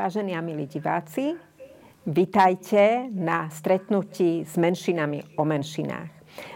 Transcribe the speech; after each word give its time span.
Vážení 0.00 0.32
a 0.32 0.40
milí 0.40 0.64
diváci, 0.64 1.36
vitajte 2.08 3.12
na 3.12 3.52
stretnutí 3.52 4.48
s 4.48 4.56
menšinami 4.56 5.36
o 5.36 5.44
menšinách. 5.44 6.08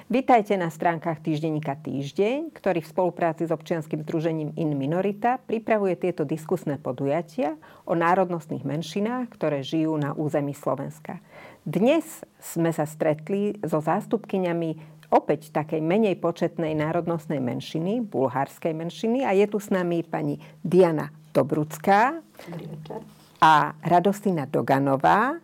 Vitajte 0.08 0.56
na 0.56 0.72
stránkach 0.72 1.20
týždenníka 1.20 1.76
Týždeň, 1.76 2.56
ktorý 2.56 2.80
v 2.80 2.88
spolupráci 2.88 3.44
s 3.44 3.52
občianským 3.52 4.00
združením 4.00 4.56
In 4.56 4.72
Minorita 4.80 5.36
pripravuje 5.44 5.92
tieto 5.92 6.24
diskusné 6.24 6.80
podujatia 6.80 7.60
o 7.84 7.92
národnostných 7.92 8.64
menšinách, 8.64 9.36
ktoré 9.36 9.60
žijú 9.60 9.92
na 10.00 10.16
území 10.16 10.56
Slovenska. 10.56 11.20
Dnes 11.68 12.24
sme 12.40 12.72
sa 12.72 12.88
stretli 12.88 13.60
so 13.60 13.84
zástupkyňami 13.84 15.04
opäť 15.12 15.52
takej 15.52 15.84
menej 15.84 16.16
početnej 16.16 16.72
národnostnej 16.72 17.44
menšiny, 17.44 18.08
bulharskej 18.08 18.72
menšiny 18.72 19.20
a 19.28 19.36
je 19.36 19.44
tu 19.52 19.60
s 19.60 19.68
nami 19.68 20.00
pani 20.00 20.40
Diana 20.64 21.12
Dobrucká. 21.36 22.24
Dobrý 22.48 22.72
večer 22.72 23.23
a 23.44 23.76
Radostina 23.84 24.48
Doganová. 24.48 25.36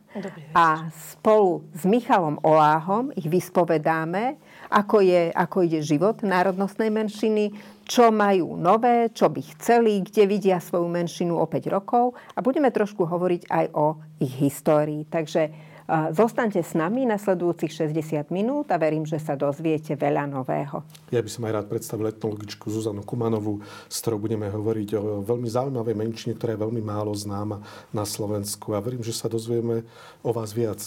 A 0.56 0.88
spolu 0.90 1.68
s 1.76 1.84
Michalom 1.84 2.40
Oláhom 2.42 3.14
ich 3.14 3.28
vyspovedáme, 3.28 4.40
ako, 4.72 5.04
je, 5.04 5.30
ako 5.30 5.68
ide 5.68 5.84
život 5.84 6.24
národnostnej 6.24 6.90
menšiny, 6.90 7.54
čo 7.86 8.10
majú 8.10 8.58
nové, 8.58 9.12
čo 9.14 9.30
by 9.30 9.38
chceli, 9.54 10.02
kde 10.02 10.26
vidia 10.26 10.58
svoju 10.58 10.88
menšinu 10.90 11.38
o 11.38 11.46
5 11.46 11.70
rokov 11.70 12.18
a 12.34 12.42
budeme 12.42 12.72
trošku 12.74 13.06
hovoriť 13.06 13.42
aj 13.52 13.66
o 13.76 14.02
ich 14.18 14.34
histórii. 14.34 15.06
Takže 15.06 15.69
Zostaňte 15.90 16.62
s 16.62 16.78
nami 16.78 17.02
nasledujúcich 17.02 17.90
60 17.90 18.30
minút 18.30 18.70
a 18.70 18.78
verím, 18.78 19.02
že 19.02 19.18
sa 19.18 19.34
dozviete 19.34 19.98
veľa 19.98 20.30
nového. 20.30 20.86
Ja 21.10 21.18
by 21.18 21.26
som 21.26 21.50
aj 21.50 21.52
rád 21.58 21.66
predstavil 21.66 22.14
etnologičku 22.14 22.70
Zuzanu 22.70 23.02
Kumanovú, 23.02 23.58
s 23.90 23.98
ktorou 23.98 24.22
budeme 24.22 24.46
hovoriť 24.46 24.88
o 24.94 25.26
veľmi 25.26 25.50
zaujímavej 25.50 25.98
menšine, 25.98 26.38
ktorá 26.38 26.54
je 26.54 26.62
veľmi 26.62 26.78
málo 26.78 27.10
známa 27.10 27.58
na 27.90 28.06
Slovensku 28.06 28.70
a 28.70 28.78
verím, 28.78 29.02
že 29.02 29.10
sa 29.10 29.26
dozvieme 29.26 29.82
o 30.22 30.30
vás 30.30 30.54
viac. 30.54 30.78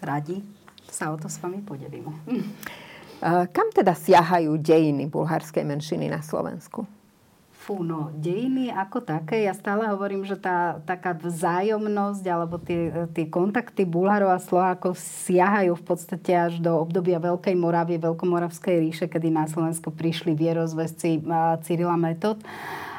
Radi 0.00 0.40
sa 0.88 1.12
o 1.12 1.20
to 1.20 1.28
s 1.28 1.36
vami 1.44 1.60
podelíme. 1.60 2.08
Kam 3.52 3.68
teda 3.68 3.92
siahajú 3.92 4.56
dejiny 4.64 5.12
bulharskej 5.12 5.60
menšiny 5.60 6.08
na 6.08 6.24
Slovensku? 6.24 6.88
Fú, 7.64 7.80
no, 7.80 8.12
dejiny 8.20 8.68
ako 8.68 9.00
také, 9.00 9.48
ja 9.48 9.56
stále 9.56 9.88
hovorím, 9.88 10.28
že 10.28 10.36
tá 10.36 10.84
taká 10.84 11.16
vzájomnosť 11.16 12.24
alebo 12.28 12.60
tie, 12.60 13.08
tie 13.16 13.24
kontakty 13.24 13.88
Bulharov 13.88 14.36
a 14.36 14.44
Slovákov 14.44 15.00
siahajú 15.00 15.72
v 15.72 15.84
podstate 15.88 16.36
až 16.36 16.60
do 16.60 16.76
obdobia 16.76 17.16
Veľkej 17.16 17.56
Moravy, 17.56 17.96
Veľkomoravskej 17.96 18.84
ríše, 18.84 19.06
kedy 19.08 19.32
na 19.32 19.48
Slovensko 19.48 19.88
prišli 19.96 20.36
vierozvesci 20.36 21.24
Cyrila 21.64 21.96
Metod. 21.96 22.44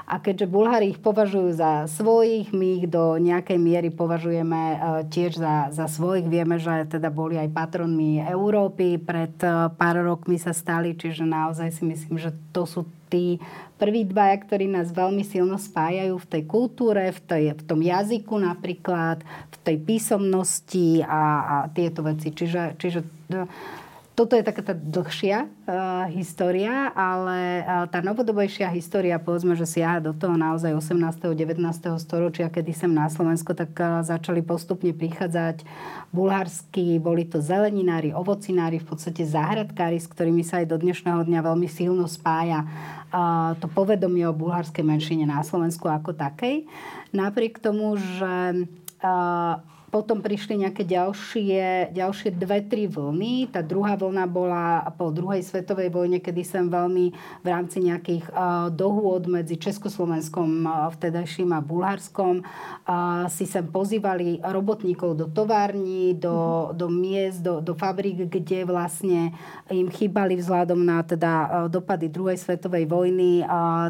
A 0.05 0.17
keďže 0.17 0.49
Bulhári 0.49 0.93
ich 0.93 1.01
považujú 1.01 1.49
za 1.57 1.85
svojich, 1.85 2.49
my 2.49 2.67
ich 2.81 2.85
do 2.89 3.21
nejakej 3.21 3.57
miery 3.57 3.89
považujeme 3.89 4.61
e, 4.61 4.77
tiež 5.09 5.41
za, 5.41 5.73
za 5.73 5.89
svojich. 5.89 6.29
Vieme, 6.29 6.61
že 6.61 6.85
teda 6.85 7.09
boli 7.09 7.41
aj 7.41 7.49
patronmi 7.49 8.21
Európy, 8.21 9.01
pred 9.01 9.33
e, 9.41 9.69
pár 9.73 10.05
rokmi 10.05 10.37
sa 10.37 10.53
stali, 10.53 10.93
čiže 10.93 11.25
naozaj 11.25 11.73
si 11.73 11.89
myslím, 11.89 12.21
že 12.21 12.29
to 12.53 12.69
sú 12.69 12.85
tí 13.09 13.39
prví 13.75 14.07
dvaja, 14.07 14.39
ktorí 14.39 14.71
nás 14.71 14.91
veľmi 14.95 15.23
silno 15.27 15.59
spájajú 15.59 16.15
v 16.15 16.29
tej 16.31 16.43
kultúre, 16.47 17.11
v, 17.11 17.19
tej, 17.23 17.43
v 17.59 17.63
tom 17.67 17.79
jazyku 17.83 18.35
napríklad, 18.39 19.23
v 19.51 19.57
tej 19.63 19.77
písomnosti 19.83 21.03
a, 21.03 21.23
a 21.43 21.55
tieto 21.71 22.01
veci. 22.03 22.31
Čiže, 22.31 22.79
čiže 22.79 22.99
toto 24.15 24.39
je 24.39 24.47
taká 24.47 24.63
tá 24.63 24.71
dlhšia 24.71 25.43
uh, 25.43 26.07
história, 26.15 26.87
ale 26.95 27.67
uh, 27.67 27.83
tá 27.91 27.99
novodobejšia 27.99 28.71
história, 28.71 29.19
povedzme, 29.19 29.59
že 29.59 29.67
siaha 29.67 29.99
do 29.99 30.15
toho 30.15 30.39
naozaj 30.39 30.71
18. 30.71 31.35
19. 31.35 31.59
storočia, 31.99 32.47
kedy 32.47 32.71
sem 32.71 32.91
na 32.95 33.11
Slovensko 33.11 33.51
tak 33.51 33.75
uh, 33.75 33.99
začali 34.07 34.39
postupne 34.39 34.95
prichádzať 34.95 35.67
bulharskí, 36.15 36.95
boli 37.03 37.27
to 37.27 37.43
zeleninári, 37.43 38.15
ovocinári, 38.15 38.79
v 38.79 38.87
podstate 38.87 39.27
záhradkári, 39.27 39.99
s 39.99 40.07
ktorými 40.07 40.47
sa 40.47 40.63
aj 40.63 40.71
do 40.71 40.79
dnešného 40.79 41.27
dňa 41.27 41.39
veľmi 41.43 41.67
silno 41.67 42.07
spája 42.07 42.63
uh, 43.11 43.51
to 43.59 43.67
povedomie 43.67 44.23
o 44.27 44.35
bulharskej 44.35 44.83
menšine 44.83 45.27
na 45.27 45.43
Slovensku 45.43 45.91
ako 45.91 46.15
takej. 46.15 46.67
Napriek 47.11 47.59
tomu, 47.59 47.99
že 47.99 48.63
uh, 49.03 49.74
potom 49.89 50.19
prišli 50.19 50.65
nejaké 50.65 50.83
ďalšie, 50.83 51.93
ďalšie 51.93 52.35
dve, 52.35 52.65
tri 52.65 52.89
vlny. 52.89 53.53
Tá 53.53 53.61
druhá 53.61 53.95
vlna 53.95 54.25
bola 54.27 54.83
po 54.97 55.13
druhej 55.13 55.45
svetovej 55.45 55.93
vojne, 55.93 56.19
kedy 56.19 56.41
som 56.43 56.67
veľmi 56.67 57.05
v 57.43 57.47
rámci 57.47 57.79
nejakých 57.85 58.27
uh, 58.33 58.67
dohôd 58.73 59.29
medzi 59.29 59.55
Československom 59.55 60.65
uh, 60.65 60.89
vtedajším 60.91 61.53
a 61.53 61.63
Bulharskom 61.63 62.41
uh, 62.41 63.25
si 63.29 63.45
sem 63.45 63.63
pozývali 63.63 64.41
robotníkov 64.41 65.15
do 65.15 65.25
tovární, 65.29 66.17
do, 66.17 66.69
mm. 66.69 66.77
do 66.77 66.87
miest, 66.89 67.39
do, 67.45 67.61
do 67.61 67.77
fabrík, 67.77 68.27
kde 68.27 68.65
vlastne 68.65 69.31
im 69.69 69.87
chýbali 69.89 70.37
vzhľadom 70.37 70.81
na 70.81 71.01
teda 71.05 71.67
dopady 71.69 72.09
druhej 72.09 72.37
svetovej 72.37 72.85
vojny, 72.85 73.41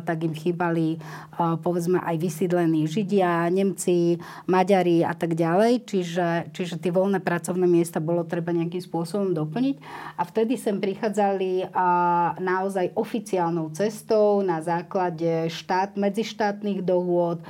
tak 0.03 0.23
im 0.23 0.31
chýbali 0.31 0.99
povedzme 1.35 1.99
aj 1.99 2.15
vysídlení 2.15 2.87
Židia, 2.87 3.47
Nemci, 3.51 4.19
Maďari 4.47 5.03
a 5.03 5.11
tak 5.11 5.35
ďalej 5.35 5.84
čiže, 5.85 6.49
čiže 6.49 6.81
tie 6.81 6.89
voľné 6.89 7.21
pracovné 7.21 7.69
miesta 7.69 8.01
bolo 8.01 8.25
treba 8.25 8.49
nejakým 8.49 8.81
spôsobom 8.81 9.31
doplniť. 9.37 9.75
A 10.17 10.21
vtedy 10.25 10.57
sem 10.57 10.81
prichádzali 10.81 11.69
a 11.71 11.87
naozaj 12.41 12.97
oficiálnou 12.97 13.69
cestou 13.71 14.41
na 14.41 14.59
základe 14.65 15.47
štát, 15.53 15.93
medzištátnych 15.95 16.81
dohôd, 16.81 17.45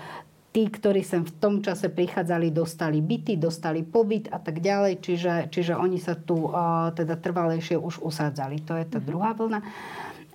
tí, 0.56 0.72
ktorí 0.72 1.04
sem 1.04 1.24
v 1.24 1.36
tom 1.36 1.60
čase 1.60 1.92
prichádzali, 1.92 2.48
dostali 2.52 3.04
byty, 3.04 3.36
dostali 3.36 3.84
pobyt 3.84 4.32
a 4.32 4.40
tak 4.40 4.64
ďalej, 4.64 5.04
čiže, 5.04 5.34
čiže 5.52 5.76
oni 5.76 6.00
sa 6.00 6.16
tu 6.16 6.48
uh, 6.48 6.96
teda 6.96 7.20
trvalejšie 7.20 7.76
už 7.76 8.00
usádzali. 8.00 8.64
To 8.64 8.80
je 8.80 8.86
tá 8.88 9.00
mm-hmm. 9.00 9.08
druhá 9.08 9.36
vlna 9.36 9.60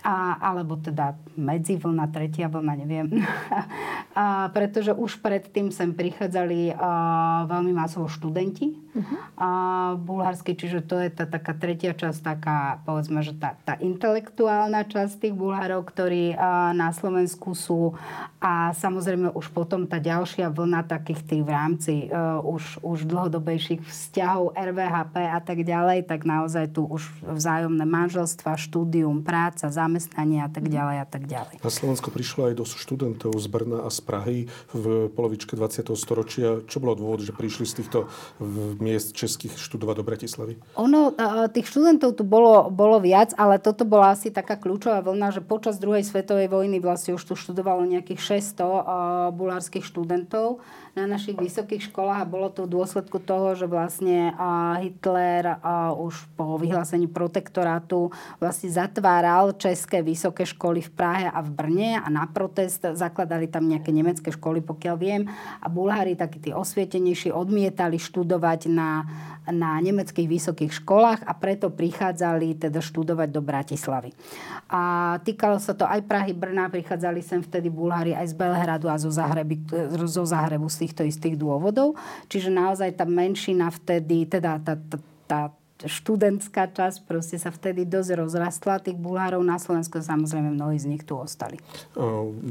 a, 0.01 0.41
alebo 0.41 0.81
teda 0.81 1.17
medzivlna, 1.37 2.09
tretia 2.09 2.49
vlna, 2.49 2.73
neviem. 2.81 3.09
a, 4.17 4.49
pretože 4.53 4.97
už 4.97 5.21
predtým 5.21 5.69
sem 5.69 5.93
prichádzali 5.93 6.73
a, 6.73 7.45
veľmi 7.45 7.73
masovo 7.77 8.09
študenti 8.09 8.73
uh-huh. 8.73 9.17
a, 9.37 9.49
bulharskí, 10.01 10.57
čiže 10.57 10.85
to 10.89 10.97
je 11.01 11.13
tá 11.13 11.29
taká 11.29 11.53
tretia 11.53 11.93
časť, 11.93 12.19
taká 12.25 12.59
povedzme, 12.89 13.21
že 13.21 13.37
tá, 13.37 13.57
tá 13.65 13.77
intelektuálna 13.77 14.89
časť 14.89 15.29
tých 15.29 15.35
bulharov, 15.37 15.85
ktorí 15.85 16.33
a, 16.33 16.73
na 16.73 16.93
Slovensku 16.97 17.53
sú 17.53 17.93
a 18.41 18.73
samozrejme 18.73 19.37
už 19.37 19.53
potom 19.53 19.85
tá 19.85 20.01
ďalšia 20.01 20.49
vlna 20.49 20.89
takých 20.89 21.21
tých 21.29 21.43
v 21.45 21.51
rámci 21.51 21.95
a, 22.09 22.41
už, 22.41 22.81
už 22.81 23.05
dlhodobejších 23.05 23.85
vzťahov 23.85 24.57
RVHP 24.57 25.17
a 25.29 25.41
tak 25.45 25.61
ďalej, 25.61 26.09
tak 26.09 26.25
naozaj 26.25 26.73
tu 26.73 26.89
už 26.89 27.05
vzájomné 27.21 27.85
manželstva, 27.85 28.57
štúdium, 28.57 29.21
práca, 29.21 29.69
zamestnanie 29.91 30.47
a 30.47 30.49
tak 30.49 30.71
ďalej 30.71 30.97
a 31.03 31.07
tak 31.11 31.27
ďalej. 31.27 31.59
Na 31.67 31.71
Slovensko 31.75 32.15
prišlo 32.15 32.55
aj 32.55 32.63
dosť 32.63 32.75
študentov 32.79 33.35
z 33.35 33.47
Brna 33.51 33.83
a 33.83 33.91
z 33.91 33.99
Prahy 34.07 34.39
v 34.71 35.11
polovičke 35.11 35.59
20. 35.59 35.91
storočia. 35.99 36.63
Čo 36.71 36.79
bolo 36.79 36.95
dôvod, 36.95 37.27
že 37.27 37.35
prišli 37.35 37.67
z 37.67 37.83
týchto 37.83 38.07
miest 38.79 39.19
českých 39.19 39.59
študovať 39.59 39.95
do 39.99 40.05
Bratislavy? 40.07 40.55
Ono, 40.79 41.11
tých 41.51 41.67
študentov 41.67 42.15
tu 42.15 42.23
bolo, 42.23 42.71
bolo 42.71 43.03
viac, 43.03 43.35
ale 43.35 43.59
toto 43.59 43.83
bola 43.83 44.15
asi 44.15 44.31
taká 44.31 44.55
kľúčová 44.55 45.03
vlna, 45.03 45.35
že 45.35 45.43
počas 45.43 45.83
druhej 45.83 46.07
svetovej 46.07 46.47
vojny 46.47 46.79
vlastne 46.79 47.19
už 47.19 47.27
tu 47.27 47.35
študovalo 47.35 47.83
nejakých 47.83 48.39
600 48.55 49.35
bulárskych 49.35 49.83
študentov 49.83 50.63
na 50.95 51.07
našich 51.07 51.39
vysokých 51.39 51.91
školách 51.91 52.27
a 52.27 52.31
bolo 52.31 52.51
to 52.51 52.67
v 52.67 52.75
dôsledku 52.75 53.23
toho, 53.23 53.55
že 53.55 53.71
vlastne 53.71 54.35
Hitler 54.83 55.63
už 55.95 56.27
po 56.35 56.59
vyhlásení 56.59 57.07
protektorátu 57.07 58.11
vlastne 58.43 58.69
zatváral 58.75 59.55
české 59.55 60.03
vysoké 60.03 60.43
školy 60.43 60.83
v 60.83 60.91
Prahe 60.91 61.27
a 61.31 61.39
v 61.41 61.51
Brne 61.55 61.91
a 62.03 62.07
na 62.11 62.27
protest 62.27 62.83
zakladali 62.83 63.47
tam 63.47 63.71
nejaké 63.71 63.95
nemecké 63.95 64.35
školy, 64.35 64.59
pokiaľ 64.67 64.97
viem. 64.99 65.31
A 65.63 65.71
Bulhári, 65.71 66.19
takí 66.19 66.43
tí 66.43 66.51
osvietenejší, 66.51 67.31
odmietali 67.31 67.97
študovať 67.97 68.67
na, 68.67 69.07
na 69.47 69.79
nemeckých 69.79 70.27
vysokých 70.27 70.83
školách 70.83 71.23
a 71.23 71.33
preto 71.39 71.71
prichádzali 71.71 72.59
teda 72.59 72.83
študovať 72.83 73.29
do 73.31 73.41
Bratislavy. 73.41 74.11
A 74.71 75.17
týkalo 75.23 75.63
sa 75.63 75.75
to 75.75 75.87
aj 75.87 76.03
Prahy, 76.07 76.35
Brna, 76.35 76.71
prichádzali 76.71 77.23
sem 77.23 77.43
vtedy 77.43 77.71
Bulhári 77.71 78.15
aj 78.15 78.31
z 78.31 78.35
Belhradu 78.35 78.87
a 78.91 78.99
zo, 78.99 79.11
Zahreby, 79.11 79.63
zo 80.07 80.23
Zahrebu, 80.27 80.67
týchto 80.81 81.05
istých 81.05 81.37
dôvodov. 81.37 82.01
Čiže 82.33 82.49
naozaj 82.49 82.97
tá 82.97 83.05
menšina 83.05 83.69
vtedy, 83.69 84.25
teda 84.25 84.57
tá, 84.65 84.75
tá, 84.75 84.99
tá 85.29 85.41
študentská 85.85 86.69
časť 86.69 87.09
proste 87.09 87.41
sa 87.41 87.49
vtedy 87.49 87.89
dosť 87.89 88.21
rozrastla. 88.21 88.85
Tých 88.85 89.01
Bulhárov 89.01 89.41
na 89.41 89.57
Slovensku 89.57 90.01
samozrejme 90.01 90.53
mnohí 90.53 90.77
z 90.77 90.93
nich 90.93 91.05
tu 91.09 91.17
ostali. 91.17 91.57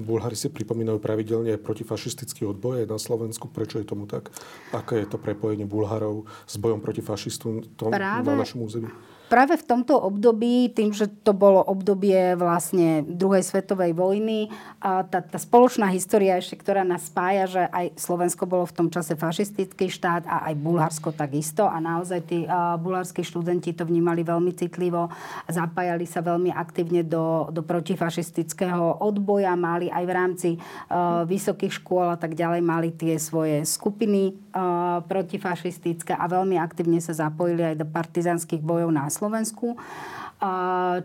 Bulhári 0.05 0.33
si 0.33 0.49
pripomínajú 0.49 0.97
pravidelne 0.97 1.57
protifašistický 1.61 2.49
odboj 2.49 2.85
aj 2.85 2.87
na 2.89 2.97
Slovensku. 2.97 3.45
Prečo 3.49 3.77
je 3.77 3.85
tomu 3.85 4.09
tak? 4.09 4.33
Aké 4.73 5.01
je 5.05 5.07
to 5.09 5.21
prepojenie 5.21 5.69
Bulhárov 5.69 6.25
s 6.49 6.55
bojom 6.57 6.81
proti 6.81 7.05
fašistom 7.05 7.61
na 7.93 8.33
našom 8.33 8.65
území? 8.65 8.89
Práve 9.29 9.55
v 9.55 9.63
tomto 9.63 9.93
období, 9.93 10.73
tým, 10.73 10.89
že 10.89 11.05
to 11.21 11.37
bolo 11.37 11.61
obdobie 11.61 12.33
vlastne 12.33 13.05
druhej 13.05 13.45
svetovej 13.45 13.93
vojny, 13.93 14.49
a 14.81 15.05
tá, 15.05 15.21
tá 15.21 15.37
spoločná 15.37 15.91
história 15.93 16.35
ešte, 16.41 16.57
ktorá 16.57 16.81
nás 16.81 17.05
spája, 17.05 17.45
že 17.45 17.61
aj 17.69 17.85
Slovensko 17.99 18.49
bolo 18.49 18.65
v 18.65 18.75
tom 18.75 18.87
čase 18.89 19.13
fašistický 19.13 19.91
štát 19.91 20.25
a 20.25 20.49
aj 20.49 20.55
Bulharsko 20.57 21.13
takisto. 21.13 21.69
A 21.69 21.77
naozaj 21.77 22.25
tí 22.25 22.47
uh, 22.49 22.79
bulharskí 22.81 23.21
študenti 23.21 23.77
to 23.77 23.85
vnímali 23.85 24.25
veľmi 24.25 24.55
citlivo, 24.57 25.11
zapájali 25.45 26.09
sa 26.09 26.25
veľmi 26.25 26.49
aktívne 26.49 27.05
do, 27.05 27.51
do 27.53 27.61
protifašistického 27.61 29.03
odboja, 29.03 29.53
mali 29.53 29.91
aj 29.93 30.03
v 30.07 30.11
rámci 30.15 30.49
uh, 30.57 31.27
vysokých 31.29 31.77
škôl 31.83 32.09
a 32.09 32.17
tak 32.17 32.33
ďalej, 32.33 32.61
mali 32.65 32.89
tie 32.95 33.19
svoje 33.21 33.61
skupiny 33.67 34.33
uh, 34.55 35.03
protifašistické 35.05 36.17
a 36.17 36.25
veľmi 36.25 36.57
aktívne 36.57 36.97
sa 37.03 37.13
zapojili 37.13 37.75
aj 37.75 37.75
do 37.83 37.85
partizanských 37.85 38.63
bojov 38.63 38.89
na 38.89 39.11
Slovensku. 39.19 39.75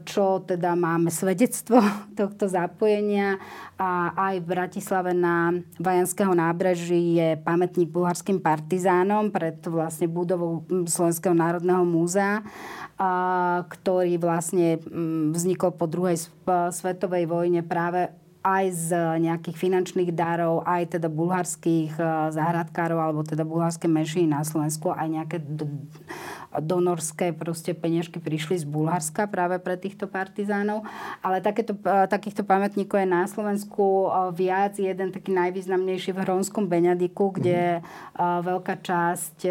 Čo 0.07 0.47
teda 0.47 0.79
máme 0.79 1.11
svedectvo 1.11 1.83
tohto 2.19 2.47
zapojenia 2.47 3.43
a 3.75 4.15
aj 4.31 4.35
v 4.39 4.47
Bratislave 4.47 5.11
na 5.11 5.51
Vajanského 5.83 6.31
nábreží 6.31 7.19
je 7.19 7.35
pamätník 7.43 7.91
bulharským 7.91 8.39
partizánom 8.39 9.35
pred 9.35 9.59
vlastne 9.67 10.07
budovou 10.07 10.63
Slovenského 10.87 11.35
národného 11.35 11.83
múzea, 11.83 12.47
ktorý 13.67 14.23
vlastne 14.23 14.79
vznikol 15.35 15.75
po 15.75 15.91
druhej 15.91 16.31
svetovej 16.71 17.27
vojne 17.27 17.67
práve 17.67 18.15
aj 18.45 18.65
z 18.77 18.89
nejakých 19.25 19.57
finančných 19.57 20.13
darov, 20.13 20.69
aj 20.69 21.01
teda 21.01 21.09
bulharských 21.09 21.97
záhradkárov 22.29 23.01
alebo 23.01 23.25
teda 23.25 23.41
bulharské 23.41 23.89
menšiny 23.89 24.29
na 24.29 24.45
Slovensku, 24.45 24.93
aj 24.93 25.09
nejaké 25.09 25.41
donorské 26.63 27.35
proste 27.35 27.75
peniažky 27.75 28.23
prišli 28.23 28.63
z 28.63 28.67
Bulharska 28.69 29.27
práve 29.27 29.59
pre 29.59 29.75
týchto 29.75 30.07
partizánov. 30.07 30.87
Ale 31.25 31.43
takéto, 31.43 31.75
e, 31.75 32.07
takýchto 32.07 32.47
pamätníkov 32.47 33.03
je 33.03 33.09
na 33.09 33.25
Slovensku 33.27 33.83
e, 33.83 34.09
viac. 34.37 34.79
Jeden 34.79 35.11
taký 35.11 35.35
najvýznamnejší 35.35 36.15
v 36.15 36.23
Hronskom 36.23 36.71
Beňadiku, 36.71 37.35
kde 37.35 37.81
mm-hmm. 37.81 38.43
veľká 38.45 38.75
časť 38.85 39.47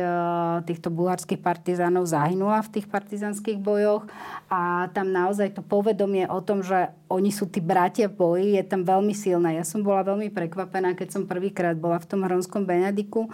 týchto 0.64 0.90
bulharských 0.94 1.42
partizánov 1.42 2.08
zahynula 2.08 2.64
v 2.64 2.80
tých 2.80 2.88
partizánskych 2.88 3.60
bojoch. 3.60 4.08
A 4.48 4.92
tam 4.94 5.10
naozaj 5.10 5.58
to 5.58 5.62
povedomie 5.66 6.30
o 6.30 6.40
tom, 6.40 6.62
že 6.62 6.94
oni 7.10 7.30
sú 7.30 7.50
tí 7.50 7.62
bratia 7.62 8.10
boji, 8.10 8.58
je 8.58 8.64
tam 8.66 8.82
veľmi 8.86 9.14
silné. 9.14 9.60
Ja 9.60 9.66
som 9.66 9.86
bola 9.86 10.02
veľmi 10.06 10.34
prekvapená, 10.34 10.98
keď 10.98 11.20
som 11.20 11.30
prvýkrát 11.30 11.78
bola 11.78 12.02
v 12.02 12.10
tom 12.10 12.26
Hronskom 12.26 12.66
Beňadiku 12.66 13.30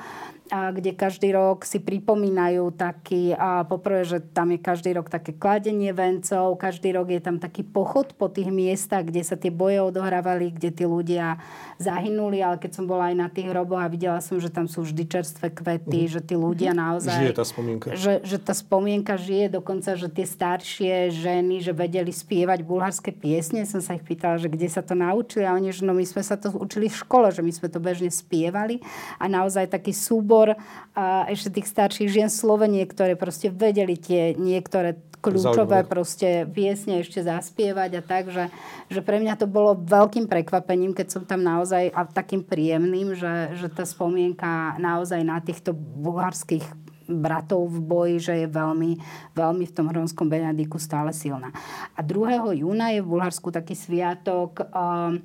kde 0.50 0.98
každý 0.98 1.38
rok 1.38 1.62
si 1.62 1.78
pripomínajú 1.78 2.74
taký, 2.74 3.38
a 3.60 3.68
poprvé, 3.68 4.08
že 4.08 4.24
tam 4.24 4.56
je 4.56 4.60
každý 4.60 4.96
rok 4.96 5.12
také 5.12 5.36
kladenie 5.36 5.92
vencov, 5.92 6.56
každý 6.56 6.96
rok 6.96 7.12
je 7.12 7.22
tam 7.22 7.38
taký 7.38 7.68
pochod 7.68 8.16
po 8.16 8.32
tých 8.32 8.48
miestach, 8.48 9.04
kde 9.04 9.22
sa 9.22 9.36
tie 9.36 9.52
boje 9.52 9.84
odohrávali, 9.84 10.56
kde 10.56 10.72
tí 10.72 10.86
ľudia 10.88 11.38
zahynuli, 11.78 12.40
ale 12.40 12.56
keď 12.60 12.72
som 12.80 12.86
bola 12.88 13.12
aj 13.12 13.16
na 13.20 13.28
tých 13.28 13.52
hroboch 13.52 13.84
a 13.84 13.92
videla 13.92 14.24
som, 14.24 14.40
že 14.40 14.48
tam 14.48 14.68
sú 14.68 14.84
vždy 14.88 15.04
čerstvé 15.08 15.52
kvety, 15.52 16.08
mm. 16.08 16.12
že 16.12 16.22
tí 16.24 16.36
ľudia 16.40 16.72
mhm. 16.72 16.80
naozaj... 16.80 17.20
Žije 17.20 17.36
tá 17.36 17.46
spomienka. 17.46 17.88
Že, 17.92 18.14
že 18.24 18.38
tá 18.40 18.54
spomienka 18.56 19.14
žije, 19.20 19.46
dokonca, 19.52 20.00
že 20.00 20.08
tie 20.08 20.24
staršie 20.24 21.12
ženy, 21.12 21.60
že 21.60 21.76
vedeli 21.76 22.16
spievať 22.16 22.64
bulharské 22.64 23.12
piesne, 23.12 23.68
som 23.68 23.84
sa 23.84 24.00
ich 24.00 24.04
pýtala, 24.08 24.40
že 24.40 24.48
kde 24.48 24.72
sa 24.72 24.80
to 24.80 24.96
naučili 24.96 25.44
a 25.44 25.52
oni, 25.56 25.76
že 25.76 25.84
no 25.84 25.92
my 25.92 26.08
sme 26.08 26.24
sa 26.24 26.40
to 26.40 26.56
učili 26.56 26.88
v 26.88 26.96
škole, 26.96 27.28
že 27.30 27.44
my 27.44 27.52
sme 27.52 27.68
to 27.68 27.84
bežne 27.84 28.08
spievali 28.08 28.80
a 29.20 29.28
naozaj 29.28 29.68
taký 29.68 29.92
súbor 29.92 30.56
a 30.96 31.28
ešte 31.28 31.60
tých 31.60 31.68
starších 31.68 32.10
žien 32.10 32.30
Slovenie, 32.32 32.86
ktoré 32.88 33.20
proste 33.20 33.49
vedeli 33.52 34.00
tie 34.00 34.34
niektoré 34.38 34.98
kľúčové 35.20 35.84
Zaujímavé. 35.84 35.92
proste 35.92 36.30
piesne 36.48 37.04
ešte 37.04 37.20
zaspievať 37.20 38.00
a 38.00 38.02
tak, 38.02 38.32
že, 38.32 38.48
že 38.88 39.04
pre 39.04 39.20
mňa 39.20 39.36
to 39.36 39.52
bolo 39.52 39.76
veľkým 39.76 40.32
prekvapením, 40.32 40.96
keď 40.96 41.08
som 41.12 41.24
tam 41.28 41.44
naozaj 41.44 41.92
a 41.92 42.08
takým 42.08 42.42
príjemným, 42.42 43.14
že, 43.20 43.60
že 43.60 43.68
tá 43.68 43.84
spomienka 43.84 44.80
naozaj 44.80 45.20
na 45.28 45.44
týchto 45.44 45.76
bulharských 45.76 46.64
bratov 47.10 47.68
v 47.74 47.80
boji, 47.82 48.16
že 48.22 48.34
je 48.46 48.48
veľmi, 48.48 48.92
veľmi 49.34 49.66
v 49.66 49.76
tom 49.76 49.90
Hronskom 49.90 50.30
Benediku 50.30 50.78
stále 50.78 51.10
silná. 51.10 51.50
A 51.98 52.06
2. 52.06 52.62
júna 52.62 52.94
je 52.94 53.02
v 53.02 53.10
Bulharsku 53.10 53.50
taký 53.50 53.74
sviatok 53.74 54.62
um, 54.70 55.18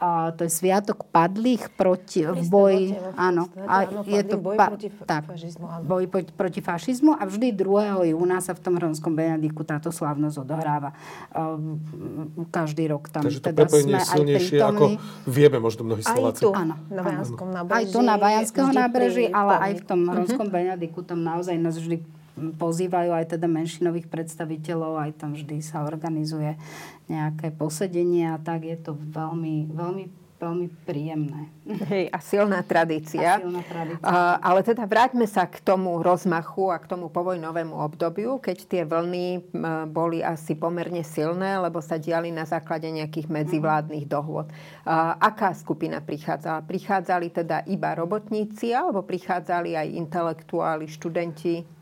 a 0.00 0.32
to 0.32 0.48
je 0.48 0.50
sviatok 0.50 1.04
padlých 1.12 1.68
proti, 1.76 2.24
v 2.24 2.40
boji. 2.48 2.96
Áno, 3.20 3.52
a 3.68 3.84
je 4.08 4.22
to 4.24 4.40
boj 4.40 4.56
pa, 4.56 4.72
proti 4.72 4.88
tak, 5.04 5.28
fašizmu. 5.28 5.64
Áno. 5.68 5.84
Boj 5.84 6.08
proti, 6.08 6.32
proti 6.32 6.60
fašizmu 6.64 7.20
a 7.20 7.28
vždy 7.28 7.52
2. 7.52 8.16
júna 8.16 8.40
sa 8.40 8.56
v 8.56 8.60
tom 8.64 8.80
Hronskom 8.80 9.12
Benediku 9.12 9.60
táto 9.60 9.92
slávnosť 9.92 10.36
odohráva. 10.40 10.96
Každý 12.48 12.88
rok 12.88 13.12
tam 13.12 13.28
Takže 13.28 13.44
to 13.44 13.48
teda 13.52 13.68
sme 13.68 14.00
aj 14.00 14.20
prítomní. 14.24 14.64
ako 14.64 14.84
vieme 15.28 15.58
možno 15.60 15.84
mnohí 15.84 16.00
Slováci. 16.00 16.40
Aj 16.40 16.44
tu, 16.48 16.50
áno, 16.56 16.74
na 16.88 17.02
Vajanskom 17.04 17.48
nábreží. 17.52 17.76
Aj 17.76 17.84
tu 17.92 17.98
na 18.00 18.16
Vajanského 18.16 18.70
nábreží, 18.72 19.24
ale 19.28 19.52
aj 19.68 19.72
v 19.76 19.82
tom 19.84 20.00
Hronskom 20.16 20.48
uh-huh. 20.48 20.64
Benediku 20.64 21.04
tam 21.04 21.20
naozaj 21.20 21.60
nás 21.60 21.76
vždy 21.76 22.19
pozývajú 22.56 23.10
aj 23.12 23.36
teda 23.36 23.46
menšinových 23.46 24.08
predstaviteľov, 24.08 24.98
aj 24.98 25.10
tam 25.20 25.36
vždy 25.36 25.60
sa 25.60 25.84
organizuje 25.84 26.56
nejaké 27.06 27.52
posedenie 27.52 28.32
a 28.32 28.40
tak 28.40 28.64
je 28.66 28.76
to 28.80 28.96
veľmi, 28.96 29.70
veľmi 29.70 30.04
veľmi 30.40 30.66
príjemné. 30.88 31.52
Hej, 31.92 32.08
a 32.08 32.18
silná 32.24 32.64
tradícia. 32.64 33.36
A 33.36 33.44
silná 33.44 33.60
tradícia. 33.60 34.00
Uh, 34.00 34.40
ale 34.40 34.64
teda 34.64 34.88
vráťme 34.88 35.28
sa 35.28 35.44
k 35.44 35.60
tomu 35.60 36.00
rozmachu 36.00 36.72
a 36.72 36.80
k 36.80 36.88
tomu 36.88 37.12
povojnovému 37.12 37.76
obdobiu, 37.76 38.40
keď 38.40 38.58
tie 38.64 38.82
vlny 38.88 39.26
uh, 39.36 39.84
boli 39.84 40.24
asi 40.24 40.56
pomerne 40.56 41.04
silné, 41.04 41.60
lebo 41.60 41.84
sa 41.84 42.00
diali 42.00 42.32
na 42.32 42.48
základe 42.48 42.88
nejakých 42.88 43.28
medzivládnych 43.28 44.08
dohôd. 44.08 44.48
Uh, 44.88 45.12
aká 45.20 45.52
skupina 45.52 46.00
prichádzala? 46.00 46.64
Prichádzali 46.64 47.28
teda 47.28 47.68
iba 47.68 47.92
robotníci, 47.92 48.72
alebo 48.72 49.04
prichádzali 49.04 49.76
aj 49.76 49.88
intelektuáli, 49.92 50.88
študenti? 50.88 51.79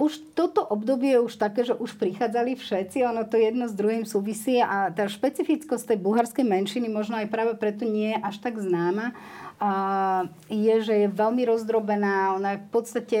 Už 0.00 0.32
toto 0.32 0.64
obdobie 0.64 1.12
je 1.12 1.20
už 1.20 1.36
také, 1.36 1.62
že 1.68 1.76
už 1.76 2.00
prichádzali 2.00 2.56
všetci, 2.56 3.04
ono 3.04 3.28
to 3.28 3.36
jedno 3.36 3.68
s 3.68 3.76
druhým 3.76 4.08
súvisí 4.08 4.56
a 4.56 4.88
tá 4.88 5.04
špecifickosť 5.04 5.92
tej 5.92 5.98
bulharskej 6.00 6.48
menšiny 6.48 6.88
možno 6.88 7.20
aj 7.20 7.28
práve 7.28 7.52
preto 7.60 7.84
nie 7.84 8.16
je 8.16 8.18
až 8.24 8.36
tak 8.40 8.56
známa, 8.56 9.12
a 9.60 9.72
je, 10.48 10.74
že 10.80 10.94
je 11.04 11.08
veľmi 11.12 11.44
rozdrobená. 11.44 12.32
Ona 12.40 12.56
je 12.56 12.64
v 12.64 12.68
podstate 12.72 13.20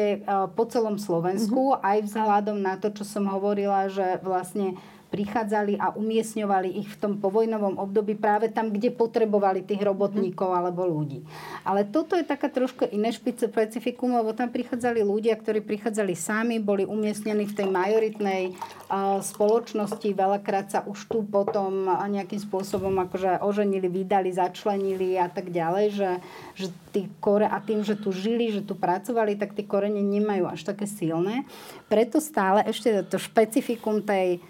po 0.56 0.64
celom 0.64 0.96
Slovensku, 0.96 1.76
mm-hmm. 1.76 1.84
aj 1.84 1.98
vzhľadom 2.08 2.58
na 2.64 2.80
to, 2.80 2.88
čo 2.88 3.04
som 3.04 3.28
hovorila, 3.28 3.92
že 3.92 4.16
vlastne 4.24 4.80
prichádzali 5.10 5.76
a 5.76 5.92
umiestňovali 5.98 6.78
ich 6.80 6.88
v 6.88 6.96
tom 7.02 7.12
povojnovom 7.18 7.82
období 7.82 8.14
práve 8.14 8.48
tam, 8.48 8.70
kde 8.70 8.94
potrebovali 8.94 9.66
tých 9.66 9.82
robotníkov 9.82 10.48
mhm. 10.48 10.56
alebo 10.56 10.86
ľudí. 10.86 11.26
Ale 11.66 11.84
toto 11.84 12.14
je 12.14 12.24
taká 12.24 12.46
trošku 12.46 12.86
iné 12.88 13.10
špecifikum, 13.10 14.14
lebo 14.14 14.30
tam 14.32 14.48
prichádzali 14.48 15.02
ľudia, 15.02 15.34
ktorí 15.34 15.60
prichádzali 15.66 16.14
sami, 16.14 16.62
boli 16.62 16.86
umiestnení 16.86 17.50
v 17.50 17.56
tej 17.58 17.68
majoritnej 17.68 18.42
uh, 18.54 19.18
spoločnosti, 19.18 20.06
veľakrát 20.06 20.66
sa 20.70 20.80
už 20.86 21.10
tu 21.10 21.26
potom 21.26 21.90
nejakým 21.90 22.38
spôsobom 22.38 22.94
akože 23.06 23.42
oženili, 23.42 23.90
vydali, 23.90 24.30
začlenili 24.30 25.18
a 25.18 25.26
tak 25.26 25.50
ďalej, 25.50 25.86
že, 25.90 26.10
že 26.54 26.66
tí 26.94 27.10
kore, 27.18 27.46
a 27.46 27.58
tým, 27.58 27.82
že 27.82 27.98
tu 27.98 28.14
žili, 28.14 28.54
že 28.54 28.62
tu 28.62 28.78
pracovali, 28.78 29.34
tak 29.34 29.54
tie 29.58 29.66
korene 29.66 29.98
nemajú 29.98 30.46
až 30.46 30.66
také 30.66 30.86
silné. 30.86 31.46
Preto 31.90 32.22
stále 32.22 32.62
ešte 32.66 33.02
to 33.06 33.18
špecifikum 33.18 34.02
tej 34.02 34.42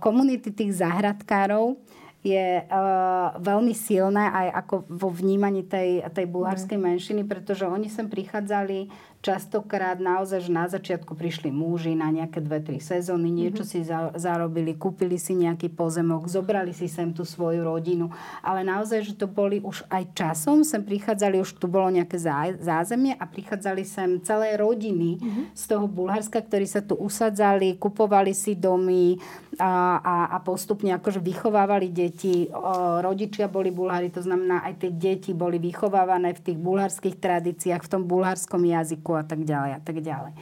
komunity 0.00 0.50
tých 0.50 0.74
záhradkárov 0.80 1.76
je 2.22 2.62
uh, 2.62 3.34
veľmi 3.42 3.74
silné 3.74 4.30
aj 4.30 4.48
ako 4.62 4.74
vo 4.86 5.10
vnímaní 5.10 5.66
tej, 5.66 6.06
tej 6.14 6.26
bulharskej 6.30 6.78
mhm. 6.78 6.84
menšiny, 6.86 7.22
pretože 7.26 7.66
oni 7.66 7.90
sem 7.90 8.06
prichádzali 8.06 8.90
častokrát 9.22 10.02
naozaj, 10.02 10.50
že 10.50 10.50
na 10.50 10.66
začiatku 10.66 11.14
prišli 11.14 11.54
muži 11.54 11.94
na 11.94 12.10
nejaké 12.10 12.42
dve, 12.42 12.58
tri 12.58 12.82
sezóny, 12.82 13.30
niečo 13.30 13.62
mm-hmm. 13.62 13.86
si 13.86 13.86
za, 13.86 14.10
zarobili, 14.18 14.74
kúpili 14.74 15.14
si 15.14 15.38
nejaký 15.38 15.70
pozemok, 15.70 16.26
zobrali 16.26 16.74
si 16.74 16.90
sem 16.90 17.14
tú 17.14 17.22
svoju 17.22 17.62
rodinu, 17.62 18.10
ale 18.42 18.66
naozaj, 18.66 19.06
že 19.06 19.14
to 19.14 19.30
boli 19.30 19.62
už 19.62 19.86
aj 19.86 20.10
časom, 20.18 20.66
sem 20.66 20.82
prichádzali, 20.82 21.38
už 21.38 21.54
tu 21.54 21.70
bolo 21.70 21.86
nejaké 21.94 22.18
zá, 22.18 22.50
zázemie 22.58 23.14
a 23.14 23.24
prichádzali 23.30 23.86
sem 23.86 24.18
celé 24.26 24.58
rodiny 24.58 25.22
mm-hmm. 25.22 25.44
z 25.54 25.62
toho 25.70 25.86
Bulharska, 25.86 26.42
ktorí 26.42 26.66
sa 26.66 26.82
tu 26.82 26.98
usadzali, 26.98 27.78
kupovali 27.78 28.34
si 28.34 28.58
domy 28.58 29.22
a, 29.62 30.02
a, 30.02 30.14
a 30.34 30.36
postupne 30.42 30.90
akože 30.98 31.22
vychovávali 31.22 31.94
deti. 31.94 32.11
O, 32.52 33.00
rodičia 33.00 33.48
boli 33.48 33.72
Bulhári, 33.72 34.12
to 34.12 34.20
znamená 34.20 34.62
aj 34.68 34.84
tie 34.84 34.90
deti 34.92 35.32
boli 35.32 35.56
vychovávané 35.56 36.36
v 36.36 36.44
tých 36.52 36.58
bulharských 36.60 37.16
tradíciách, 37.16 37.82
v 37.82 37.90
tom 37.90 38.02
bulharskom 38.04 38.62
jazyku 38.62 39.16
a 39.16 39.24
tak 39.24 39.42
ďalej 39.42 39.70
a 39.76 39.80
tak 39.80 39.96
ďalej. 40.04 40.32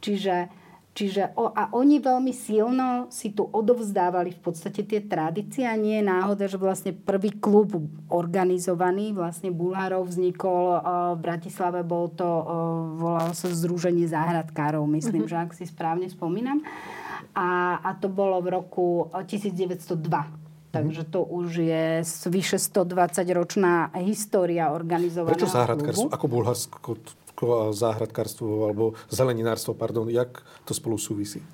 Čiže, 0.00 0.36
čiže 0.94 1.34
a 1.36 1.62
oni 1.74 1.98
veľmi 2.00 2.30
silno 2.30 3.10
si 3.10 3.34
tu 3.34 3.44
odovzdávali 3.44 4.32
v 4.32 4.40
podstate 4.40 4.86
tie 4.86 5.02
tradície 5.04 5.66
a 5.66 5.74
nie 5.74 6.00
je 6.00 6.08
náhoda, 6.08 6.46
že 6.46 6.56
vlastne 6.56 6.92
prvý 6.94 7.36
klub 7.36 7.74
organizovaný 8.08 9.12
vlastne 9.12 9.50
Bulharov 9.50 10.08
vznikol 10.08 10.80
v 11.16 11.18
Bratislave, 11.18 11.82
bol 11.82 12.12
to, 12.14 12.28
volalo 12.96 13.34
sa 13.34 13.50
Združenie 13.50 14.06
záhradkárov, 14.06 14.86
myslím, 14.94 15.26
mm-hmm. 15.26 15.34
že 15.34 15.44
ak 15.44 15.50
si 15.52 15.64
správne 15.66 16.06
spomínam. 16.08 16.62
a, 17.36 17.80
a 17.84 17.90
to 18.00 18.08
bolo 18.08 18.40
v 18.40 18.48
roku 18.56 19.12
1902. 19.12 20.45
Takže 20.76 21.02
to 21.08 21.20
už 21.24 21.50
je 21.56 21.84
vyše 22.28 22.58
120-ročná 22.60 23.96
história 24.04 24.68
organizovaného 24.72 25.32
Prečo 25.32 25.48
záhradkárstvo? 25.48 26.08
Ako 26.12 26.26
Bulharsko 26.28 26.96
záhradkárstvo 27.72 28.64
alebo 28.64 28.96
zeleninárstvo, 29.12 29.76
pardon, 29.76 30.08
jak 30.08 30.40
to 30.64 30.72
spolu 30.72 30.96
súvisí? 30.96 31.44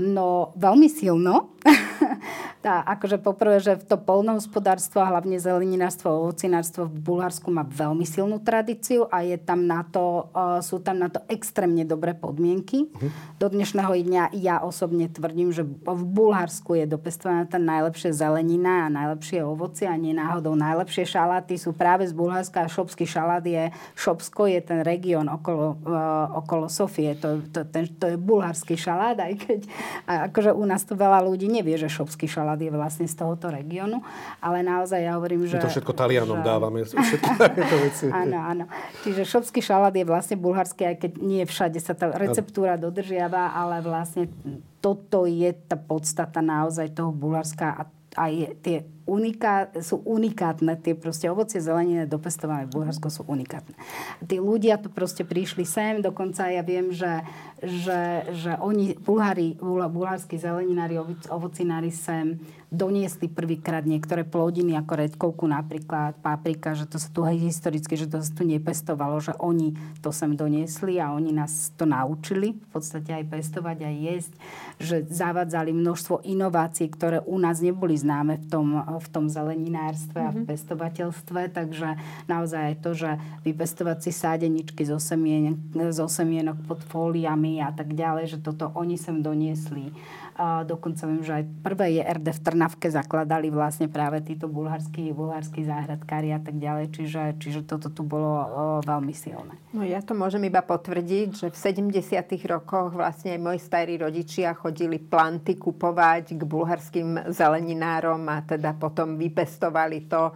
No, 0.00 0.56
veľmi 0.56 0.88
silno. 0.88 1.52
tá, 2.64 2.82
akože 2.84 3.20
poprvé, 3.20 3.60
že 3.60 3.76
to 3.84 4.00
polnohospodárstvo 4.00 5.00
a 5.00 5.10
hlavne 5.12 5.36
zeleninárstvo 5.36 6.28
ovocinárstvo 6.28 6.88
v 6.88 6.98
Bulharsku 7.00 7.48
má 7.52 7.64
veľmi 7.66 8.04
silnú 8.08 8.40
tradíciu 8.40 9.06
a 9.12 9.24
je 9.24 9.36
tam 9.36 9.64
na 9.68 9.84
to, 9.84 10.30
uh, 10.32 10.58
sú 10.64 10.80
tam 10.80 11.00
na 11.00 11.08
to 11.12 11.20
extrémne 11.28 11.84
dobré 11.84 12.16
podmienky. 12.16 12.88
Uh-huh. 12.88 13.10
Do 13.36 13.52
dnešného 13.52 13.92
dňa 13.92 14.24
ja 14.38 14.64
osobne 14.64 15.08
tvrdím, 15.10 15.52
že 15.52 15.66
v 15.66 16.04
Bulharsku 16.06 16.78
je 16.78 16.84
dopestovaná 16.88 17.44
tá 17.44 17.60
najlepšia 17.60 18.16
zelenina 18.16 18.88
a 18.88 18.92
najlepšie 18.92 19.44
ovoci 19.44 19.84
a 19.84 19.94
nie 19.96 20.16
náhodou 20.16 20.56
najlepšie 20.56 21.04
šaláty 21.06 21.60
sú 21.60 21.76
práve 21.76 22.08
z 22.08 22.16
Bulharska 22.16 22.64
a 22.64 22.72
šopský 22.72 23.04
šalát 23.04 23.44
je, 23.44 23.72
Šopsko 23.96 24.48
je 24.48 24.60
ten 24.64 24.80
región 24.80 25.28
okolo, 25.28 25.76
uh, 25.84 26.38
okolo 26.40 26.70
Sofie. 26.70 27.16
To, 27.20 27.42
to, 27.50 27.66
ten, 27.68 27.88
to 27.98 28.14
je 28.14 28.16
bulharský 28.16 28.78
šalát, 28.78 29.18
aj 29.18 29.34
keď 29.36 29.60
a 30.06 30.30
akože 30.30 30.54
u 30.54 30.64
nás 30.64 30.82
to 30.86 30.94
veľa 30.94 31.22
ľudí 31.26 31.50
nevie, 31.50 31.76
že 31.76 31.89
šopský 31.90 32.30
šalát 32.30 32.56
je 32.62 32.70
vlastne 32.70 33.10
z 33.10 33.14
tohoto 33.18 33.50
regiónu, 33.50 33.98
ale 34.38 34.62
naozaj 34.62 35.02
ja 35.02 35.18
hovorím, 35.18 35.50
že... 35.50 35.58
My 35.58 35.66
to 35.66 35.74
všetko 35.74 35.92
Talianom 35.98 36.38
že... 36.40 36.46
dávame, 36.46 36.78
všetky 36.86 37.30
veci. 37.90 38.06
áno, 38.08 38.38
áno. 38.38 38.64
Čiže 39.02 39.26
šopský 39.26 39.58
šalát 39.58 39.90
je 39.90 40.06
vlastne 40.06 40.38
bulharský, 40.38 40.86
aj 40.86 40.96
keď 41.02 41.12
nie 41.18 41.42
všade 41.42 41.82
sa 41.82 41.98
tá 41.98 42.14
receptúra 42.14 42.78
dodržiava, 42.78 43.50
ale 43.50 43.82
vlastne 43.82 44.30
toto 44.78 45.26
je 45.26 45.50
tá 45.66 45.74
podstata 45.74 46.38
naozaj 46.38 46.94
toho 46.94 47.10
Bulharska 47.10 47.66
a 47.74 47.82
aj 48.16 48.32
tie 48.62 48.82
uniká, 49.10 49.74
sú 49.82 49.98
unikátne, 50.06 50.78
tie 50.78 50.94
proste 50.94 51.26
ovocie, 51.26 51.58
zeleniny 51.58 52.06
dopestované 52.06 52.70
v 52.70 52.78
Bulharsku 52.78 53.10
sú 53.10 53.26
unikátne. 53.26 53.74
Tí 54.22 54.38
ľudia 54.38 54.78
tu 54.78 54.86
proste 54.86 55.26
prišli 55.26 55.66
sem, 55.66 55.98
dokonca 55.98 56.46
ja 56.46 56.62
viem, 56.62 56.94
že, 56.94 57.26
že, 57.58 58.30
že 58.30 58.52
oni, 58.62 58.94
bulhári, 58.94 59.58
bulharskí 59.58 60.38
zeleninári, 60.38 61.02
ovocinári 61.26 61.90
sem 61.90 62.38
doniesli 62.70 63.26
prvýkrát 63.26 63.82
niektoré 63.82 64.22
plodiny, 64.22 64.78
ako 64.78 64.92
redkovku 64.94 65.44
napríklad, 65.50 66.22
paprika, 66.22 66.78
že 66.78 66.86
to 66.86 67.02
sa 67.02 67.10
tu 67.10 67.26
historicky, 67.26 67.98
že 67.98 68.06
to 68.06 68.22
sa 68.22 68.30
tu 68.30 68.46
nepestovalo, 68.46 69.18
že 69.18 69.34
oni 69.42 69.74
to 69.98 70.14
sem 70.14 70.38
doniesli 70.38 71.02
a 71.02 71.10
oni 71.10 71.34
nás 71.34 71.74
to 71.74 71.82
naučili 71.82 72.54
v 72.54 72.68
podstate 72.70 73.10
aj 73.10 73.26
pestovať, 73.26 73.76
aj 73.82 73.94
jesť, 73.98 74.32
že 74.78 74.96
zavadzali 75.10 75.74
množstvo 75.74 76.22
inovácií, 76.22 76.86
ktoré 76.94 77.18
u 77.26 77.42
nás 77.42 77.58
neboli 77.58 77.98
známe 77.98 78.38
v 78.38 78.46
tom, 78.46 78.66
v 79.00 79.08
tom 79.08 79.26
zeleninárstve 79.26 80.20
mm-hmm. 80.20 80.30
a 80.30 80.36
v 80.36 80.40
mhm. 80.44 80.48
pestovateľstve, 80.48 81.40
takže 81.56 81.88
naozaj 82.28 82.62
aj 82.70 82.76
to, 82.84 82.90
že 82.92 83.10
vypestovať 83.42 83.98
si 84.04 84.10
sádeničky 84.12 84.84
zo 84.84 85.00
semienok, 85.00 85.58
zo 85.90 86.06
semienok 86.06 86.60
pod 86.68 86.84
fóliami 86.86 87.64
a 87.64 87.72
tak 87.72 87.96
ďalej, 87.96 88.36
že 88.36 88.38
toto 88.44 88.70
oni 88.76 89.00
sem 89.00 89.24
doniesli 89.24 89.90
dokonca 90.64 91.04
viem, 91.04 91.22
že 91.22 91.42
aj 91.42 91.44
prvé 91.60 92.00
JRD 92.00 92.28
v 92.36 92.40
Trnavke 92.44 92.88
zakladali 92.88 93.52
vlastne 93.52 93.90
práve 93.90 94.22
títo 94.24 94.48
bulharskí, 94.48 95.12
bulharskí 95.12 95.66
záhradkári 95.66 96.32
a 96.32 96.40
tak 96.40 96.56
ďalej. 96.56 96.92
Čiže, 96.94 97.22
čiže 97.36 97.60
toto 97.68 97.92
tu 97.92 98.06
bolo 98.06 98.30
o, 98.30 98.44
veľmi 98.80 99.12
silné. 99.12 99.54
No 99.76 99.84
ja 99.84 100.00
to 100.00 100.16
môžem 100.16 100.46
iba 100.48 100.64
potvrdiť, 100.64 101.28
že 101.34 101.46
v 101.52 101.56
70. 101.56 102.00
rokoch 102.48 102.94
vlastne 102.94 103.36
aj 103.36 103.40
moji 103.40 103.60
starí 103.60 103.94
rodičia 104.00 104.56
chodili 104.56 104.98
planty 104.98 105.60
kupovať 105.60 106.34
k 106.34 106.42
bulharským 106.42 107.30
zeleninárom 107.30 108.24
a 108.30 108.42
teda 108.42 108.74
potom 108.74 109.14
vypestovali 109.14 110.10
to, 110.10 110.34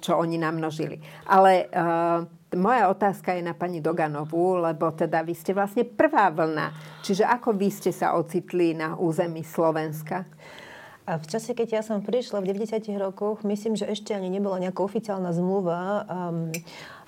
čo 0.00 0.12
oni 0.16 0.36
namnožili. 0.40 1.00
Ale 1.28 1.68
moja 2.56 2.88
otázka 2.92 3.32
je 3.36 3.42
na 3.42 3.56
pani 3.56 3.80
Doganovú, 3.80 4.60
lebo 4.60 4.92
teda 4.92 5.24
vy 5.24 5.32
ste 5.32 5.56
vlastne 5.56 5.84
prvá 5.84 6.28
vlna. 6.28 6.72
Čiže 7.00 7.24
ako 7.24 7.56
vy 7.56 7.68
ste 7.72 7.90
sa 7.90 8.16
ocitli 8.16 8.76
na 8.76 8.96
území 8.96 9.40
Slovenska? 9.40 10.28
A 11.02 11.18
v 11.18 11.26
čase, 11.26 11.50
keď 11.50 11.68
ja 11.80 11.82
som 11.82 11.98
prišla 11.98 12.38
v 12.38 12.54
90. 12.54 12.78
rokoch, 12.94 13.42
myslím, 13.42 13.74
že 13.74 13.90
ešte 13.90 14.14
ani 14.14 14.30
nebola 14.30 14.62
nejaká 14.62 14.86
oficiálna 14.86 15.34
zmluva 15.34 16.06
um, 16.06 16.54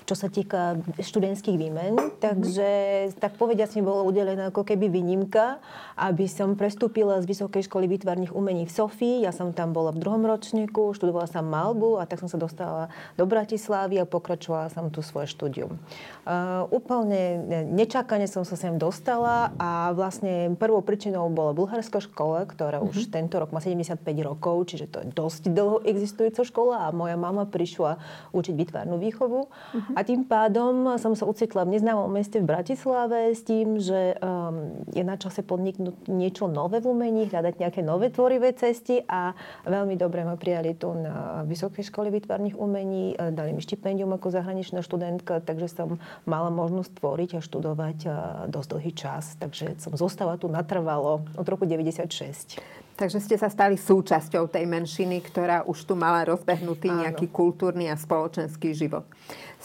čo 0.05 0.13
sa 0.13 0.29
týka 0.29 0.77
študentských 1.01 1.57
výmen. 1.57 1.97
Takže 2.21 2.69
tak 3.17 3.41
povediať 3.41 3.73
mi 3.77 3.81
bolo 3.81 4.05
udelená 4.05 4.53
ako 4.53 4.61
keby 4.61 4.87
výnimka, 4.87 5.57
aby 5.97 6.29
som 6.29 6.53
prestúpila 6.53 7.17
z 7.19 7.25
Vysokej 7.25 7.65
školy 7.65 7.89
výtvarných 7.89 8.31
umení 8.31 8.69
v 8.69 8.71
Sofii. 8.71 9.25
Ja 9.25 9.33
som 9.33 9.49
tam 9.51 9.73
bola 9.73 9.89
v 9.89 10.05
druhom 10.05 10.21
ročníku, 10.21 10.93
študovala 10.93 11.25
som 11.25 11.49
malbu 11.49 11.97
a 11.97 12.05
tak 12.05 12.21
som 12.21 12.29
sa 12.29 12.37
dostala 12.37 12.93
do 13.17 13.25
Bratislavy 13.25 13.97
a 13.97 14.05
pokračovala 14.05 14.69
som 14.69 14.93
tu 14.93 15.01
svoje 15.01 15.25
štúdium. 15.33 15.81
Uh, 16.21 16.69
úplne 16.69 17.41
nečakane 17.73 18.29
som 18.29 18.45
sa 18.45 18.53
sem 18.53 18.77
dostala 18.77 19.57
a 19.57 19.89
vlastne 19.97 20.53
prvou 20.53 20.85
príčinou 20.85 21.33
bola 21.33 21.57
bulharská 21.57 21.97
škola, 21.97 22.45
ktorá 22.45 22.77
uh-huh. 22.77 22.93
už 22.93 23.09
mhm. 23.09 23.11
tento 23.11 23.41
rok 23.41 23.49
má 23.49 23.57
75 23.57 24.05
rokov, 24.21 24.69
čiže 24.69 24.85
to 24.85 25.01
je 25.01 25.07
dosť 25.17 25.49
dlho 25.49 25.81
existujúca 25.81 26.45
škola 26.45 26.75
a 26.85 26.93
moja 26.93 27.17
mama 27.17 27.49
prišla 27.49 27.97
učiť 28.37 28.53
výtvarnú 28.53 29.01
výchovu. 29.01 29.49
Uh-huh. 29.49 29.94
A 29.95 30.03
tým 30.03 30.27
pádom 30.27 30.99
som 30.99 31.15
sa 31.15 31.23
ocitla 31.23 31.63
v 31.63 31.79
neznámom 31.79 32.11
meste 32.11 32.43
v 32.43 32.51
Bratislave 32.51 33.31
s 33.31 33.47
tým, 33.47 33.79
že 33.79 34.19
um, 34.19 34.75
je 34.91 34.99
na 35.07 35.15
čase 35.15 35.39
podniknúť 35.39 36.11
niečo 36.11 36.51
nové 36.51 36.83
v 36.83 36.91
umení, 36.91 37.31
hľadať 37.31 37.63
nejaké 37.63 37.79
nové 37.79 38.11
tvorivé 38.11 38.51
cesty 38.51 38.99
a 39.07 39.31
veľmi 39.63 39.95
dobre 39.95 40.27
ma 40.27 40.35
prijali 40.35 40.75
tu 40.75 40.91
na 40.91 41.47
Vysokej 41.47 41.87
škole 41.87 42.11
výtvarných 42.11 42.59
umení, 42.59 43.15
e, 43.15 43.31
dali 43.31 43.55
mi 43.55 43.63
štipendium 43.63 44.11
ako 44.19 44.35
zahraničná 44.35 44.83
študentka, 44.83 45.39
takže 45.39 45.71
som 45.71 45.95
mala 46.27 46.51
možnosť 46.51 46.91
tvoriť 46.99 47.29
a 47.39 47.45
študovať 47.45 47.97
uh, 48.05 48.13
dosť 48.51 48.67
dlhý 48.75 48.91
čas. 48.91 49.39
Takže 49.39 49.79
som 49.79 49.95
zostala 49.95 50.35
tu 50.35 50.51
natrvalo 50.51 51.23
od 51.39 51.47
roku 51.47 51.63
96. 51.63 52.59
Takže 52.95 53.19
ste 53.19 53.35
sa 53.35 53.51
stali 53.51 53.75
súčasťou 53.75 54.47
tej 54.47 54.63
menšiny, 54.71 55.19
ktorá 55.27 55.67
už 55.67 55.83
tu 55.83 55.99
mala 55.99 56.23
rozbehnutý 56.23 56.87
Áno. 56.87 57.03
nejaký 57.03 57.27
kultúrny 57.27 57.91
a 57.91 57.99
spoločenský 57.99 58.71
život. 58.71 59.03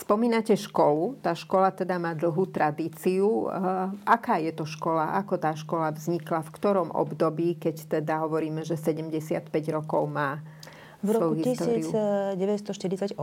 Spomínate 0.01 0.57
školu. 0.57 1.21
Tá 1.21 1.37
škola 1.37 1.69
teda 1.77 2.01
má 2.01 2.17
dlhú 2.17 2.49
tradíciu. 2.49 3.53
Aká 4.09 4.41
je 4.41 4.49
to 4.57 4.65
škola? 4.65 5.21
Ako 5.21 5.37
tá 5.37 5.53
škola 5.53 5.93
vznikla? 5.93 6.41
V 6.41 6.51
ktorom 6.57 6.89
období, 6.89 7.61
keď 7.61 8.01
teda 8.01 8.25
hovoríme, 8.25 8.65
že 8.65 8.81
75 8.81 9.53
rokov 9.69 10.09
má 10.09 10.41
v 11.01 11.09
roku 11.17 11.33
1948, 11.41 13.17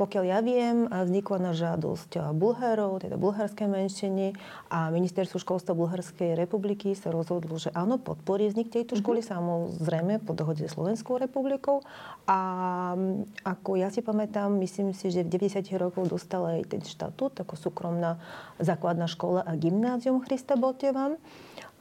pokiaľ 0.00 0.24
ja 0.24 0.40
viem, 0.40 0.88
vznikla 0.88 1.38
na 1.38 1.52
žiadosť 1.52 2.32
Bulharov, 2.32 3.04
teda 3.04 3.20
bulharské 3.20 3.68
menšiny 3.68 4.32
a 4.72 4.88
ministerstvo 4.88 5.36
školstva 5.36 5.76
Bulharskej 5.76 6.32
republiky 6.32 6.96
sa 6.96 7.12
rozhodlo, 7.12 7.60
že 7.60 7.68
áno, 7.76 8.00
podporí 8.00 8.48
vznik 8.48 8.72
tejto 8.72 8.96
mhm. 8.96 9.00
školy, 9.04 9.20
mm-hmm. 9.20 9.36
samozrejme 9.36 10.14
po 10.24 10.32
dohode 10.32 10.64
s 10.64 10.72
Slovenskou 10.72 11.20
republikou. 11.20 11.84
A 12.24 12.38
ako 13.44 13.76
ja 13.76 13.92
si 13.92 14.00
pamätám, 14.00 14.48
myslím 14.62 14.96
si, 14.96 15.12
že 15.12 15.26
v 15.26 15.36
90 15.36 15.68
rokov 15.76 16.08
dostala 16.08 16.56
aj 16.56 16.72
ten 16.72 16.80
štatút 16.80 17.44
ako 17.44 17.54
súkromná 17.58 18.16
základná 18.56 19.04
škola 19.10 19.44
a 19.44 19.52
gymnázium 19.58 20.24
Christa 20.24 20.56
Boteva 20.56 21.18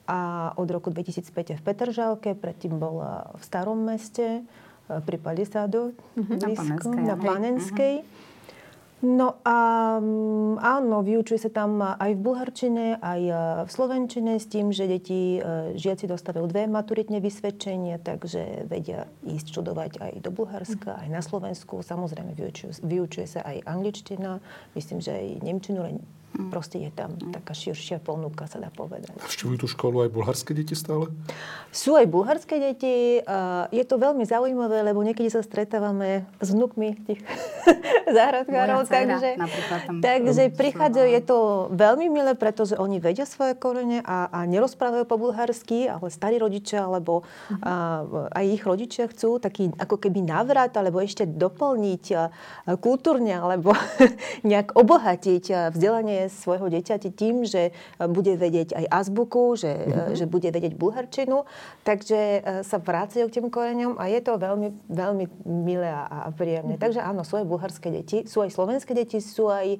a 0.07 0.51
od 0.55 0.67
roku 0.71 0.87
2005 0.87 1.59
v 1.59 1.61
Petržalke, 1.61 2.31
predtým 2.31 2.79
bola 2.79 3.35
v 3.35 3.43
Starom 3.43 3.83
meste, 3.83 4.47
pri 4.87 5.17
Palisadu, 5.19 5.91
mm-hmm. 6.15 6.37
blízko, 6.39 6.87
na 6.95 7.15
Planenskej. 7.19 7.93
Mm-hmm. 8.01 8.25
No 8.97 9.37
a 9.45 9.57
mm, 10.01 10.57
áno, 10.57 11.05
vyučuje 11.05 11.37
sa 11.37 11.53
tam 11.53 11.77
aj 11.85 12.17
v 12.17 12.21
bulharčine, 12.21 12.97
aj 12.97 13.21
e, 13.21 13.33
v 13.61 13.69
slovenčine 13.69 14.41
s 14.41 14.49
tým, 14.49 14.73
že 14.73 14.89
deti, 14.89 15.37
e, 15.37 15.77
žiaci 15.77 16.09
dostávajú 16.09 16.49
dve 16.49 16.65
maturitné 16.65 17.21
vysvedčenia, 17.21 18.01
takže 18.01 18.65
vedia 18.65 19.05
ísť 19.21 19.53
študovať 19.53 20.01
aj 20.01 20.13
do 20.25 20.33
Bulharska, 20.33 20.97
aj 20.97 21.13
na 21.13 21.21
Slovensku. 21.21 21.85
Samozrejme, 21.85 22.33
vyučuje, 22.33 22.73
vyučuje 22.81 23.29
sa 23.29 23.45
aj 23.45 23.69
angličtina, 23.69 24.41
myslím, 24.73 24.97
že 24.97 25.13
aj 25.13 25.45
nemčinu, 25.45 26.01
Mm. 26.37 26.53
Proste 26.53 26.77
je 26.77 26.93
tam 26.93 27.17
mm. 27.17 27.33
taká 27.33 27.57
širšia 27.57 27.97
ponuka, 27.97 28.45
sa 28.45 28.61
dá 28.61 28.69
povedať. 28.69 29.09
Navštevujú 29.17 29.65
tú 29.65 29.67
školu 29.67 30.05
aj 30.05 30.09
bulharské 30.13 30.53
deti 30.53 30.77
stále? 30.77 31.09
Sú 31.73 31.97
aj 31.97 32.05
bulharské 32.05 32.61
deti. 32.61 33.25
Je 33.73 33.83
to 33.89 33.97
veľmi 33.97 34.21
zaujímavé, 34.21 34.85
lebo 34.85 35.01
niekedy 35.01 35.33
sa 35.33 35.41
stretávame 35.41 36.29
s 36.37 36.53
vnukmi 36.53 36.93
tých 37.09 37.25
záhradkárov. 38.17 38.85
Takže, 38.85 39.41
takže 40.05 40.43
prichádzajú, 40.53 41.07
je 41.09 41.21
to 41.25 41.37
veľmi 41.73 42.05
milé, 42.13 42.37
pretože 42.37 42.77
oni 42.77 43.01
vedia 43.01 43.25
svoje 43.25 43.57
korene 43.57 44.05
a, 44.05 44.29
a 44.29 44.39
nerozprávajú 44.45 45.09
po 45.09 45.17
bulharsky, 45.17 45.89
ale 45.89 46.13
starí 46.13 46.37
rodičia, 46.37 46.85
alebo 46.85 47.25
mm-hmm. 47.25 47.65
a, 47.65 47.73
aj 48.37 48.45
ich 48.45 48.61
rodičia 48.61 49.09
chcú 49.09 49.41
taký 49.41 49.73
ako 49.73 49.97
keby 49.97 50.21
návrat, 50.21 50.77
alebo 50.77 51.01
ešte 51.01 51.25
doplniť 51.25 52.05
kultúrne, 52.77 53.41
alebo 53.41 53.73
nejak 54.49 54.77
obohatiť 54.77 55.73
vzdelanie 55.73 56.26
vzdelanie 56.27 56.47
svojho 56.47 56.67
dieťaťa 56.71 57.09
tým, 57.15 57.43
že 57.47 57.71
bude 57.99 58.35
vedieť 58.35 58.75
aj 58.75 58.85
azbuku, 58.87 59.55
že, 59.55 59.71
mm-hmm. 59.71 60.15
že 60.15 60.25
bude 60.27 60.49
vedieť 60.51 60.73
bulharčinu, 60.75 61.47
takže 61.83 62.43
sa 62.63 62.77
vracajú 62.79 63.27
k 63.27 63.35
tým 63.39 63.47
koreňom 63.51 63.99
a 63.99 64.07
je 64.11 64.19
to 64.23 64.39
veľmi, 64.39 64.69
veľmi 64.91 65.25
milé 65.47 65.89
a, 65.89 66.31
príjemné. 66.31 66.75
Mm-hmm. 66.75 66.83
Takže 66.83 67.01
áno, 67.03 67.23
sú 67.23 67.39
aj 67.39 67.45
bulharské 67.47 67.89
deti, 67.91 68.23
sú 68.27 68.43
aj 68.43 68.51
slovenské 68.53 68.91
deti, 68.95 69.19
sú 69.23 69.47
aj 69.51 69.79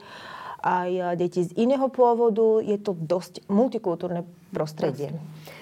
aj 0.58 1.22
deti 1.22 1.46
z 1.46 1.54
iného 1.54 1.86
pôvodu. 1.86 2.66
Je 2.66 2.82
to 2.82 2.98
dosť 2.98 3.46
multikultúrne 3.46 4.26
prostredie. 4.50 5.14
Uh, 5.14 5.57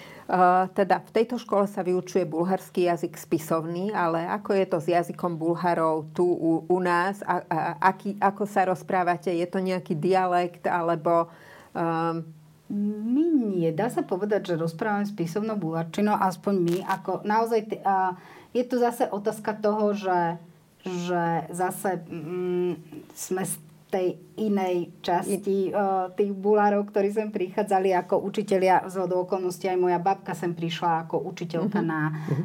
teda 0.73 1.05
v 1.05 1.13
tejto 1.13 1.37
škole 1.37 1.69
sa 1.69 1.85
vyučuje 1.85 2.25
bulharský 2.25 2.89
jazyk 2.89 3.13
spisovný, 3.13 3.93
ale 3.93 4.25
ako 4.25 4.57
je 4.57 4.65
to 4.65 4.77
s 4.81 4.87
jazykom 4.89 5.37
Bulharov 5.37 6.09
tu 6.17 6.25
u, 6.25 6.65
u 6.65 6.77
nás? 6.81 7.21
A, 7.21 7.45
a, 7.45 7.57
aký, 7.93 8.17
ako 8.17 8.49
sa 8.49 8.65
rozprávate? 8.65 9.29
Je 9.29 9.45
to 9.45 9.61
nejaký 9.61 9.93
dialekt 9.93 10.65
alebo... 10.65 11.29
Um... 11.77 12.25
My 12.65 13.21
nie. 13.21 13.69
Dá 13.69 13.93
sa 13.93 14.01
povedať, 14.01 14.49
že 14.49 14.57
rozprávame 14.57 15.05
spisovnou 15.05 15.53
bulharčinou, 15.53 16.17
aspoň 16.17 16.53
my. 16.65 16.77
Ako 16.97 17.21
naozaj, 17.21 17.77
uh, 17.85 18.17
je 18.57 18.65
to 18.65 18.81
zase 18.81 19.05
otázka 19.05 19.53
toho, 19.61 19.93
že, 19.93 20.41
že 20.81 21.45
zase 21.53 22.01
mm, 22.09 22.73
sme 23.13 23.45
tej 23.93 24.17
inej 24.35 24.91
časti 24.99 25.71
uh, 25.71 26.11
tých 26.11 26.35
bulárov, 26.35 26.91
ktorí 26.91 27.09
sem 27.11 27.31
prichádzali 27.31 27.95
ako 27.95 28.19
učitelia. 28.19 28.83
Z 28.91 29.07
okolností 29.07 29.71
aj 29.71 29.79
moja 29.79 29.99
babka 29.99 30.35
sem 30.35 30.51
prišla 30.51 31.07
ako 31.07 31.23
učiteľka 31.23 31.79
uh-huh. 31.79 31.91
na, 31.91 32.01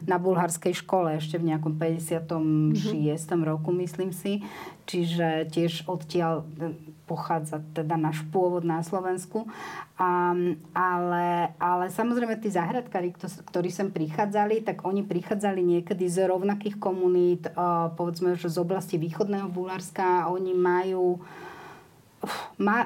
na 0.07 0.17
bulharskej 0.23 0.87
škole 0.87 1.19
ešte 1.19 1.37
v 1.39 1.51
nejakom 1.51 1.75
56. 1.75 2.79
Uh-huh. 2.79 3.43
roku, 3.43 3.75
myslím 3.75 4.15
si. 4.15 4.47
Čiže 4.87 5.51
tiež 5.55 5.87
odtiaľ 5.87 6.43
e, 6.59 6.75
pochádza 7.07 7.63
teda 7.75 7.95
náš 7.95 8.27
pôvod 8.35 8.67
na 8.67 8.83
Slovensku. 8.83 9.47
A, 9.99 10.35
ale, 10.75 11.55
ale 11.59 11.85
samozrejme 11.91 12.39
tí 12.43 12.51
zahradkári, 12.51 13.15
ktorí 13.51 13.71
sem 13.71 13.91
prichádzali, 13.91 14.67
tak 14.67 14.83
oni 14.83 15.07
prichádzali 15.07 15.63
niekedy 15.63 16.07
z 16.11 16.27
rovnakých 16.27 16.79
komunít, 16.79 17.51
uh, 17.55 17.91
povedzme, 17.95 18.35
že 18.35 18.51
z 18.51 18.59
oblasti 18.63 18.99
východného 18.99 19.51
Bulharska. 19.51 20.27
Oni 20.31 20.55
majú 20.55 21.19
má, 21.19 21.49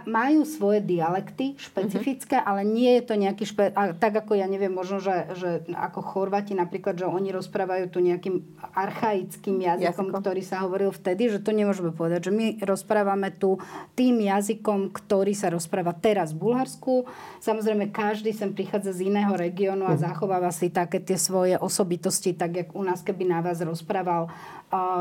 majú 0.06 0.46
svoje 0.46 0.78
dialekty 0.78 1.58
špecifické, 1.58 2.38
mm-hmm. 2.38 2.50
ale 2.50 2.62
nie 2.62 2.90
je 2.98 3.02
to 3.02 3.14
nejaký 3.18 3.44
špe... 3.50 3.74
A 3.74 3.90
tak 3.90 4.14
ako 4.14 4.38
ja 4.38 4.46
neviem, 4.46 4.70
možno, 4.70 5.02
že, 5.02 5.34
že 5.34 5.66
ako 5.74 6.06
Chorvati 6.06 6.54
napríklad, 6.54 6.94
že 6.94 7.10
oni 7.10 7.34
rozprávajú 7.34 7.90
tu 7.90 7.98
nejakým 7.98 8.46
archaickým 8.78 9.58
jazykom, 9.58 10.14
Jazyko. 10.14 10.20
ktorý 10.22 10.42
sa 10.46 10.62
hovoril 10.62 10.94
vtedy, 10.94 11.34
že 11.34 11.42
to 11.42 11.50
nemôžeme 11.50 11.90
povedať. 11.90 12.30
Že 12.30 12.32
my 12.38 12.46
rozprávame 12.62 13.34
tu 13.34 13.58
tým 13.98 14.22
jazykom, 14.22 14.94
ktorý 14.94 15.34
sa 15.34 15.50
rozpráva 15.50 15.90
teraz 15.98 16.30
v 16.30 16.46
Bulharsku. 16.46 17.10
Samozrejme, 17.42 17.90
každý 17.90 18.30
sem 18.30 18.54
prichádza 18.54 18.94
z 18.94 19.10
iného 19.10 19.34
regiónu 19.34 19.90
a 19.90 19.98
mm-hmm. 19.98 20.06
zachováva 20.06 20.54
si 20.54 20.70
také 20.70 21.02
tie 21.02 21.18
svoje 21.18 21.58
osobitosti, 21.58 22.38
tak 22.38 22.54
jak 22.54 22.68
u 22.70 22.86
nás, 22.86 23.02
keby 23.02 23.26
na 23.26 23.42
vás 23.42 23.58
rozprával 23.58 24.30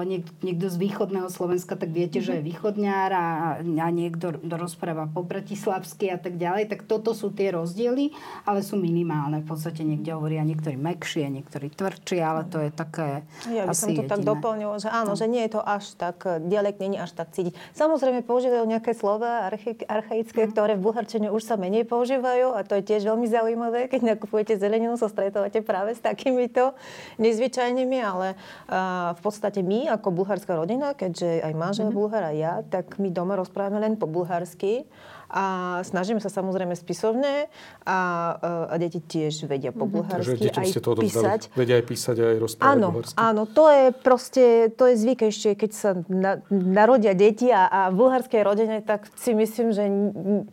niek, 0.05 0.25
niekto 0.45 0.69
z 0.69 0.77
východného 0.77 1.29
Slovenska, 1.33 1.73
tak 1.73 1.89
viete, 1.89 2.21
mm-hmm. 2.21 2.29
že 2.29 2.33
je 2.39 2.47
východňár 2.49 3.09
a, 3.13 3.27
a 3.61 3.87
niekto 3.89 4.22
rozpráva 4.31 5.09
po 5.11 5.25
bratislavsky 5.25 6.13
a 6.13 6.21
tak 6.21 6.39
ďalej. 6.39 6.71
Tak 6.71 6.85
toto 6.87 7.11
sú 7.11 7.33
tie 7.33 7.51
rozdiely, 7.51 8.13
ale 8.47 8.63
sú 8.63 8.79
minimálne. 8.79 9.43
V 9.43 9.51
podstate 9.51 9.83
niekde 9.83 10.15
hovoria 10.15 10.45
niektorí 10.45 10.79
mekšie, 10.79 11.27
niektorí 11.27 11.73
tvrdšie, 11.73 12.19
ale 12.23 12.47
to 12.47 12.61
je 12.63 12.69
také 12.71 13.25
Ja 13.49 13.67
by 13.67 13.75
som 13.75 13.91
to 13.91 14.05
jediné. 14.05 14.11
tak 14.11 14.21
doplnila, 14.23 14.77
že 14.79 14.87
áno, 14.87 15.15
no. 15.15 15.19
že 15.19 15.25
nie 15.25 15.43
je 15.49 15.57
to 15.57 15.61
až 15.63 15.97
tak, 15.97 16.23
dialekt 16.45 16.79
není 16.79 17.01
až 17.01 17.11
tak 17.17 17.33
cítiť. 17.33 17.55
Samozrejme 17.73 18.21
používajú 18.23 18.63
nejaké 18.69 18.93
slova 18.93 19.49
archaické, 19.89 20.47
mm. 20.47 20.51
ktoré 20.53 20.73
v 20.77 20.85
bulharčine 20.85 21.27
už 21.33 21.43
sa 21.43 21.55
menej 21.57 21.87
používajú 21.89 22.53
a 22.53 22.61
to 22.61 22.77
je 22.79 22.83
tiež 22.85 23.09
veľmi 23.09 23.27
zaujímavé, 23.27 23.89
keď 23.89 24.15
nakupujete 24.15 24.55
zeleninu, 24.59 24.95
sa 24.99 25.09
stretávate 25.09 25.65
práve 25.65 25.97
s 25.97 26.01
takýmito 26.03 26.75
nezvyčajnými, 27.17 27.97
ale 28.03 28.35
uh, 28.35 29.15
v 29.17 29.21
podstate 29.23 29.65
my 29.65 29.89
ako 29.95 30.13
bulharská 30.13 30.53
rodina, 30.53 30.93
keďže 30.93 31.41
aj 31.41 31.53
manžel 31.55 31.87
mm-hmm. 31.89 31.97
Bulhar 31.97 32.23
a 32.29 32.33
ja, 32.35 32.53
tak 32.61 32.99
my 32.99 33.09
doma 33.09 33.39
rozprávame 33.39 33.81
len 33.81 33.93
po 33.97 34.05
bulharsky 34.13 34.85
a 35.33 35.45
snažíme 35.81 36.21
sa 36.21 36.29
samozrejme 36.29 36.77
spisovne 36.77 37.49
a, 37.89 37.99
e, 38.37 38.69
a 38.69 38.75
deti 38.77 39.01
tiež 39.01 39.49
vedia 39.49 39.73
po 39.73 39.89
mhm. 39.89 39.91
bulharsky 39.91 40.53
Takže 40.53 40.61
aj 40.61 40.67
ste 40.69 40.81
to 40.85 40.91
písať. 40.93 41.41
Vedia 41.57 41.81
aj 41.81 41.85
písať 41.89 42.15
aj 42.21 42.35
rozprávať 42.37 42.77
áno, 42.77 42.87
bulharsky. 42.93 43.17
Áno, 43.17 43.41
to 43.49 43.65
je 43.73 43.85
proste, 43.97 44.45
to 44.77 44.83
je 44.93 44.95
zvyk 45.01 45.19
ešte, 45.33 45.49
keď 45.57 45.71
sa 45.73 45.89
na, 46.05 46.37
narodia 46.53 47.17
deti 47.17 47.49
a, 47.49 47.65
a 47.65 47.79
v 47.89 47.97
bulharskej 47.97 48.41
rodine, 48.45 48.85
tak 48.85 49.09
si 49.17 49.33
myslím, 49.33 49.73
že 49.73 49.83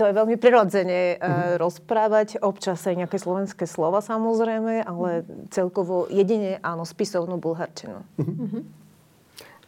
to 0.00 0.02
je 0.08 0.12
veľmi 0.16 0.40
prirodzene 0.40 1.20
mm-hmm. 1.20 1.60
rozprávať. 1.60 2.40
Občas 2.40 2.80
aj 2.88 3.04
nejaké 3.04 3.20
slovenské 3.20 3.68
slova 3.68 4.00
samozrejme, 4.00 4.88
ale 4.88 5.28
celkovo 5.52 6.08
jedine 6.08 6.56
áno, 6.64 6.88
spisovnú 6.88 7.36
bulharčinu. 7.36 8.00
Mm-hmm. 8.16 8.62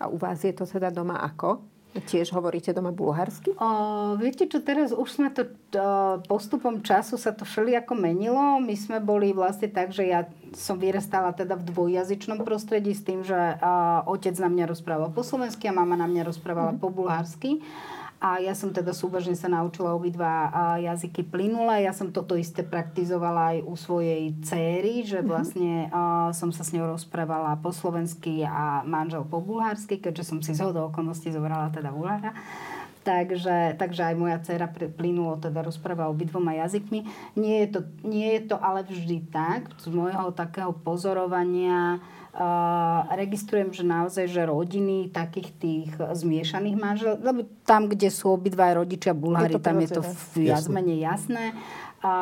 A 0.01 0.09
u 0.09 0.17
vás 0.17 0.41
je 0.41 0.57
to 0.57 0.65
teda 0.65 0.89
doma 0.89 1.21
ako? 1.21 1.72
Tiež 1.93 2.33
hovoríte 2.33 2.73
doma 2.73 2.89
bulharsky? 2.89 3.53
O, 3.61 4.17
viete 4.17 4.49
čo, 4.49 4.65
teraz 4.65 4.97
už 4.97 5.09
sme 5.13 5.29
to 5.29 5.45
o, 5.45 5.51
postupom 6.25 6.81
času 6.81 7.21
sa 7.21 7.37
to 7.37 7.45
všelijako 7.45 7.93
menilo. 7.93 8.57
My 8.65 8.73
sme 8.73 8.97
boli 8.97 9.37
vlastne 9.37 9.69
tak, 9.69 9.93
že 9.93 10.09
ja 10.09 10.25
som 10.57 10.81
vyrastala 10.81 11.37
teda 11.37 11.53
v 11.53 11.69
dvojjazyčnom 11.69 12.41
prostredí 12.49 12.97
s 12.97 13.05
tým, 13.05 13.21
že 13.21 13.37
o, 13.37 13.73
otec 14.17 14.33
na 14.41 14.49
mňa 14.49 14.73
rozprával 14.73 15.13
po 15.13 15.21
slovensky 15.21 15.69
a 15.69 15.77
mama 15.77 15.93
na 15.93 16.09
mňa 16.09 16.33
rozprávala 16.33 16.73
mm. 16.73 16.81
po 16.81 16.89
bulharsky. 16.89 17.61
A 18.23 18.39
ja 18.39 18.55
som 18.55 18.71
teda 18.71 18.95
súbežne 18.95 19.35
sa 19.35 19.51
naučila 19.51 19.99
obidva 19.99 20.47
jazyky 20.79 21.27
plynule. 21.27 21.83
Ja 21.83 21.91
som 21.91 22.15
toto 22.15 22.39
isté 22.39 22.63
praktizovala 22.63 23.59
aj 23.59 23.59
u 23.67 23.75
svojej 23.75 24.31
céry, 24.47 25.03
že 25.03 25.19
mhm. 25.19 25.27
vlastne 25.27 25.73
uh, 25.91 26.31
som 26.31 26.55
sa 26.55 26.63
s 26.63 26.71
ňou 26.71 26.95
rozprávala 26.95 27.59
po 27.59 27.75
slovensky 27.75 28.47
a 28.47 28.87
manžel 28.87 29.27
po 29.27 29.43
bulharsky, 29.43 29.99
keďže 29.99 30.23
som 30.23 30.39
si 30.39 30.55
z 30.55 30.63
okolností 30.63 31.35
zobrala 31.35 31.75
teda 31.75 31.91
bulhára. 31.91 32.31
Takže, 33.03 33.75
takže 33.83 34.15
aj 34.15 34.15
moja 34.15 34.39
dcera 34.39 34.71
plynulo 34.71 35.35
teda 35.43 35.67
rozpráva 35.67 36.07
obidvoma 36.07 36.55
jazykmi. 36.55 37.03
Nie 37.35 37.67
je, 37.67 37.69
to, 37.75 37.81
nie 38.07 38.39
je 38.39 38.55
to 38.55 38.57
ale 38.63 38.87
vždy 38.87 39.27
tak. 39.27 39.75
Z 39.83 39.91
môjho 39.91 40.31
takého 40.31 40.71
pozorovania 40.71 41.99
Uh, 42.33 43.05
registrujem, 43.13 43.77
že 43.77 43.85
naozaj, 43.85 44.25
že 44.25 44.49
rodiny 44.49 45.13
takých 45.13 45.53
tých 45.61 45.91
zmiešaných 46.01 46.77
manžel, 46.81 47.21
lebo 47.21 47.45
tam, 47.69 47.93
kde 47.93 48.09
sú 48.09 48.33
obidva 48.33 48.73
rodičia 48.73 49.13
Bulhári, 49.13 49.61
tam 49.61 49.77
je 49.85 50.01
to 50.01 50.03
viac 50.41 50.65
menej 50.73 51.05
jasné. 51.05 51.53
A 52.01 52.13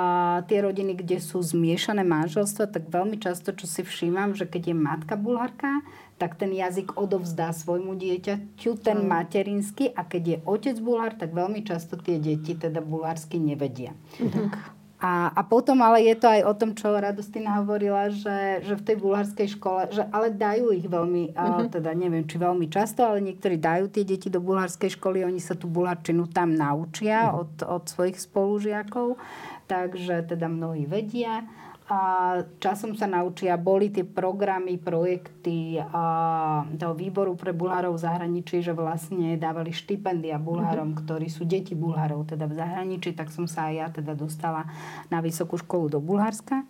tie 0.51 0.67
rodiny, 0.67 0.99
kde 0.99 1.23
sú 1.23 1.39
zmiešané 1.39 2.03
manželstva, 2.03 2.69
tak 2.69 2.91
veľmi 2.91 3.23
často, 3.23 3.55
čo 3.55 3.71
si 3.71 3.87
všímam, 3.87 4.35
že 4.35 4.51
keď 4.51 4.75
je 4.75 4.77
matka 4.77 5.15
bulharka, 5.15 5.81
tak 6.19 6.35
ten 6.37 6.53
jazyk 6.53 6.99
odovzdá 6.99 7.55
svojmu 7.55 7.95
dieťaťu, 7.95 8.83
ten 8.83 9.07
materinský, 9.07 9.95
a 9.95 10.05
keď 10.05 10.23
je 10.27 10.37
otec 10.43 10.77
bulhár, 10.83 11.15
tak 11.17 11.31
veľmi 11.31 11.63
často 11.63 11.95
tie 11.97 12.19
deti 12.19 12.59
teda 12.59 12.83
bulharsky 12.83 13.39
nevedia. 13.39 13.95
Mm-hmm. 14.19 14.80
A, 15.01 15.33
a 15.33 15.41
potom 15.49 15.81
ale 15.81 16.05
je 16.05 16.13
to 16.13 16.29
aj 16.29 16.45
o 16.45 16.53
tom, 16.53 16.77
čo 16.77 16.93
Radostina 16.93 17.57
hovorila, 17.65 18.13
že, 18.13 18.61
že 18.69 18.77
v 18.77 18.85
tej 18.85 18.97
bulharskej 19.01 19.49
škole, 19.57 19.89
že 19.89 20.05
ale 20.13 20.29
dajú 20.29 20.77
ich 20.77 20.85
veľmi, 20.85 21.33
mm-hmm. 21.33 21.73
teda 21.73 21.97
neviem, 21.97 22.29
či 22.29 22.37
veľmi 22.37 22.69
často, 22.69 23.09
ale 23.09 23.25
niektorí 23.25 23.57
dajú 23.57 23.89
tie 23.89 24.05
deti 24.05 24.29
do 24.29 24.45
bulharskej 24.45 25.01
školy, 25.01 25.25
oni 25.25 25.41
sa 25.41 25.57
tú 25.57 25.73
bulharčinu 25.73 26.29
tam 26.29 26.53
naučia 26.53 27.33
mm-hmm. 27.33 27.41
od, 27.41 27.53
od 27.81 27.85
svojich 27.89 28.21
spolužiakov, 28.21 29.17
takže 29.65 30.37
teda 30.37 30.53
mnohí 30.53 30.85
vedia 30.85 31.49
a 31.91 32.01
časom 32.63 32.95
sa 32.95 33.11
naučia. 33.11 33.59
Boli 33.59 33.91
tie 33.91 34.07
programy, 34.07 34.79
projekty 34.79 35.83
a, 35.83 36.63
toho 36.79 36.95
výboru 36.95 37.35
pre 37.35 37.51
Bulharov 37.51 37.99
v 37.99 38.05
zahraničí, 38.07 38.63
že 38.63 38.71
vlastne 38.71 39.35
dávali 39.35 39.75
štipendia 39.75 40.39
Bulharom, 40.39 40.95
mm-hmm. 40.95 41.03
ktorí 41.03 41.27
sú 41.27 41.43
deti 41.43 41.75
Bulharov 41.75 42.31
teda 42.31 42.47
v 42.47 42.55
zahraničí, 42.55 43.19
tak 43.19 43.35
som 43.35 43.51
sa 43.51 43.69
aj 43.69 43.75
ja 43.75 43.87
teda 43.91 44.15
dostala 44.15 44.71
na 45.11 45.19
vysokú 45.19 45.59
školu 45.59 45.91
do 45.91 45.99
Bulharska. 45.99 46.63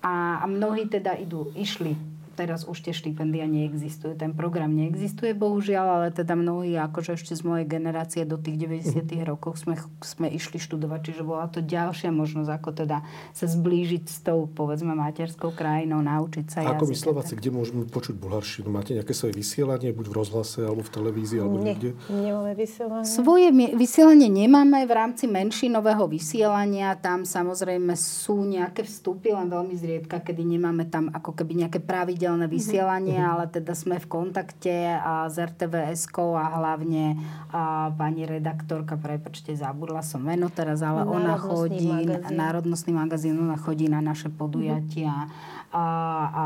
A, 0.00 0.40
a 0.40 0.44
mnohí 0.48 0.88
teda 0.88 1.12
idú, 1.20 1.52
išli 1.52 2.13
teraz 2.34 2.66
už 2.66 2.82
tie 2.82 2.92
štipendia 2.92 3.46
neexistujú. 3.46 4.18
Ten 4.18 4.34
program 4.34 4.74
neexistuje, 4.74 5.32
bohužiaľ, 5.32 5.86
ale 6.02 6.06
teda 6.10 6.34
mnohí, 6.34 6.74
akože 6.74 7.14
ešte 7.14 7.38
z 7.38 7.42
mojej 7.46 7.66
generácie 7.70 8.26
do 8.26 8.36
tých 8.36 8.58
90 8.66 9.06
mm. 9.06 9.22
rokov 9.24 9.62
sme, 9.62 9.78
sme 10.02 10.26
išli 10.28 10.58
študovať, 10.58 11.00
čiže 11.14 11.22
bola 11.22 11.46
to 11.46 11.62
ďalšia 11.62 12.10
možnosť, 12.10 12.50
ako 12.50 12.70
teda 12.74 13.06
sa 13.30 13.46
zblížiť 13.46 14.04
s 14.10 14.18
tou, 14.26 14.50
povedzme, 14.50 14.92
materskou 14.92 15.54
krajinou, 15.54 16.02
naučiť 16.02 16.46
sa 16.50 16.58
jazyk. 16.66 16.74
Ako 16.74 16.90
my 16.90 16.96
Slováci, 16.98 17.32
kde 17.38 17.50
môžeme 17.54 17.82
počuť 17.86 18.14
bulharšinu? 18.18 18.66
Máte 18.68 18.98
nejaké 18.98 19.14
svoje 19.14 19.38
vysielanie, 19.38 19.94
buď 19.94 20.06
v 20.10 20.14
rozhlase, 20.18 20.60
alebo 20.66 20.82
v 20.82 20.90
televízii, 20.90 21.38
alebo 21.38 21.56
Nie, 21.62 21.78
niekde? 21.78 21.90
nemáme 22.10 22.52
vysielanie. 22.58 23.06
Svoje 23.06 23.48
vysielanie 23.78 24.28
nemáme 24.28 24.82
v 24.82 24.92
rámci 24.92 25.30
menšinového 25.30 26.10
vysielania. 26.10 26.98
Tam 26.98 27.22
samozrejme 27.22 27.94
sú 27.94 28.42
nejaké 28.42 28.82
vstupy, 28.82 29.36
len 29.36 29.46
veľmi 29.46 29.74
zriedka, 29.78 30.18
kedy 30.24 30.42
nemáme 30.42 30.90
tam 30.90 31.12
ako 31.14 31.36
keby 31.36 31.66
nejaké 31.66 31.78
pravidelné 31.78 32.23
pravidelné 32.24 32.46
vysielanie, 32.48 33.18
mm-hmm. 33.20 33.32
ale 33.36 33.44
teda 33.52 33.72
sme 33.76 34.00
v 34.00 34.06
kontakte 34.08 34.96
a 34.96 35.28
s 35.28 35.36
rtvs 35.36 36.08
a 36.16 36.44
hlavne 36.56 37.20
a 37.52 37.92
pani 37.92 38.24
redaktorka, 38.24 38.96
prepačte, 38.96 39.52
zabudla 39.52 40.00
som 40.00 40.24
meno 40.24 40.48
teraz, 40.48 40.80
ale 40.80 41.04
ona 41.04 41.36
chodí, 41.36 41.92
magazín. 41.92 42.32
národnostný 42.32 42.92
magazín, 42.96 43.36
ona 43.36 43.60
chodí 43.60 43.92
na 43.92 44.00
naše 44.00 44.32
podujatia. 44.32 45.28
Mm-hmm 45.28 45.62
a, 45.74 45.86
a 46.30 46.44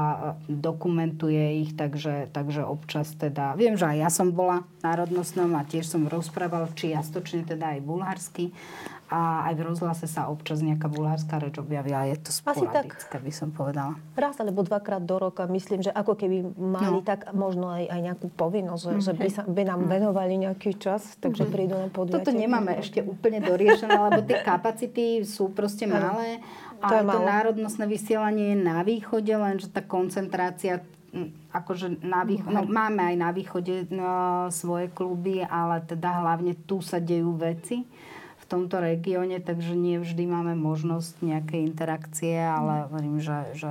dokumentuje 0.49 1.61
ich, 1.61 1.77
takže, 1.77 2.33
takže 2.33 2.64
občas 2.64 3.12
teda... 3.12 3.53
Viem, 3.61 3.77
že 3.77 3.85
aj 3.85 3.97
ja 4.01 4.09
som 4.09 4.33
bola 4.33 4.64
národnostnom 4.81 5.53
a 5.53 5.69
tiež 5.69 5.85
som 5.85 6.09
rozprával 6.09 6.73
čiastočne 6.73 7.45
teda 7.45 7.77
aj 7.77 7.85
bulharsky 7.85 8.57
a 9.09 9.49
aj 9.49 9.55
v 9.57 9.62
rozhlase 9.64 10.05
sa 10.05 10.29
občas 10.29 10.61
nejaká 10.61 10.85
bulharská 10.93 11.41
reč 11.41 11.57
objavia. 11.57 12.05
Je 12.12 12.21
to 12.21 12.29
sporadické, 12.29 13.17
by 13.17 13.33
som 13.33 13.49
povedala. 13.49 13.97
Raz 14.12 14.37
alebo 14.37 14.61
dvakrát 14.61 15.01
do 15.01 15.17
roka. 15.17 15.49
Myslím, 15.49 15.81
že 15.81 15.88
ako 15.88 16.12
keby 16.12 16.45
mali 16.53 17.01
no. 17.01 17.05
tak 17.05 17.33
možno 17.33 17.73
aj, 17.73 17.88
aj 17.88 18.01
nejakú 18.05 18.29
povinnosť, 18.37 18.85
mm. 18.85 19.01
že 19.01 19.12
by, 19.17 19.29
sa, 19.33 19.43
by 19.49 19.62
nám 19.64 19.81
mm. 19.85 19.88
venovali 19.88 20.35
nejaký 20.45 20.77
čas, 20.77 21.17
takže 21.25 21.49
mm. 21.49 21.51
prídu 21.51 21.75
na 21.81 21.88
podujatie. 21.88 22.21
Toto 22.21 22.37
nemáme 22.37 22.77
ešte 22.77 23.01
úplne 23.01 23.41
doriešené, 23.41 23.97
lebo 23.97 24.21
tie 24.29 24.45
kapacity 24.53 25.25
sú 25.25 25.57
proste 25.57 25.88
malé. 25.88 26.45
A 26.45 26.68
to, 26.79 26.95
to 27.03 27.19
národnostné 27.23 27.85
vysielanie 27.91 28.55
je 28.55 28.59
na 28.59 28.81
východe, 28.87 29.31
lenže 29.35 29.69
tá 29.69 29.83
koncentrácia 29.83 30.81
akože 31.51 32.05
na 32.05 32.23
východe, 32.23 32.53
no, 32.53 32.69
máme 32.69 33.01
aj 33.01 33.17
na 33.17 33.31
východe 33.33 33.88
no, 33.88 34.47
svoje 34.53 34.93
kluby, 34.93 35.41
ale 35.41 35.81
teda 35.83 36.21
hlavne 36.21 36.53
tu 36.69 36.85
sa 36.85 37.01
dejú 37.01 37.35
veci 37.35 37.88
tomto 38.49 38.81
regióne, 38.81 39.45
takže 39.45 39.77
nie 39.77 40.01
vždy 40.01 40.25
máme 40.25 40.57
možnosť 40.57 41.21
nejakej 41.21 41.61
interakcie, 41.69 42.41
ale 42.41 42.88
hovorím, 42.88 43.21
že, 43.21 43.38
že 43.53 43.71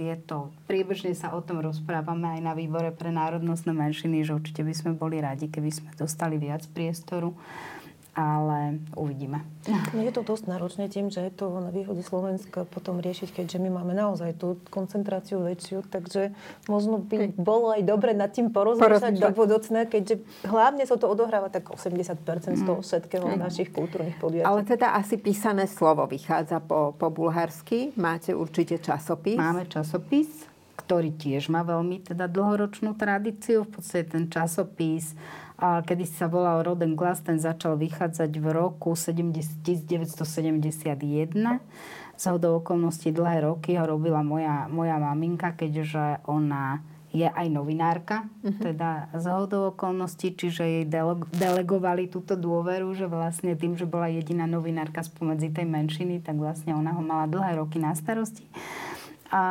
je 0.00 0.16
to, 0.24 0.48
priebežne 0.64 1.12
sa 1.12 1.36
o 1.36 1.44
tom 1.44 1.60
rozprávame 1.60 2.40
aj 2.40 2.40
na 2.40 2.56
výbore 2.56 2.88
pre 2.90 3.12
národnostné 3.12 3.76
menšiny, 3.76 4.24
že 4.24 4.32
určite 4.32 4.64
by 4.64 4.72
sme 4.72 4.92
boli 4.96 5.20
radi, 5.20 5.52
keby 5.52 5.68
sme 5.68 5.90
dostali 5.94 6.40
viac 6.40 6.64
priestoru 6.72 7.36
ale 8.18 8.82
uvidíme. 8.98 9.46
No 9.94 10.02
je 10.02 10.10
to 10.10 10.26
dosť 10.26 10.50
náročné 10.50 10.90
tým, 10.90 11.06
že 11.06 11.22
je 11.22 11.32
to 11.38 11.62
na 11.62 11.70
východe 11.70 12.02
Slovenska 12.02 12.66
potom 12.66 12.98
riešiť, 12.98 13.30
keďže 13.30 13.62
my 13.62 13.70
máme 13.70 13.94
naozaj 13.94 14.34
tú 14.34 14.58
koncentráciu 14.74 15.38
väčšiu, 15.46 15.86
takže 15.86 16.34
možno 16.66 16.98
by 16.98 17.38
bolo 17.38 17.70
aj 17.70 17.86
dobre 17.86 18.18
nad 18.18 18.34
tým 18.34 18.50
porozmýšľať 18.50 19.22
do 19.22 19.30
budúcna, 19.30 19.86
keďže 19.86 20.18
hlavne 20.50 20.82
sa 20.82 20.98
to 20.98 21.06
odohráva 21.06 21.46
tak 21.46 21.70
80% 21.70 22.58
z 22.58 22.62
toho 22.66 22.82
mm. 22.82 22.86
všetkého 22.90 23.26
mm. 23.30 23.38
našich 23.38 23.70
kultúrnych 23.70 24.18
podujatí. 24.18 24.50
Ale 24.50 24.66
teda 24.66 24.98
asi 24.98 25.14
písané 25.14 25.70
slovo 25.70 26.02
vychádza 26.10 26.58
po, 26.58 26.98
po 26.98 27.14
bulharsky. 27.14 27.94
Máte 27.94 28.34
určite 28.34 28.82
časopis. 28.82 29.38
Máme 29.38 29.70
časopis, 29.70 30.26
ktorý 30.74 31.14
tiež 31.14 31.54
má 31.54 31.62
veľmi 31.62 32.02
teda 32.02 32.26
dlhoročnú 32.26 32.98
tradíciu. 32.98 33.62
V 33.62 33.78
podstate 33.78 34.10
ten 34.10 34.26
časopis 34.26 35.14
a 35.58 35.82
kedy 35.82 36.06
sa 36.06 36.30
volal 36.30 36.62
Roden 36.62 36.94
Glass, 36.94 37.18
ten 37.26 37.42
začal 37.42 37.74
vychádzať 37.74 38.30
v 38.38 38.46
roku 38.54 38.94
1971. 38.94 40.54
Z 42.18 42.24
hodou 42.30 42.62
okolností 42.62 43.10
dlhé 43.10 43.42
roky 43.42 43.74
ho 43.74 43.82
robila 43.82 44.22
moja, 44.22 44.70
moja 44.70 45.02
maminka, 45.02 45.58
keďže 45.58 46.22
ona 46.30 46.82
je 47.08 47.24
aj 47.24 47.46
novinárka, 47.48 48.28
uh-huh. 48.44 48.60
teda 48.60 49.08
z 49.16 49.26
hodou 49.32 49.72
okolností, 49.72 50.36
čiže 50.36 50.62
jej 50.62 50.84
delegovali 51.34 52.06
túto 52.06 52.36
dôveru, 52.36 52.92
že 52.92 53.08
vlastne 53.08 53.56
tým, 53.56 53.74
že 53.80 53.88
bola 53.88 54.12
jediná 54.12 54.44
novinárka 54.44 55.00
spomedzi 55.00 55.48
tej 55.50 55.66
menšiny, 55.66 56.20
tak 56.20 56.36
vlastne 56.36 56.76
ona 56.76 56.92
ho 56.92 57.02
mala 57.02 57.24
dlhé 57.26 57.58
roky 57.58 57.80
na 57.80 57.96
starosti. 57.96 58.44
A, 59.32 59.42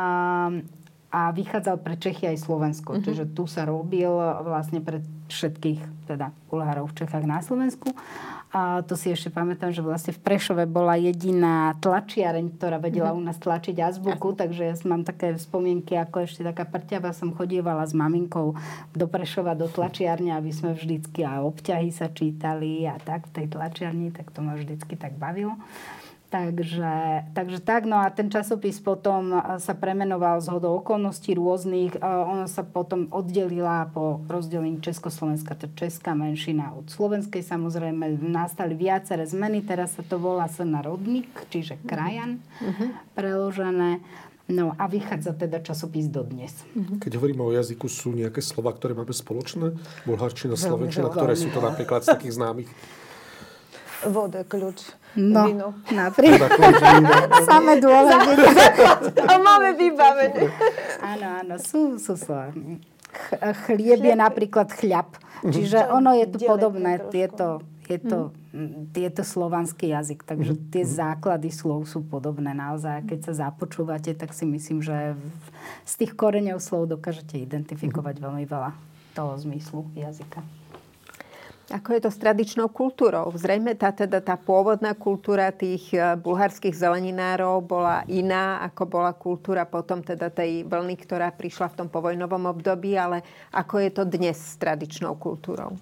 a 1.08 1.32
vychádzal 1.32 1.80
pre 1.80 1.96
Čechy 1.96 2.28
aj 2.28 2.44
Slovensko. 2.44 2.96
Uh-huh. 2.96 3.04
Čiže 3.04 3.32
tu 3.32 3.48
sa 3.48 3.64
robil 3.64 4.12
vlastne 4.44 4.84
pre 4.84 5.00
všetkých 5.28 6.08
teda 6.08 6.32
Bulharov 6.48 6.92
v 6.92 7.04
Čechách 7.04 7.24
na 7.24 7.40
Slovensku. 7.40 7.92
A 8.48 8.80
to 8.80 8.96
si 8.96 9.12
ešte 9.12 9.28
pamätám, 9.28 9.72
že 9.76 9.84
vlastne 9.84 10.16
v 10.16 10.24
Prešove 10.24 10.64
bola 10.64 10.96
jediná 10.96 11.76
tlačiareň, 11.84 12.56
ktorá 12.56 12.80
vedela 12.80 13.12
mhm. 13.12 13.16
u 13.16 13.22
nás 13.28 13.36
tlačiť 13.36 13.76
azbuku, 13.76 14.32
takže 14.32 14.72
ja 14.72 14.74
mám 14.88 15.04
také 15.04 15.36
spomienky, 15.36 16.00
ako 16.00 16.24
ešte 16.24 16.40
taká 16.44 16.64
prťava 16.64 17.12
som 17.12 17.36
chodievala 17.36 17.84
s 17.84 17.92
maminkou 17.92 18.56
do 18.96 19.06
Prešova, 19.08 19.52
do 19.52 19.68
tlačiarne, 19.68 20.32
aby 20.32 20.48
sme 20.48 20.72
vždycky 20.72 21.28
a 21.28 21.44
obťahy 21.44 21.92
sa 21.92 22.08
čítali 22.08 22.88
a 22.88 22.96
tak 22.96 23.28
v 23.28 23.44
tej 23.44 23.46
tlačiarni, 23.52 24.16
tak 24.16 24.32
to 24.32 24.40
ma 24.40 24.56
vždycky 24.56 24.96
tak 24.96 25.16
bavilo. 25.20 25.56
Takže, 26.28 27.24
takže 27.32 27.58
tak, 27.64 27.88
no 27.88 28.04
a 28.04 28.12
ten 28.12 28.28
časopis 28.28 28.76
potom 28.84 29.32
sa 29.56 29.72
premenoval 29.72 30.44
z 30.44 30.52
hodou 30.52 30.76
okolností 30.84 31.32
rôznych. 31.32 31.96
Ona 32.04 32.44
sa 32.44 32.68
potom 32.68 33.08
oddelila 33.08 33.88
po 33.88 34.20
rozdelení 34.28 34.76
Československa, 34.84 35.56
to 35.56 35.72
česká 35.72 36.12
menšina 36.12 36.76
od 36.76 36.92
slovenskej 36.92 37.40
samozrejme. 37.40 38.20
Nastali 38.20 38.76
viaceré 38.76 39.24
zmeny, 39.24 39.64
teraz 39.64 39.96
sa 39.96 40.04
to 40.04 40.20
volá 40.20 40.52
sa 40.52 40.68
na 40.68 40.84
rodník, 40.84 41.32
čiže 41.48 41.80
krajan 41.88 42.44
uh-huh. 42.60 42.92
preložené. 43.16 44.04
No 44.52 44.76
a 44.76 44.84
vychádza 44.84 45.32
teda 45.32 45.64
časopis 45.64 46.12
dodnes. 46.12 46.52
Uh-huh. 46.76 47.00
Keď 47.00 47.16
hovoríme 47.16 47.40
o 47.40 47.56
jazyku, 47.56 47.88
sú 47.88 48.12
nejaké 48.12 48.44
slova, 48.44 48.76
ktoré 48.76 48.92
máme 48.92 49.16
spoločné? 49.16 49.80
Bulharčina, 50.04 50.60
slovenčina, 50.60 51.08
ktoré 51.08 51.40
sú 51.40 51.48
to 51.48 51.64
napríklad 51.64 52.04
z 52.04 52.12
takých 52.12 52.36
známych? 52.40 52.68
Voda, 54.06 54.46
kľúč, 54.46 54.94
no, 55.18 55.50
víno. 55.50 55.68
napríklad. 55.90 56.54
Samé 57.50 57.82
dôležité. 57.82 58.46
A 59.26 59.34
máme 59.42 59.74
vybavené. 59.74 60.54
Áno, 61.02 61.26
áno, 61.42 61.54
sú, 61.58 61.98
sú 61.98 62.14
slova. 62.14 62.54
Chlieb 63.66 63.98
je 64.04 64.14
napríklad 64.14 64.70
chľab. 64.70 65.18
Čiže 65.42 65.90
ono 65.90 66.14
je 66.14 66.26
tu 66.30 66.38
podobné. 66.46 67.02
Tieto, 67.10 67.62
je 67.88 67.98
to, 67.98 68.18
mm. 68.52 68.92
je 68.92 69.10
to 69.10 69.22
slovanský 69.24 69.90
jazyk, 69.90 70.22
takže 70.22 70.52
mm. 70.54 70.60
tie 70.70 70.84
základy 70.84 71.48
slov 71.48 71.88
sú 71.88 72.04
podobné 72.04 72.52
naozaj. 72.52 73.08
Keď 73.08 73.18
sa 73.32 73.48
započúvate, 73.48 74.12
tak 74.14 74.36
si 74.36 74.44
myslím, 74.44 74.84
že 74.84 75.16
z 75.88 75.92
tých 76.04 76.12
koreňov 76.14 76.60
slov 76.60 76.92
dokážete 76.92 77.40
identifikovať 77.40 78.20
veľmi 78.20 78.44
veľa 78.44 78.76
toho 79.16 79.34
zmyslu 79.40 79.88
jazyka. 79.96 80.44
Ako 81.68 81.92
je 81.92 82.00
to 82.00 82.08
s 82.08 82.16
tradičnou 82.16 82.72
kultúrou? 82.72 83.28
Zrejme 83.36 83.76
tá, 83.76 83.92
teda, 83.92 84.24
tá 84.24 84.40
pôvodná 84.40 84.96
kultúra 84.96 85.52
tých 85.52 85.92
e, 85.92 86.16
bulharských 86.16 86.72
zeleninárov 86.72 87.60
bola 87.60 88.08
iná, 88.08 88.64
ako 88.64 88.88
bola 88.88 89.12
kultúra 89.12 89.68
potom 89.68 90.00
teda 90.00 90.32
tej 90.32 90.64
vlny, 90.64 90.96
ktorá 90.96 91.28
prišla 91.28 91.68
v 91.68 91.76
tom 91.84 91.88
povojnovom 91.92 92.48
období, 92.48 92.96
ale 92.96 93.20
ako 93.52 93.84
je 93.84 93.90
to 93.92 94.08
dnes 94.08 94.40
s 94.40 94.56
tradičnou 94.56 95.20
kultúrou? 95.20 95.76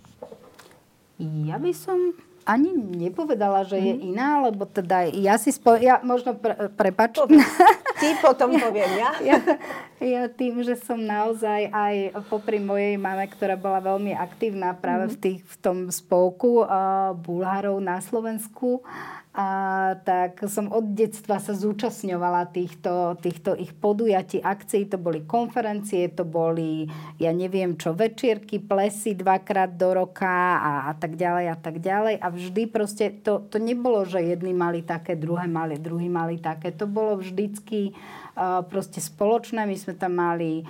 Ja 1.22 1.55
by 1.62 1.70
som 1.70 2.18
ani 2.47 2.71
nepovedala, 2.79 3.67
že 3.67 3.77
je 3.77 3.93
mhm. 3.99 4.03
iná, 4.15 4.29
lebo 4.47 4.65
teda 4.65 5.11
ja 5.11 5.35
si 5.35 5.51
spo... 5.51 5.75
Ja 5.75 5.99
možno 6.07 6.39
pre, 6.39 6.71
prepač. 6.79 7.19
Ty 8.01 8.09
potom 8.23 8.55
poviem 8.55 8.93
ja. 9.03 9.11
ja. 9.21 9.39
Ja 9.97 10.23
tým, 10.31 10.63
že 10.63 10.79
som 10.79 11.01
naozaj 11.01 11.73
aj 11.73 12.23
popri 12.31 12.63
mojej 12.63 13.01
mame, 13.01 13.27
ktorá 13.27 13.57
bola 13.59 13.83
veľmi 13.83 14.15
aktívna 14.15 14.77
práve 14.79 15.11
mm-hmm. 15.11 15.17
v, 15.17 15.23
tých, 15.25 15.41
v 15.43 15.57
tom 15.59 15.79
spolku 15.91 16.63
uh, 16.63 17.17
Bulhárov 17.17 17.81
na 17.81 17.99
Slovensku, 17.99 18.85
a 19.37 19.49
tak 20.01 20.49
som 20.49 20.72
od 20.72 20.96
detstva 20.96 21.37
sa 21.37 21.53
zúčastňovala 21.53 22.49
týchto, 22.57 23.20
týchto 23.20 23.53
ich 23.53 23.77
podujatí, 23.77 24.40
akcií. 24.40 24.88
To 24.88 24.96
boli 24.96 25.29
konferencie, 25.29 26.09
to 26.09 26.25
boli, 26.25 26.88
ja 27.20 27.37
neviem 27.37 27.77
čo, 27.77 27.92
večierky, 27.92 28.64
plesy 28.64 29.12
dvakrát 29.12 29.77
do 29.77 29.92
roka 29.92 30.57
a, 30.57 30.72
a 30.88 30.92
tak 30.96 31.20
ďalej 31.20 31.53
a 31.53 31.57
tak 31.61 31.85
ďalej. 31.85 32.16
A 32.16 32.27
vždy 32.33 32.62
proste, 32.72 33.12
to, 33.20 33.44
to 33.53 33.61
nebolo, 33.61 34.09
že 34.09 34.25
jedni 34.25 34.57
mali 34.57 34.81
také, 34.81 35.20
druhé 35.20 35.44
mali, 35.44 35.77
druhý 35.77 36.09
mali 36.09 36.40
také. 36.40 36.72
To 36.72 36.88
bolo 36.88 37.20
vždycky 37.20 37.92
proste 38.68 39.01
spoločné. 39.01 39.64
My 39.64 39.77
sme 39.77 39.96
tam 39.96 40.20
mali 40.20 40.62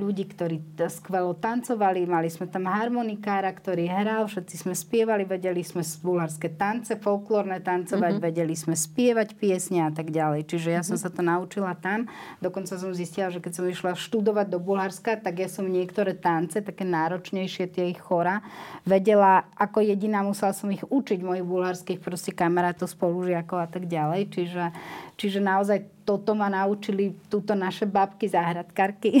ľudí, 0.00 0.24
ktorí 0.24 0.80
skvelo 0.88 1.36
tancovali, 1.36 2.08
mali 2.08 2.32
sme 2.32 2.48
tam 2.48 2.64
harmonikára, 2.64 3.52
ktorý 3.52 3.84
hral, 3.84 4.24
všetci 4.24 4.64
sme 4.64 4.72
spievali, 4.72 5.28
vedeli 5.28 5.60
sme 5.60 5.84
bulharské 6.00 6.48
tance, 6.56 6.96
folklórne 6.96 7.60
tancovať, 7.60 8.16
mm-hmm. 8.16 8.24
vedeli 8.24 8.56
sme 8.56 8.72
spievať 8.72 9.36
piesne 9.36 9.84
a 9.84 9.92
tak 9.92 10.08
ďalej. 10.16 10.48
Čiže 10.48 10.68
ja 10.72 10.80
mm-hmm. 10.80 10.96
som 10.96 10.96
sa 10.96 11.12
to 11.12 11.20
naučila 11.20 11.76
tam. 11.76 12.08
Dokonca 12.40 12.80
som 12.80 12.96
zistila, 12.96 13.28
že 13.28 13.44
keď 13.44 13.52
som 13.52 13.68
išla 13.68 14.00
študovať 14.00 14.48
do 14.48 14.64
Bulharska, 14.64 15.20
tak 15.20 15.44
ja 15.44 15.48
som 15.52 15.68
niektoré 15.68 16.16
tance, 16.16 16.64
také 16.64 16.88
náročnejšie 16.88 17.68
tie 17.68 17.92
ich 17.92 18.00
chora, 18.00 18.40
vedela, 18.88 19.44
ako 19.60 19.84
jediná 19.84 20.24
musela 20.24 20.56
som 20.56 20.72
ich 20.72 20.80
učiť 20.88 21.20
mojich 21.20 21.44
bulharských 21.44 22.00
proste 22.00 22.32
kamarátov, 22.32 22.88
spolužiakov 22.88 23.60
a 23.60 23.68
tak 23.68 23.84
ďalej. 23.92 24.32
Čiže, 24.32 24.72
čiže 25.18 25.42
naozaj 25.42 25.98
toto 26.08 26.32
ma 26.32 26.48
naučili 26.48 27.12
túto 27.28 27.52
naše 27.52 27.84
babky 27.84 28.30
záhradkarky. 28.32 29.20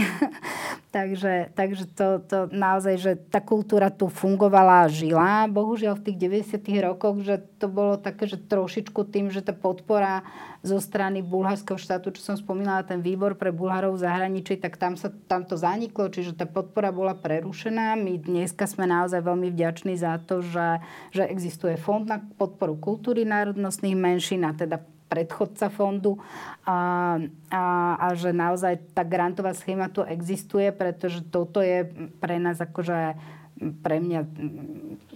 Takže, 0.88 1.52
takže 1.52 1.84
to, 1.92 2.24
to 2.24 2.48
naozaj, 2.48 2.96
že 2.96 3.12
tá 3.28 3.44
kultúra 3.44 3.92
tu 3.92 4.08
fungovala 4.08 4.88
a 4.88 4.90
žila. 4.90 5.44
Bohužiaľ 5.44 6.00
v 6.00 6.04
tých 6.08 6.18
90 6.56 6.64
rokoch, 6.80 7.20
že 7.20 7.44
to 7.60 7.68
bolo 7.68 8.00
také, 8.00 8.24
že 8.24 8.40
trošičku 8.40 8.96
tým, 9.12 9.28
že 9.28 9.44
tá 9.44 9.52
podpora 9.52 10.24
zo 10.64 10.80
strany 10.80 11.20
bulharského 11.20 11.76
štátu, 11.76 12.16
čo 12.16 12.32
som 12.32 12.40
spomínala, 12.40 12.88
ten 12.88 13.04
výbor 13.04 13.36
pre 13.36 13.52
Bulharov 13.52 14.00
v 14.00 14.08
zahraničí, 14.08 14.56
tak 14.56 14.80
tam, 14.80 14.96
sa, 14.96 15.12
tam 15.28 15.44
to 15.44 15.60
zaniklo, 15.60 16.08
čiže 16.08 16.40
tá 16.40 16.48
podpora 16.48 16.88
bola 16.88 17.12
prerušená. 17.12 17.92
My 18.00 18.16
dneska 18.16 18.64
sme 18.64 18.88
naozaj 18.88 19.20
veľmi 19.20 19.52
vďační 19.52 19.92
za 20.00 20.16
to, 20.24 20.40
že, 20.40 20.80
že 21.12 21.28
existuje 21.28 21.76
fond 21.76 22.08
na 22.08 22.24
podporu 22.40 22.80
kultúry 22.80 23.28
národnostných 23.28 23.92
menšín 23.92 24.48
a 24.48 24.56
teda 24.56 24.80
predchodca 25.08 25.72
fondu 25.72 26.20
a, 26.68 27.16
a, 27.48 27.64
a 27.96 28.06
že 28.12 28.30
naozaj 28.30 28.92
tá 28.92 29.02
grantová 29.02 29.56
schéma 29.56 29.88
tu 29.88 30.04
existuje, 30.04 30.68
pretože 30.70 31.24
toto 31.26 31.64
je 31.64 31.88
pre 32.20 32.36
nás 32.36 32.60
akože 32.60 33.16
pre 33.58 33.98
mňa 33.98 34.20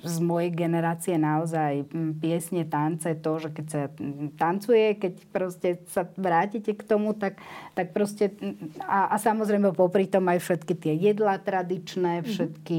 z 0.03 0.17
mojej 0.19 0.51
generácie 0.51 1.15
naozaj 1.15 1.87
piesne, 2.19 2.67
tance, 2.67 3.07
to, 3.23 3.33
že 3.39 3.49
keď 3.55 3.67
sa 3.71 3.83
tancuje, 4.35 4.99
keď 4.99 5.15
proste 5.31 5.69
sa 5.87 6.11
vrátite 6.19 6.75
k 6.75 6.83
tomu, 6.83 7.15
tak, 7.15 7.39
tak 7.79 7.95
proste 7.95 8.35
a, 8.83 9.15
a 9.15 9.17
samozrejme 9.17 9.71
popri 9.71 10.11
tom 10.11 10.27
aj 10.27 10.43
všetky 10.43 10.75
tie 10.75 10.95
jedlá 10.99 11.39
tradičné, 11.39 12.23
mhm. 12.23 12.27
všetky, 12.27 12.79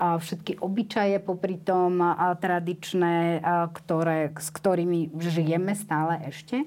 a 0.00 0.16
všetky 0.16 0.52
obyčaje 0.64 1.16
popri 1.20 1.60
tom 1.60 2.00
a 2.00 2.32
tradičné, 2.36 3.44
a 3.44 3.68
ktoré, 3.68 4.32
s 4.32 4.48
ktorými 4.48 5.12
žijeme 5.20 5.76
stále 5.76 6.24
ešte. 6.24 6.64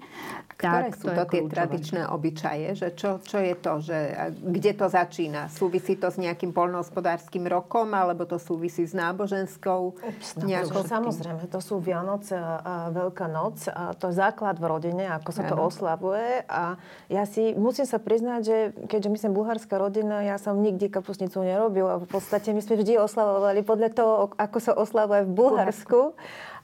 Ktoré 0.55 0.87
tak, 0.87 0.95
sú 0.95 1.07
to, 1.11 1.19
to 1.19 1.23
tie 1.35 1.41
tradičné 1.51 2.01
obyčaje? 2.07 2.79
Že 2.79 2.87
čo, 2.95 3.09
čo 3.19 3.37
je 3.43 3.53
to? 3.59 3.83
Že, 3.83 3.99
kde 4.39 4.71
to 4.71 4.87
začína? 4.87 5.51
Súvisí 5.51 5.99
to 5.99 6.07
s 6.07 6.15
nejakým 6.15 6.55
polnohospodárským 6.55 7.43
rokom? 7.51 7.91
Alebo 7.91 8.23
to 8.23 8.39
súvisí 8.39 8.87
s 8.87 8.95
náboženskou? 8.95 9.99
Nejakou... 10.47 10.87
Samozrejme, 10.87 11.51
to 11.51 11.59
sú 11.59 11.83
Vianoce 11.83 12.39
a 12.39 12.87
Veľká 12.87 13.27
noc. 13.27 13.67
A 13.67 13.91
to 13.99 14.07
je 14.07 14.15
základ 14.15 14.55
v 14.55 14.65
rodine, 14.71 15.03
ako 15.11 15.29
sa 15.35 15.43
to 15.43 15.59
oslavuje. 15.59 16.47
A 16.47 16.79
ja 17.11 17.27
si 17.27 17.51
musím 17.51 17.83
sa 17.83 17.99
priznať, 17.99 18.41
že 18.47 18.57
keďže 18.87 19.09
my 19.11 19.17
sme 19.19 19.31
bulharská 19.35 19.75
rodina, 19.75 20.23
ja 20.23 20.39
som 20.39 20.55
nikdy 20.63 20.87
kapusnicu 20.87 21.43
nerobil. 21.43 21.83
A 21.91 21.99
v 21.99 22.07
podstate 22.07 22.55
my 22.55 22.63
sme 22.63 22.79
vždy 22.79 22.95
oslavovali 22.95 23.59
podľa 23.59 23.89
toho, 23.91 24.13
ako 24.39 24.57
sa 24.63 24.71
oslavuje 24.71 25.27
v 25.27 25.35
Bulharsku. 25.35 26.15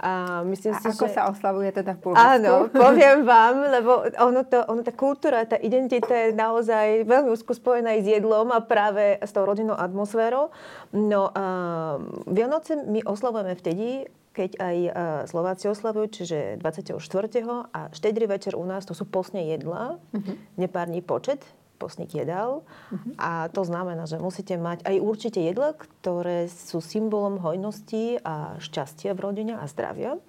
A 0.01 0.41
myslím 0.49 0.73
a 0.73 0.81
si, 0.81 0.87
ako 0.89 1.05
že... 1.05 1.13
sa 1.13 1.29
oslavuje 1.29 1.69
teda 1.69 1.93
v 1.93 2.09
Bulharsku? 2.09 2.25
Áno, 2.41 2.53
poviem 2.73 3.21
vám, 3.21 3.69
lebo 3.69 4.01
ono, 4.17 4.41
to, 4.49 4.65
ono 4.65 4.81
tá 4.81 4.89
kultúra, 4.97 5.45
tá 5.45 5.61
identita 5.61 6.09
je 6.09 6.33
naozaj 6.33 7.05
veľmi 7.05 7.29
úzko 7.29 7.53
spojená 7.53 7.93
aj 7.93 8.01
s 8.01 8.07
jedlom 8.17 8.49
a 8.49 8.65
práve 8.65 9.21
s 9.21 9.29
tou 9.29 9.45
rodinnou 9.45 9.77
atmosférou. 9.77 10.49
No 10.89 11.29
a 11.37 11.45
Vianoce 12.25 12.81
my 12.81 13.05
oslavujeme 13.05 13.53
vtedy, 13.53 14.09
keď 14.33 14.51
aj 14.57 14.77
Slováci 15.29 15.69
oslavujú, 15.69 16.23
čiže 16.23 16.57
24. 16.57 16.97
a 17.69 17.79
štedrý 17.93 18.25
večer 18.25 18.57
u 18.57 18.65
nás 18.65 18.87
to 18.87 18.97
sú 18.97 19.05
posne 19.05 19.53
jedla, 19.53 20.01
uh-huh. 20.01 20.35
nepárny 20.57 21.05
počet, 21.05 21.45
postník 21.82 22.13
jedál. 22.13 22.62
Uh-huh. 22.94 23.17
A 23.17 23.50
to 23.50 23.65
znamená, 23.65 24.06
že 24.06 24.22
musíte 24.22 24.54
mať 24.62 24.86
aj 24.86 24.96
určite 25.02 25.41
jedla, 25.41 25.74
ktoré 25.74 26.46
sú 26.46 26.78
symbolom 26.78 27.41
hojnosti 27.41 28.22
a 28.22 28.62
šťastia 28.62 29.17
v 29.17 29.24
rodine 29.26 29.54
a 29.58 29.65
zdravia. 29.65 30.22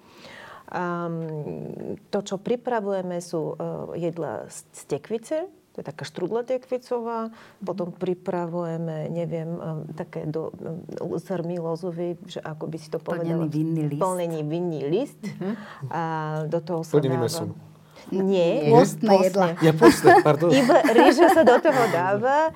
Um, 0.73 1.93
to, 2.09 2.25
čo 2.25 2.41
pripravujeme, 2.41 3.21
sú 3.21 3.53
uh, 3.53 3.93
jedla 3.93 4.49
z 4.49 4.81
tekvice, 4.89 5.45
to 5.73 5.81
je 5.81 5.85
taká 5.85 6.05
štrudla 6.05 6.45
tekvicová. 6.45 7.33
Potom 7.61 7.93
pripravujeme, 7.93 9.09
neviem, 9.09 9.57
um, 9.57 9.85
také 9.93 10.25
do, 10.25 10.53
um, 11.01 11.17
srmy 11.17 11.61
lozový, 11.61 12.17
že 12.25 12.41
ako 12.41 12.69
by 12.69 12.77
si 12.81 12.89
to 12.89 12.97
povedala. 13.01 13.45
Plnený 13.45 13.53
vinný 13.53 13.83
list. 13.89 14.01
Plnený 14.01 14.41
vinný 14.45 14.81
list. 14.89 15.21
Uh-huh. 15.21 15.53
A 15.93 16.01
do 16.49 16.57
toho 16.61 16.81
sa 16.81 16.97
Plnený 16.97 17.17
dáva... 17.21 17.25
Mesom. 17.29 17.72
Nie. 18.11 18.73
Postné 18.73 19.11
jedla. 19.29 19.47
Ja 19.61 19.71
postné, 19.71 20.19
pardon. 20.19 20.51
Iba 20.51 20.83
rýža 20.91 21.31
sa 21.31 21.47
do 21.47 21.55
toho 21.61 21.83
dáva. 21.93 22.51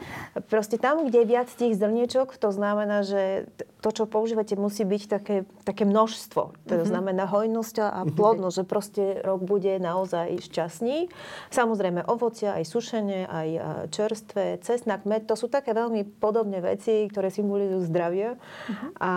Proste 0.51 0.75
tam, 0.81 1.07
kde 1.07 1.23
je 1.23 1.27
viac 1.27 1.47
tých 1.47 1.77
zrniečok, 1.79 2.35
to 2.35 2.51
znamená, 2.51 3.05
že 3.05 3.47
to, 3.79 3.89
čo 3.93 4.03
používate, 4.09 4.57
musí 4.57 4.83
byť 4.83 5.03
také, 5.07 5.35
také 5.63 5.85
množstvo. 5.85 6.41
To 6.67 6.73
mm-hmm. 6.73 6.89
znamená 6.89 7.23
hojnosť 7.29 7.75
a 7.79 8.01
plodnosť, 8.09 8.55
že 8.57 8.65
proste 8.65 9.03
rok 9.21 9.45
bude 9.45 9.77
naozaj 9.79 10.41
šťastný. 10.43 11.07
Samozrejme 11.53 12.03
ovocia, 12.09 12.57
aj 12.57 12.65
sušenie, 12.67 13.29
aj 13.29 13.47
čerstvé, 13.93 14.59
cesnak, 14.65 15.05
med, 15.05 15.29
to 15.29 15.37
sú 15.37 15.47
také 15.47 15.71
veľmi 15.77 16.03
podobné 16.17 16.59
veci, 16.59 17.05
ktoré 17.07 17.29
symbolizujú 17.29 17.85
zdravie. 17.87 18.35
Mm-hmm. 18.35 18.89
A, 18.97 19.13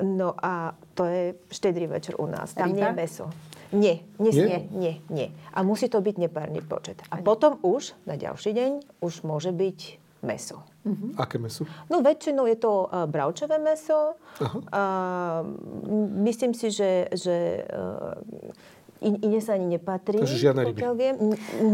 no 0.00 0.28
a 0.38 0.78
to 0.94 1.02
je 1.04 1.34
štedrý 1.50 1.90
večer 1.90 2.16
u 2.16 2.30
nás. 2.30 2.54
Tam 2.54 2.70
nie 2.70 2.84
je 2.84 2.94
meso. 2.94 3.26
Nie, 3.72 4.04
nie, 4.20 4.32
nie, 4.32 4.58
nie, 4.68 4.94
nie. 5.08 5.28
A 5.56 5.64
musí 5.64 5.88
to 5.88 6.04
byť 6.04 6.16
nepárny 6.20 6.60
počet. 6.60 7.00
A 7.08 7.24
potom 7.24 7.56
už 7.64 7.96
na 8.04 8.20
ďalší 8.20 8.52
deň 8.52 8.70
už 9.00 9.24
môže 9.24 9.48
byť 9.48 10.02
meso. 10.22 10.62
Uh-huh. 10.86 11.14
Aké 11.18 11.38
meso? 11.38 11.66
No 11.90 12.04
väčšinou 12.04 12.46
je 12.46 12.58
to 12.58 12.86
uh, 12.86 13.06
bravčové 13.10 13.58
meso. 13.58 14.14
Uh-huh. 14.38 14.62
Uh, 14.70 15.42
myslím 16.22 16.54
si, 16.54 16.70
že, 16.70 17.10
že 17.14 17.66
uh, 17.66 18.18
in, 19.02 19.14
iné 19.20 19.42
sa 19.42 19.58
ani 19.58 19.66
nepatrí. 19.76 20.22
Takže 20.22 20.38
žiadne 20.38 20.62
ryby. 20.70 20.80
Viem. 20.94 21.16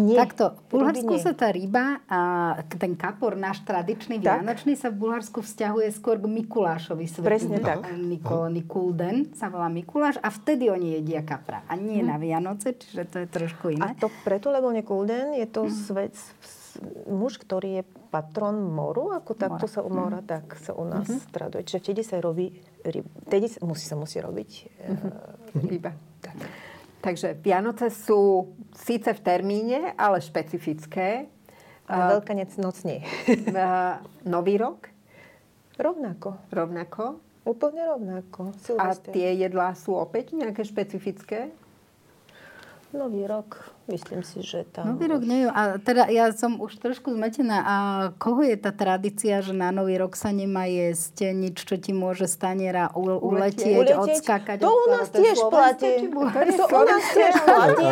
Nie. 0.08 0.18
Takto, 0.18 0.56
v 0.72 0.80
Bulharsku 0.80 1.14
sa 1.20 1.36
tá 1.36 1.52
ryba, 1.52 2.00
a 2.08 2.20
ten 2.66 2.96
kapor 2.96 3.36
náš 3.36 3.60
tradičný, 3.68 4.18
tak. 4.18 4.40
vianočný, 4.40 4.74
sa 4.74 4.88
v 4.88 4.96
Bulharsku 5.04 5.44
vzťahuje 5.44 5.88
skôr 5.92 6.16
k 6.16 6.26
Mikulášovi. 6.26 7.04
Svetu. 7.04 7.28
Presne 7.28 7.60
tak. 7.60 7.84
Niko, 7.92 8.48
Nikulden 8.48 9.36
sa 9.36 9.52
volá 9.52 9.68
Mikuláš 9.68 10.16
a 10.24 10.32
vtedy 10.32 10.72
oni 10.72 10.98
jedia 10.98 11.20
kapra. 11.22 11.62
A 11.68 11.76
nie 11.76 12.00
hmm. 12.00 12.08
na 12.08 12.16
Vianoce, 12.16 12.72
čiže 12.74 13.04
to 13.06 13.16
je 13.22 13.28
trošku 13.28 13.76
iné. 13.76 13.84
A 13.84 13.94
to 13.94 14.08
preto, 14.24 14.48
lebo 14.48 14.72
Nikulden 14.72 15.36
je 15.36 15.46
to 15.46 15.68
hmm. 15.68 15.74
svet, 15.74 16.16
muž, 17.08 17.38
ktorý 17.42 17.80
je 17.80 17.82
patron 18.08 18.56
moru, 18.56 19.12
ako 19.12 19.36
takto 19.36 19.66
sa 19.68 19.84
u 19.84 19.90
mora, 19.92 20.24
mm. 20.24 20.26
tak 20.26 20.56
sa 20.56 20.72
u 20.72 20.84
nás 20.88 21.04
mm-hmm. 21.04 21.32
traduje. 21.32 21.62
Čiže 21.68 21.80
vtedy 21.84 22.00
sa 22.00 22.16
robí 22.24 22.48
ryba. 22.80 23.08
Vtedy 23.28 23.46
musí 23.60 23.84
sa 23.84 23.96
musí 24.00 24.16
robiť 24.18 24.50
mm-hmm. 24.64 25.68
ryba. 25.68 25.92
Tak. 26.24 26.36
Takže 26.98 27.38
Vianoce 27.38 27.94
sú 27.94 28.52
síce 28.74 29.14
v 29.14 29.20
termíne, 29.22 29.94
ale 29.94 30.18
špecifické. 30.18 31.30
A 31.88 32.18
Veľkanec 32.18 32.52
noc 32.60 32.82
nie. 32.84 33.00
Nový 34.28 34.58
rok? 34.60 34.90
Rovnako. 35.78 36.36
Rovnako? 36.50 37.22
Úplne 37.48 37.82
rovnako. 37.86 38.52
Silvester. 38.60 39.08
A 39.08 39.14
tie 39.14 39.28
jedlá 39.40 39.72
sú 39.72 39.96
opäť 39.96 40.36
nejaké 40.36 40.66
špecifické? 40.66 41.48
Nový 42.92 43.24
rok 43.24 43.77
Myslím 43.88 44.20
si, 44.20 44.44
že 44.44 44.68
tam... 44.68 44.92
Nový 44.92 45.08
rok 45.08 45.24
nie. 45.24 45.48
A 45.48 45.80
teda 45.80 46.12
ja 46.12 46.28
som 46.36 46.60
už 46.60 46.76
trošku 46.76 47.08
zmetená. 47.16 47.64
A 47.64 47.76
koho 48.20 48.44
je 48.44 48.60
tá 48.60 48.68
tradícia, 48.68 49.40
že 49.40 49.56
na 49.56 49.72
Nový 49.72 49.96
rok 49.96 50.12
sa 50.12 50.28
nemá 50.28 50.68
jesť 50.68 51.32
nič, 51.32 51.64
čo 51.64 51.80
ti 51.80 51.96
môže 51.96 52.28
staniera 52.28 52.92
u, 52.92 53.08
uletieť, 53.08 53.80
uletieť, 53.80 53.96
odskákať? 53.96 54.56
To 54.60 54.68
u 54.68 54.84
nás 54.92 55.08
tiež 55.08 55.40
platí. 55.52 56.04
To 56.04 56.64
u 56.68 56.84
nás 56.84 57.04
tiež 57.16 57.34
platí. 57.48 57.88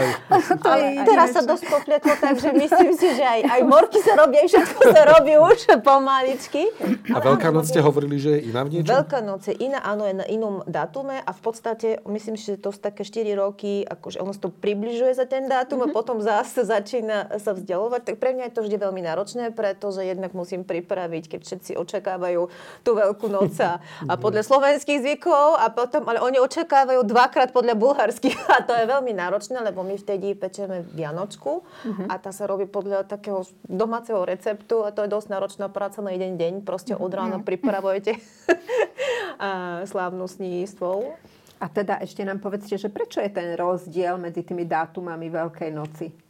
teraz 1.08 1.32
sa 1.32 1.40
dosť 1.40 1.64
popletlo, 1.64 2.12
takže 2.12 2.48
myslím 2.52 2.92
si, 2.92 3.08
že 3.16 3.24
aj, 3.24 3.40
aj 3.56 3.60
morky 3.64 3.98
sa 4.04 4.20
robia, 4.20 4.44
všetko 4.44 4.80
sa 4.92 5.02
robí 5.16 5.32
už 5.40 5.80
pomaličky. 5.80 6.76
A 7.08 7.24
Veľká 7.24 7.48
noc 7.48 7.72
ste 7.72 7.80
hovorili, 7.80 8.20
že 8.20 8.36
je 8.36 8.52
iná 8.52 8.68
v 8.68 8.78
niečom? 8.78 8.92
Veľká 8.92 9.24
noc 9.24 9.48
je 9.48 9.56
iná, 9.56 9.80
áno, 9.80 10.04
je 10.04 10.12
na 10.12 10.28
inom 10.28 10.60
datume 10.68 11.24
a 11.24 11.30
v 11.32 11.40
podstate 11.40 12.04
myslím 12.04 12.36
si, 12.36 12.52
že 12.52 12.60
to 12.60 12.68
sú 12.68 12.84
také 12.84 13.00
4 13.00 13.24
roky, 13.32 13.80
akože 13.80 14.20
ono 14.20 14.36
sa 14.36 14.44
to 14.44 14.52
približuje 14.52 15.16
za 15.16 15.24
ten 15.24 15.48
dátum 15.48 15.85
mm-hmm. 15.86 15.96
potom 15.96 16.18
zase 16.20 16.66
začína 16.66 17.38
sa 17.38 17.54
vzdialovať, 17.54 18.02
tak 18.02 18.16
pre 18.18 18.34
mňa 18.34 18.50
je 18.50 18.54
to 18.54 18.64
vždy 18.66 18.76
veľmi 18.76 19.02
náročné, 19.06 19.54
pretože 19.54 20.02
jednak 20.02 20.34
musím 20.34 20.66
pripraviť, 20.66 21.24
keď 21.36 21.40
všetci 21.42 21.72
očakávajú 21.78 22.50
tú 22.82 22.90
veľkú 22.98 23.26
noc 23.30 23.54
a, 23.62 23.78
a 24.06 24.14
podľa 24.18 24.42
slovenských 24.46 25.02
zvykov 25.02 25.58
a 25.58 25.70
potom, 25.70 26.02
ale 26.10 26.22
oni 26.22 26.42
očakávajú 26.42 27.06
dvakrát 27.06 27.50
podľa 27.54 27.74
bulharských 27.78 28.36
a 28.50 28.64
to 28.64 28.74
je 28.74 28.84
veľmi 28.84 29.12
náročné, 29.14 29.62
lebo 29.62 29.86
my 29.86 29.96
vtedy 29.96 30.34
pečeme 30.34 30.82
vianočku 30.94 31.62
uh-huh. 31.62 32.06
a 32.10 32.14
tá 32.18 32.30
sa 32.34 32.44
robí 32.48 32.66
podľa 32.66 33.06
takého 33.06 33.46
domáceho 33.66 34.22
receptu 34.26 34.82
a 34.82 34.90
to 34.90 35.06
je 35.06 35.12
dosť 35.12 35.28
náročná 35.30 35.66
práca 35.70 36.02
na 36.02 36.12
jeden 36.12 36.40
deň. 36.40 36.52
Proste 36.66 36.96
od 36.96 37.12
rána 37.12 37.40
pripravujete 37.42 38.18
slávnostní 39.92 40.64
stôl. 40.66 41.14
A 41.56 41.66
teda 41.72 42.04
ešte 42.04 42.20
nám 42.20 42.36
povedzte, 42.44 42.76
že 42.76 42.92
prečo 42.92 43.20
je 43.24 43.32
ten 43.32 43.56
rozdiel 43.56 44.20
medzi 44.20 44.44
tými 44.44 44.68
dátumami 44.68 45.32
Veľkej 45.32 45.70
noci? 45.72 46.25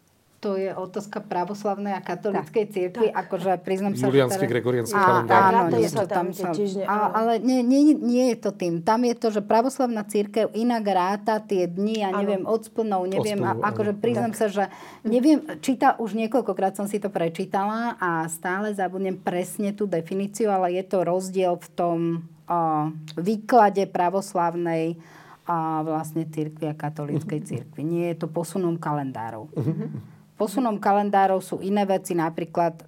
To 0.47 0.55
je 0.55 0.71
otázka 0.71 1.27
pravoslavnej 1.27 1.91
a 1.91 1.99
katolíckej 1.99 2.65
cirkvi, 2.71 3.11
akože 3.11 3.59
priznám 3.67 3.99
sa, 3.99 4.07
gregorianský 4.47 4.95
A- 4.95 5.03
kalendár. 5.03 5.43
Áno, 5.43 5.59
Rátajú 5.67 5.83
nie, 5.83 5.91
sa 5.91 5.99
to 5.99 6.07
tam 6.07 6.27
sa... 6.31 6.49
A, 6.55 6.55
áno. 6.87 7.07
ale 7.19 7.33
nie, 7.43 7.67
nie, 7.67 7.99
nie 7.99 8.31
je 8.31 8.37
to 8.47 8.55
tým. 8.55 8.79
Tam 8.87 9.03
je 9.03 9.19
to, 9.19 9.35
že 9.35 9.43
pravoslavná 9.43 10.07
církev 10.07 10.55
inak 10.55 10.87
ráta 10.87 11.43
tie 11.43 11.67
dni, 11.67 12.07
ja 12.07 12.15
neviem, 12.15 12.47
od 12.47 12.63
splnov, 12.63 13.11
neviem, 13.11 13.43
Od 13.43 13.43
splnov, 13.43 13.59
a, 13.59 13.75
akože 13.75 13.93
áno. 13.99 13.99
priznám 13.99 14.33
sa, 14.39 14.47
že 14.47 14.71
neviem, 15.03 15.43
číta, 15.59 15.99
už 15.99 16.15
niekoľkokrát 16.15 16.79
som 16.79 16.87
si 16.87 17.03
to 17.03 17.11
prečítala 17.11 17.99
a 17.99 18.31
stále 18.31 18.71
zabudnem 18.71 19.19
presne 19.19 19.75
tú 19.75 19.91
definíciu, 19.91 20.47
ale 20.55 20.79
je 20.79 20.87
to 20.87 21.03
rozdiel 21.03 21.59
v 21.59 21.69
tom 21.75 21.99
o, 22.47 22.95
výklade 23.19 23.83
pravoslavnej 23.91 24.95
a 25.43 25.83
vlastne 25.83 26.23
církvy 26.27 26.71
a 26.71 26.75
katolíckej 26.75 27.41
církvy. 27.43 27.83
Nie 27.83 28.15
je 28.15 28.23
to 28.23 28.27
posunom 28.31 28.79
kalendárov. 28.79 29.51
Posunom 30.37 30.77
kalendárov 30.77 31.41
sú 31.41 31.65
iné 31.65 31.89
veci, 31.89 32.13
napríklad, 32.13 32.85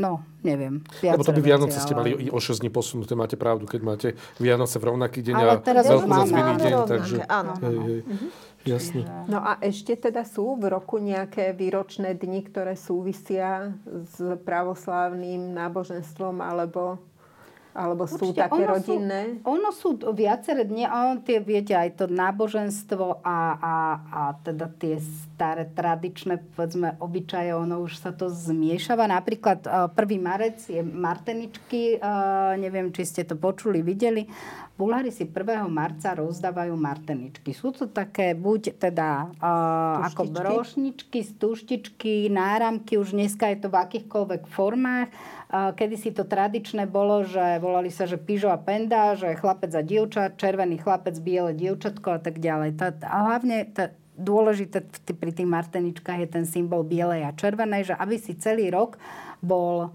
no, 0.00 0.24
neviem. 0.40 0.80
Lebo 1.04 1.20
to 1.20 1.36
by 1.36 1.44
Vianoce 1.44 1.76
ste 1.76 1.92
mali 1.92 2.16
i 2.16 2.28
o 2.32 2.40
6 2.40 2.64
dní 2.64 2.72
posunuté, 2.72 3.12
máte 3.12 3.36
pravdu, 3.36 3.68
keď 3.68 3.80
máte 3.84 4.08
Vianoce 4.40 4.80
v 4.80 4.84
rovnaký 4.92 5.20
deň 5.20 5.34
Ale 5.36 5.52
a 5.52 5.60
teraz 5.60 5.84
už 5.86 6.04
Veľkú 6.04 6.08
noc 6.08 6.28
v 6.28 6.36
iný 6.40 6.54
deň, 6.56 6.72
Rovnaké, 6.72 6.92
takže... 6.96 7.16
áno. 7.28 7.52
Hej, 7.60 7.76
hej. 7.84 8.00
Jasne. 8.66 9.06
No 9.30 9.38
a 9.46 9.62
ešte 9.62 9.94
teda 9.94 10.26
sú 10.26 10.58
v 10.58 10.66
roku 10.66 10.98
nejaké 10.98 11.54
výročné 11.54 12.18
dni, 12.18 12.42
ktoré 12.50 12.74
súvisia 12.74 13.70
s 13.86 14.18
pravoslávnym 14.42 15.54
náboženstvom 15.54 16.42
alebo, 16.42 16.98
alebo 17.76 18.08
sú 18.08 18.32
Určite, 18.32 18.48
také 18.48 18.64
ono 18.64 18.72
rodinné? 18.72 19.20
Sú, 19.36 19.52
ono 19.52 19.68
sú 19.70 19.88
viaceré 20.16 20.64
dni, 20.64 20.88
a 20.88 21.12
on 21.12 21.20
tie, 21.20 21.44
viete, 21.44 21.76
aj 21.76 22.00
to 22.00 22.04
náboženstvo 22.08 23.20
a, 23.20 23.38
a, 23.60 23.74
a 24.08 24.22
teda 24.40 24.72
tie 24.80 24.96
staré 25.36 25.68
tradičné, 25.68 26.40
povedzme, 26.56 26.96
obyčaje, 26.96 27.52
ono 27.52 27.84
už 27.84 28.00
sa 28.00 28.16
to 28.16 28.32
zmiešava. 28.32 29.04
Napríklad 29.04 29.68
eh, 29.68 29.92
1. 29.92 30.16
marec 30.16 30.58
je 30.64 30.80
Marteničky, 30.80 32.00
eh, 32.00 32.52
neviem, 32.56 32.88
či 32.88 33.04
ste 33.04 33.22
to 33.28 33.36
počuli, 33.36 33.84
videli. 33.84 34.24
Bulhári 34.76 35.08
si 35.08 35.24
1. 35.24 35.64
marca 35.72 36.12
rozdávajú 36.12 36.76
marteničky. 36.76 37.56
Sú 37.56 37.72
to 37.72 37.88
také 37.88 38.36
buď 38.36 38.76
teda 38.76 39.32
ako 40.04 40.28
Tuštičky? 40.28 40.36
brošničky, 40.36 41.18
stuštičky, 41.24 42.14
náramky, 42.28 43.00
už 43.00 43.16
dneska 43.16 43.48
je 43.56 43.64
to 43.64 43.68
v 43.72 43.76
akýchkoľvek 43.80 44.42
formách. 44.52 45.08
Kedy 45.52 45.94
si 45.94 46.10
to 46.10 46.26
tradičné 46.26 46.90
bolo, 46.90 47.22
že 47.22 47.62
volali 47.62 47.86
sa, 47.86 48.02
že 48.02 48.18
pižo 48.18 48.50
a 48.50 48.58
penda, 48.58 49.14
že 49.14 49.38
chlapec 49.38 49.70
a 49.78 49.82
dievča, 49.82 50.34
červený 50.34 50.82
chlapec, 50.82 51.14
biele 51.22 51.54
dievčatko 51.54 52.18
a 52.18 52.20
tak 52.20 52.42
ďalej. 52.42 52.74
Tá, 52.74 52.90
a 53.06 53.30
hlavne 53.30 53.62
tá, 53.70 53.94
dôležité 54.18 54.82
pri 55.14 55.30
tých 55.30 55.46
marteničkách 55.46 56.24
je 56.24 56.28
ten 56.28 56.44
symbol 56.48 56.82
bielej 56.82 57.28
a 57.28 57.36
červenej, 57.36 57.92
že 57.92 57.94
aby 57.94 58.16
si 58.18 58.34
celý 58.34 58.72
rok 58.74 58.98
bol 59.38 59.94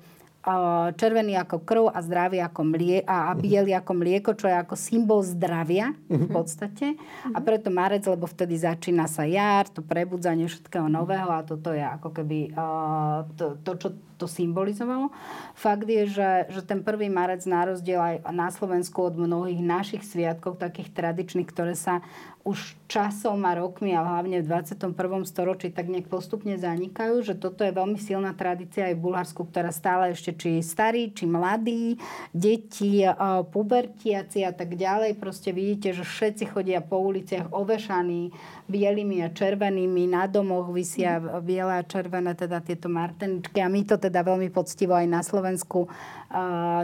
červený 0.98 1.38
ako 1.38 1.62
krv 1.62 1.86
a 1.94 2.02
zdravý 2.02 2.42
ako 2.42 2.62
mlie, 2.66 3.06
a 3.06 3.30
a 3.30 3.38
biely 3.38 3.78
ako 3.78 3.92
mlieko, 3.94 4.34
čo 4.34 4.50
je 4.50 4.56
ako 4.58 4.74
symbol 4.74 5.22
zdravia 5.22 5.94
v 6.10 6.26
podstate. 6.34 6.98
A 7.30 7.38
preto 7.46 7.70
marec, 7.70 8.02
lebo 8.10 8.26
vtedy 8.26 8.58
začína 8.58 9.06
sa 9.06 9.22
jar, 9.30 9.70
to 9.70 9.86
prebudzanie 9.86 10.50
všetkého 10.50 10.90
nového 10.90 11.30
a 11.30 11.46
toto 11.46 11.70
je 11.70 11.86
ako 11.86 12.10
keby 12.10 12.58
uh, 12.58 13.22
to, 13.38 13.62
to, 13.62 13.72
čo 13.78 13.90
to 14.22 14.30
symbolizovalo. 14.30 15.10
Fakt 15.58 15.90
je, 15.90 16.06
že, 16.06 16.46
že 16.54 16.62
ten 16.62 16.86
1. 16.86 17.10
marec 17.10 17.42
na 17.50 17.66
rozdiel 17.66 17.98
aj 17.98 18.16
na 18.30 18.54
Slovensku 18.54 19.10
od 19.10 19.18
mnohých 19.18 19.66
našich 19.66 20.06
sviatkov, 20.06 20.62
takých 20.62 20.94
tradičných, 20.94 21.50
ktoré 21.50 21.74
sa 21.74 22.06
už 22.42 22.74
časom 22.90 23.38
a 23.46 23.54
rokmi 23.54 23.94
a 23.94 24.02
hlavne 24.02 24.42
v 24.42 24.50
21. 24.50 24.98
storočí 25.30 25.70
tak 25.70 25.86
nejak 25.86 26.10
postupne 26.10 26.58
zanikajú, 26.58 27.22
že 27.22 27.38
toto 27.38 27.62
je 27.62 27.70
veľmi 27.70 28.02
silná 28.02 28.34
tradícia 28.34 28.90
aj 28.90 28.98
v 28.98 29.04
Bulharsku, 29.06 29.46
ktorá 29.46 29.70
stále 29.70 30.10
ešte 30.10 30.34
či 30.34 30.50
starí, 30.66 31.14
či 31.14 31.30
mladí, 31.30 32.02
deti, 32.34 33.06
pubertiaci 33.54 34.42
a 34.42 34.52
tak 34.58 34.74
ďalej. 34.74 35.22
Proste 35.22 35.54
vidíte, 35.54 35.94
že 35.94 36.02
všetci 36.02 36.50
chodia 36.50 36.82
po 36.82 36.98
uliciach 36.98 37.54
ovešaní 37.54 38.34
bielými 38.66 39.22
a 39.22 39.30
červenými, 39.30 40.10
na 40.10 40.26
domoch 40.26 40.74
vysia 40.74 41.22
biele 41.46 41.78
a 41.78 41.86
červené 41.86 42.34
teda 42.34 42.58
tieto 42.66 42.90
marteničky 42.90 43.62
a 43.62 43.70
my 43.70 43.86
to 43.86 44.02
teda 44.02 44.11
veľmi 44.20 44.52
poctivo 44.52 44.92
aj 44.92 45.08
na 45.08 45.24
Slovensku 45.24 45.88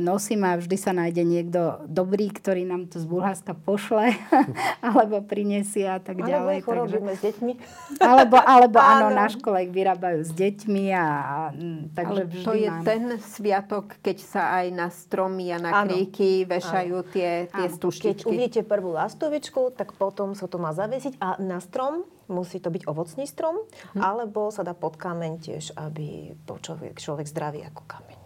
nosíme 0.03 0.43
a 0.43 0.59
vždy 0.59 0.75
sa 0.75 0.91
nájde 0.91 1.23
niekto 1.23 1.87
dobrý, 1.87 2.27
ktorý 2.31 2.67
nám 2.67 2.91
to 2.91 2.99
z 2.99 3.07
Bulharska 3.07 3.55
pošle 3.55 4.11
alebo 4.83 5.23
prinesie 5.23 5.87
a 5.87 6.03
tak 6.03 6.19
Alebo 6.19 6.51
ďalej. 6.51 6.55
ich 6.59 6.67
robíme 6.67 7.11
s 7.15 7.21
deťmi. 7.23 7.53
Alebo, 8.03 8.35
alebo 8.37 8.77
áno, 8.95 9.07
na 9.07 9.31
škole 9.31 9.63
ich 9.63 9.71
vyrábajú 9.71 10.19
s 10.19 10.35
deťmi 10.35 10.91
a, 10.91 10.99
a 10.99 11.37
takže 11.95 12.11
Ale 12.11 12.27
vždy 12.27 12.43
to 12.43 12.53
je 12.53 12.69
mám. 12.69 12.83
ten 12.83 13.03
sviatok, 13.23 13.85
keď 14.03 14.17
sa 14.19 14.43
aj 14.59 14.65
na 14.75 14.87
stromy 14.91 15.55
a 15.55 15.57
na 15.63 15.71
Áno. 15.71 15.95
kríky 15.95 16.43
vešajú 16.43 16.97
tie, 17.15 17.47
tie 17.47 17.67
Áno. 17.67 17.71
Keď 17.71 17.71
stuštičky. 17.71 18.27
uvidíte 18.27 18.61
prvú 18.67 18.91
lastovičku, 18.91 19.71
tak 19.79 19.95
potom 19.95 20.35
sa 20.35 20.51
to 20.51 20.59
má 20.59 20.75
zavesiť 20.75 21.23
a 21.23 21.39
na 21.39 21.63
strom 21.63 22.03
musí 22.27 22.57
to 22.57 22.67
byť 22.67 22.83
ovocný 22.85 23.23
strom, 23.23 23.63
Mhm. 23.91 23.99
alebo 23.99 24.47
sa 24.47 24.61
dá 24.61 24.71
pod 24.71 24.95
kameň 24.95 25.33
tiež, 25.37 25.65
aby 25.75 26.07
bol 26.37 26.57
človek, 26.57 26.95
človek 26.95 27.25
zdravý 27.25 27.63
ako 27.63 27.83
kameň. 27.83 28.17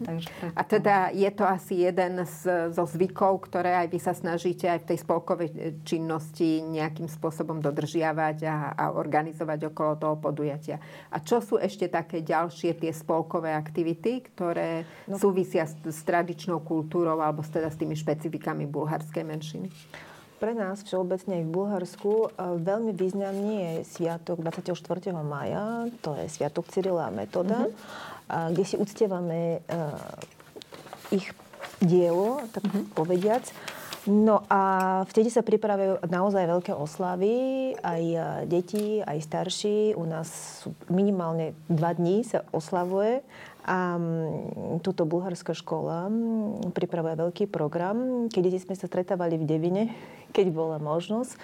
Takže 0.00 0.28
preto. 0.32 0.54
A 0.54 0.62
teda 0.62 0.96
je 1.10 1.26
to 1.28 1.42
asi 1.42 1.82
jeden 1.82 2.22
z, 2.22 2.40
zo 2.70 2.84
zvykov, 2.84 3.42
ktoré 3.42 3.74
aj 3.76 3.88
vy 3.88 3.98
sa 3.98 4.12
snažíte 4.12 4.64
aj 4.64 4.80
v 4.80 4.88
tej 4.88 4.98
spolkovej 4.98 5.48
činnosti 5.82 6.62
nejakým 6.62 7.06
spôsobom 7.06 7.58
dodržiavať 7.58 8.38
a, 8.44 8.56
a 8.70 8.84
organizovať 8.92 9.66
okolo 9.68 9.92
toho 9.96 10.14
podujatia. 10.16 10.78
A 11.08 11.18
čo 11.18 11.38
sú 11.38 11.56
ešte 11.56 11.86
také 11.86 12.22
ďalšie 12.22 12.78
tie 12.78 12.92
spolkové 12.92 13.50
aktivity, 13.50 14.22
ktoré 14.24 14.86
no. 15.04 15.18
súvisia 15.18 15.66
s, 15.66 15.74
s 15.80 16.00
tradičnou 16.02 16.60
kultúrou 16.60 17.18
alebo 17.18 17.42
s- 17.42 17.50
teda 17.50 17.66
s 17.66 17.76
tými 17.76 17.94
špecifikami 17.94 18.62
bulharskej 18.64 19.24
menšiny? 19.24 19.68
Pre 20.38 20.54
nás 20.54 20.86
všeobecne 20.86 21.42
aj 21.42 21.44
v 21.44 21.50
Bulharsku 21.50 22.12
e, 22.14 22.26
veľmi 22.62 22.94
významný 22.94 23.54
je 23.58 23.72
sviatok 23.90 24.38
24. 24.38 24.70
maja, 25.26 25.90
to 25.98 26.14
je 26.14 26.30
sviatok 26.30 26.70
Cyrila 26.70 27.10
a 27.10 27.14
Metoda, 27.14 27.66
a 28.30 28.46
kde 28.54 28.62
si 28.62 28.78
uctievame 28.78 29.58
e, 29.58 29.78
ich 31.10 31.34
dielo, 31.82 32.38
tak 32.54 32.70
povediac. 32.94 33.50
No 34.08 34.46
a 34.48 35.02
vtedy 35.10 35.28
sa 35.28 35.44
pripravujú 35.44 36.06
naozaj 36.06 36.48
veľké 36.48 36.72
oslavy, 36.72 37.74
aj 37.82 38.02
e, 38.06 38.18
deti, 38.46 39.02
aj 39.02 39.18
starší. 39.20 39.98
U 39.98 40.06
nás 40.06 40.64
minimálne 40.86 41.52
dva 41.66 41.92
dní 41.98 42.22
sa 42.22 42.46
oslavuje. 42.54 43.26
A 43.68 44.00
mm, 44.00 44.80
túto 44.80 45.04
bulharská 45.04 45.52
škola 45.52 46.08
mm, 46.08 46.72
pripravuje 46.72 47.20
veľký 47.20 47.44
program. 47.52 48.26
Kedy 48.32 48.56
sme 48.56 48.72
sa 48.72 48.88
stretávali 48.88 49.36
v 49.36 49.44
Devine, 49.44 49.84
keď 50.36 50.46
bola 50.48 50.80
možnosť, 50.80 51.36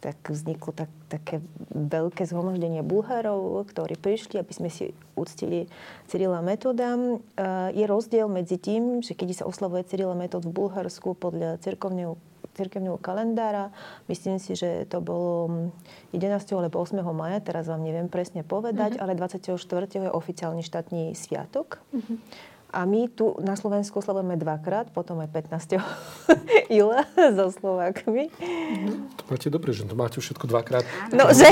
tak 0.00 0.16
vzniklo 0.24 0.72
tak, 0.72 0.88
také 1.12 1.44
veľké 1.72 2.24
zhromaždenie 2.24 2.80
Bulharov, 2.80 3.68
ktorí 3.68 4.00
prišli, 4.00 4.40
aby 4.40 4.52
sme 4.52 4.68
si 4.72 4.96
uctili 5.12 5.68
Cyrila 6.08 6.40
Metoda. 6.40 6.96
E, 6.96 7.20
Je 7.76 7.84
rozdiel 7.84 8.24
medzi 8.28 8.56
tým, 8.56 9.04
že 9.04 9.12
keď 9.12 9.44
sa 9.44 9.48
oslavuje 9.48 9.84
Cyrila 9.84 10.16
Metod 10.16 10.48
v 10.48 10.56
Bulharsku 10.56 11.12
podľa 11.16 11.60
cirkovného 11.60 12.16
cirkevného 12.54 12.98
kalendára. 12.98 13.70
Myslím 14.10 14.38
si, 14.42 14.54
že 14.58 14.86
to 14.90 15.02
bolo 15.02 15.70
11. 16.12 16.42
alebo 16.56 16.82
8. 16.82 17.00
maja, 17.14 17.38
teraz 17.40 17.70
vám 17.70 17.82
neviem 17.82 18.10
presne 18.10 18.42
povedať, 18.42 18.98
ale 19.02 19.14
24. 19.14 19.56
je 19.90 20.10
oficiálny 20.10 20.62
štátny 20.64 21.14
sviatok. 21.14 21.82
A 22.70 22.86
my 22.86 23.10
tu 23.10 23.34
na 23.42 23.58
Slovensku 23.58 23.98
oslavujeme 23.98 24.38
dvakrát, 24.38 24.94
potom 24.94 25.18
aj 25.18 25.30
15. 25.50 25.82
júla 26.70 27.02
so 27.36 27.50
Slovákmi. 27.50 28.30
To 29.18 29.22
máte 29.26 29.50
dobre, 29.50 29.74
že 29.74 29.86
to 29.90 29.98
máte 29.98 30.22
všetko 30.22 30.46
dvakrát. 30.46 30.86
No, 31.10 31.34
že... 31.34 31.50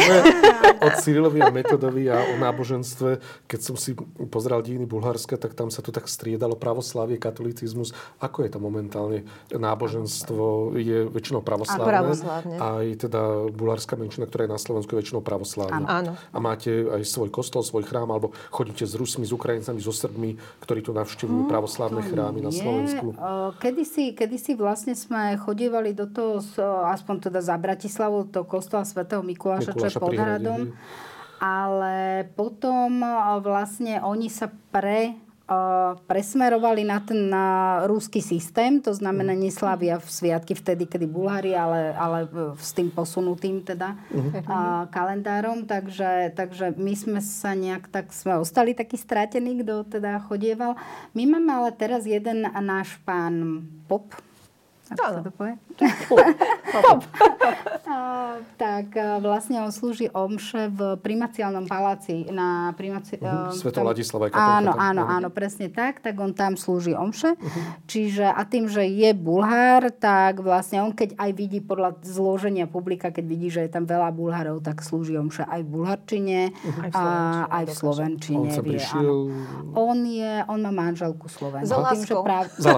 Od 0.78 0.94
Cyrilovi 1.02 1.42
a 1.42 1.50
Metodovi 1.50 2.06
a 2.06 2.22
o 2.22 2.34
náboženstve, 2.38 3.18
keď 3.50 3.60
som 3.60 3.74
si 3.74 3.98
pozeral 4.30 4.62
dejiny 4.62 4.86
Bulharska, 4.86 5.34
tak 5.34 5.58
tam 5.58 5.74
sa 5.74 5.82
to 5.82 5.90
tak 5.90 6.06
striedalo 6.06 6.54
pravoslávie, 6.54 7.18
katolicizmus. 7.18 7.90
Ako 8.22 8.46
je 8.46 8.50
to 8.54 8.62
momentálne? 8.62 9.26
Náboženstvo 9.50 10.78
je 10.78 11.10
väčšinou 11.10 11.42
pravoslávne. 11.42 11.90
pravoslávne. 11.90 12.56
Aj 12.62 12.86
teda 12.94 13.50
bulharská 13.50 13.98
menšina, 13.98 14.30
ktorá 14.30 14.46
je 14.46 14.54
na 14.54 14.60
Slovensku, 14.62 14.94
je 14.94 15.00
väčšinou 15.02 15.22
pravoslávna. 15.26 15.86
Áno. 15.86 16.12
A 16.14 16.38
máte 16.38 16.70
aj 16.70 17.02
svoj 17.02 17.34
kostol, 17.34 17.66
svoj 17.66 17.82
chrám, 17.82 18.06
alebo 18.14 18.30
chodíte 18.54 18.86
s 18.86 18.94
Rusmi, 18.94 19.26
s 19.26 19.34
Ukrajincami, 19.34 19.82
so 19.82 19.90
Srbmi, 19.90 20.38
ktorí 20.62 20.86
tu 20.86 20.94
navštevujú 21.08 21.42
pravoslávne 21.46 22.04
chrámy 22.04 22.38
na 22.38 22.52
Slovensku. 22.52 23.06
eh, 23.10 23.50
Kedysi, 23.56 24.12
kedysi 24.12 24.52
vlastne 24.54 24.92
sme 24.92 25.34
chodievali 25.34 25.90
do 25.90 26.04
toho, 26.06 26.38
s- 26.38 26.60
aspoň 26.60 27.16
teda 27.24 27.40
za 27.40 27.56
Bratislavu, 27.56 28.28
do 28.28 28.44
kostola 28.44 28.84
svätého 28.84 29.24
Mikuláša, 29.24 29.72
čo 29.72 29.80
je 29.80 29.88
Mikuláša 29.88 29.98
pod 29.98 30.12
hradom. 30.14 30.60
Ale 31.38 31.96
potom 32.30 32.90
eh, 32.98 33.10
vlastne 33.40 33.94
oni 33.98 34.28
sa 34.28 34.52
pre 34.68 35.16
presmerovali 36.04 36.84
na 36.84 37.00
ten 37.00 37.26
na 37.26 37.46
rúsky 37.84 38.20
systém, 38.20 38.78
to 38.78 38.92
znamená 38.92 39.32
Mhm. 39.32 39.42
neslavia 39.42 39.96
v 39.96 40.04
sviatky 40.04 40.52
vtedy, 40.52 40.84
kedy 40.84 41.06
Bulhári, 41.06 41.52
ale, 41.52 41.92
ale 41.92 42.28
s 42.54 42.70
tým 42.70 42.88
posunutým 42.88 43.60
teda 43.62 43.96
Mhm. 44.08 44.44
a, 44.44 44.58
kalendárom, 44.88 45.64
takže, 45.64 46.32
takže 46.32 46.72
my 46.74 46.92
sme 46.92 47.20
sa 47.20 47.52
nejak 47.52 47.88
tak, 47.88 48.10
sme 48.10 48.36
ostali 48.36 48.72
takí 48.72 48.94
stratení, 48.94 49.58
kto 49.58 49.88
teda 49.90 50.20
chodieval. 50.20 50.76
My 51.12 51.24
máme 51.26 51.48
ale 51.50 51.70
teraz 51.72 52.04
jeden 52.04 52.44
náš 52.44 53.00
pán 53.02 53.64
Pop, 53.86 54.12
ako 54.88 55.04
sa 55.10 55.22
to 55.22 55.32
povie? 55.32 55.56
Pop. 55.78 57.00
A, 57.88 57.96
tak 58.54 58.92
vlastne 59.18 59.56
on 59.58 59.70
slúži 59.70 60.12
omše 60.12 60.68
v 60.68 61.00
primaciálnom 61.00 61.64
paláci. 61.64 62.28
Na 62.28 62.70
primaci, 62.70 63.16
Mhm, 63.16 63.24
um, 63.48 63.48
Sveto 63.50 63.80
tam- 63.80 63.88
Ladislava 63.88 64.28
Áno, 64.30 64.76
áno, 64.76 65.02
Mhm. 65.02 65.10
áno, 65.10 65.28
presne 65.30 65.66
tak. 65.68 65.98
Tak 65.98 66.12
on 66.14 66.30
tam 66.30 66.52
slúži 66.54 66.92
omše. 66.92 67.32
Čiže 67.86 68.28
a 68.28 68.44
tým, 68.44 68.68
že 68.68 68.84
je 68.84 69.08
Bulhár, 69.10 69.88
tak 69.90 70.38
vlastne 70.38 70.82
on 70.82 70.92
keď 70.92 71.16
aj 71.16 71.30
vidí 71.32 71.58
podľa 71.58 71.96
zloženia 72.02 72.66
publika, 72.66 73.08
keď 73.08 73.24
vidí, 73.24 73.48
že 73.48 73.62
je 73.62 73.70
tam 73.70 73.84
veľa 73.84 74.10
Bulharov, 74.10 74.60
tak 74.60 74.80
slúži 74.80 75.16
omše 75.16 75.42
aj 75.42 75.60
v 75.62 75.68
bulharčine 75.70 76.40
v 76.52 76.92
a 76.92 77.04
aj 77.50 77.64
v 77.64 77.72
slovenčine. 77.72 78.36
On 78.42 78.52
sa 78.52 78.60
prišiel... 78.62 79.06
On, 79.72 79.98
je, 79.98 80.32
on 80.44 80.60
má 80.60 80.72
manželku 80.84 81.24
Slovenku. 81.26 81.64
Za 81.64 81.80
Tým, 81.86 82.02
že 82.02 82.12
láskou. 82.12 82.20
práv... 82.20 82.44
Za 82.52 82.70